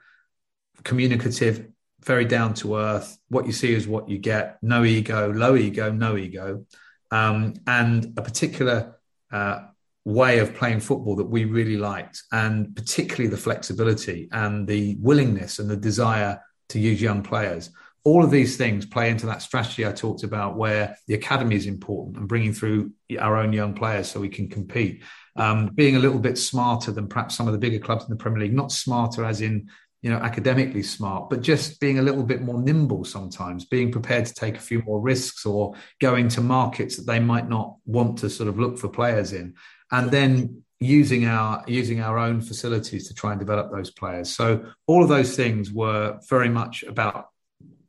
communicative, 0.83 1.67
very 2.01 2.25
down 2.25 2.53
to 2.55 2.77
earth. 2.77 3.17
What 3.29 3.47
you 3.47 3.51
see 3.51 3.73
is 3.73 3.87
what 3.87 4.07
you 4.07 4.19
get. 4.19 4.59
No 4.61 4.85
ego, 4.85 5.33
low 5.33 5.55
ego, 5.55 5.91
no 5.91 6.17
ego 6.17 6.67
um, 7.11 7.53
and 7.65 8.13
a 8.17 8.21
particular 8.21 8.99
uh, 9.31 9.59
way 10.05 10.39
of 10.39 10.55
playing 10.55 10.79
football 10.79 11.15
that 11.17 11.25
we 11.25 11.45
really 11.45 11.77
liked, 11.77 12.23
and 12.31 12.75
particularly 12.75 13.29
the 13.29 13.37
flexibility 13.37 14.29
and 14.31 14.67
the 14.67 14.97
willingness 15.01 15.59
and 15.59 15.69
the 15.69 15.75
desire 15.75 16.41
to 16.69 16.79
use 16.79 17.01
young 17.01 17.21
players. 17.21 17.69
All 18.03 18.23
of 18.23 18.31
these 18.31 18.55
things 18.55 18.85
play 18.85 19.09
into 19.09 19.25
that 19.25 19.41
strategy 19.41 19.85
I 19.85 19.91
talked 19.91 20.23
about, 20.23 20.55
where 20.55 20.95
the 21.07 21.15
academy 21.15 21.57
is 21.57 21.65
important 21.65 22.15
and 22.17 22.27
bringing 22.27 22.53
through 22.53 22.93
our 23.19 23.35
own 23.35 23.51
young 23.51 23.73
players 23.73 24.09
so 24.09 24.21
we 24.21 24.29
can 24.29 24.47
compete. 24.47 25.03
Um, 25.35 25.71
being 25.75 25.97
a 25.97 25.99
little 25.99 26.19
bit 26.19 26.37
smarter 26.37 26.91
than 26.91 27.07
perhaps 27.07 27.35
some 27.35 27.47
of 27.47 27.53
the 27.53 27.59
bigger 27.59 27.79
clubs 27.79 28.05
in 28.05 28.09
the 28.09 28.15
Premier 28.15 28.39
League, 28.39 28.55
not 28.55 28.71
smarter 28.71 29.25
as 29.25 29.41
in 29.41 29.69
you 30.01 30.11
know, 30.11 30.17
academically 30.17 30.83
smart, 30.83 31.29
but 31.29 31.41
just 31.41 31.79
being 31.79 31.99
a 31.99 32.01
little 32.01 32.23
bit 32.23 32.41
more 32.41 32.61
nimble 32.61 33.03
sometimes, 33.03 33.65
being 33.65 33.91
prepared 33.91 34.25
to 34.25 34.33
take 34.33 34.55
a 34.55 34.61
few 34.61 34.81
more 34.83 35.01
risks 35.01 35.45
or 35.45 35.73
going 35.99 36.27
to 36.29 36.41
markets 36.41 36.97
that 36.97 37.07
they 37.07 37.19
might 37.19 37.49
not 37.49 37.75
want 37.85 38.19
to 38.19 38.29
sort 38.29 38.47
of 38.47 38.59
look 38.59 38.77
for 38.77 38.89
players 38.89 39.33
in. 39.33 39.55
And 39.91 40.11
then 40.11 40.63
using 40.79 41.25
our 41.25 41.63
using 41.67 42.01
our 42.01 42.19
own 42.19 42.41
facilities 42.41 43.07
to 43.07 43.13
try 43.13 43.31
and 43.31 43.39
develop 43.39 43.71
those 43.71 43.89
players. 43.89 44.35
So 44.35 44.65
all 44.85 45.01
of 45.01 45.09
those 45.09 45.35
things 45.35 45.71
were 45.71 46.19
very 46.29 46.49
much 46.49 46.83
about 46.83 47.29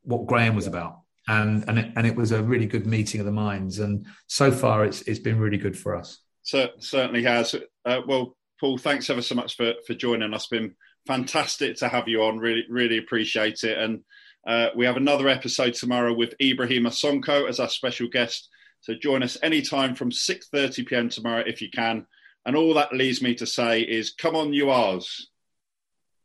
what 0.03 0.27
Graham 0.27 0.57
was 0.57 0.67
about. 0.67 1.01
And 1.27 1.65
and 1.69 1.79
it, 1.79 1.93
and 1.97 2.07
it 2.07 2.17
was 2.17 2.33
a 2.33 2.43
really 2.43 2.67
good 2.67 2.87
meeting 2.87 3.21
of 3.21 3.27
the 3.27 3.33
minds. 3.33 3.81
And 3.81 4.07
so 4.29 4.51
far, 4.51 4.85
it's 4.85 5.03
it's 5.03 5.19
been 5.19 5.39
really 5.39 5.59
good 5.59 5.79
for 5.79 5.95
us. 5.95 6.21
So, 6.43 6.71
certainly 6.79 7.23
has. 7.25 7.55
Uh, 7.85 8.01
well, 8.07 8.35
Paul, 8.59 8.79
thanks 8.79 9.11
ever 9.11 9.21
so 9.21 9.35
much 9.35 9.57
for 9.57 9.75
for 9.87 9.93
joining 9.93 10.33
us. 10.33 10.47
Been 10.47 10.75
fantastic 11.09 11.77
to 11.77 11.89
have 11.89 12.07
you 12.07 12.23
on. 12.23 12.39
Really, 12.39 12.65
really 12.69 12.99
appreciate 12.99 13.65
it. 13.65 13.77
And 13.77 14.05
uh, 14.47 14.69
we 14.77 14.87
have 14.87 14.97
another 14.97 15.29
episode 15.29 15.75
tomorrow 15.75 16.15
with 16.15 16.35
Ibrahim 16.41 16.85
Sonko 16.85 17.49
as 17.49 17.59
our 17.59 17.69
special 17.69 18.07
guest. 18.09 18.49
So 18.83 18.95
join 18.95 19.25
us 19.25 19.37
anytime 19.43 19.97
from 19.97 20.11
6:30 20.13 20.87
p.m. 20.87 21.09
tomorrow 21.09 21.43
if 21.45 21.61
you 21.61 21.71
can. 21.71 22.07
And 22.47 22.55
all 22.55 22.75
that 22.75 22.93
leads 22.93 23.21
me 23.21 23.35
to 23.37 23.47
say 23.47 23.81
is, 23.81 24.13
come 24.13 24.37
on, 24.37 24.53
you 24.53 24.71
R's, 24.71 25.29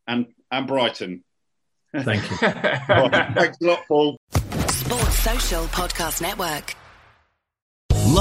and 0.08 0.28
and 0.52 0.68
Brighton. 0.68 1.24
Thank 1.96 2.30
you. 2.30 2.38
right, 2.42 3.34
thanks 3.36 3.58
a 3.62 3.66
lot, 3.66 3.80
Paul. 3.88 4.18
Sports 4.68 5.20
Social 5.20 5.64
Podcast 5.66 6.22
Network. 6.22 6.76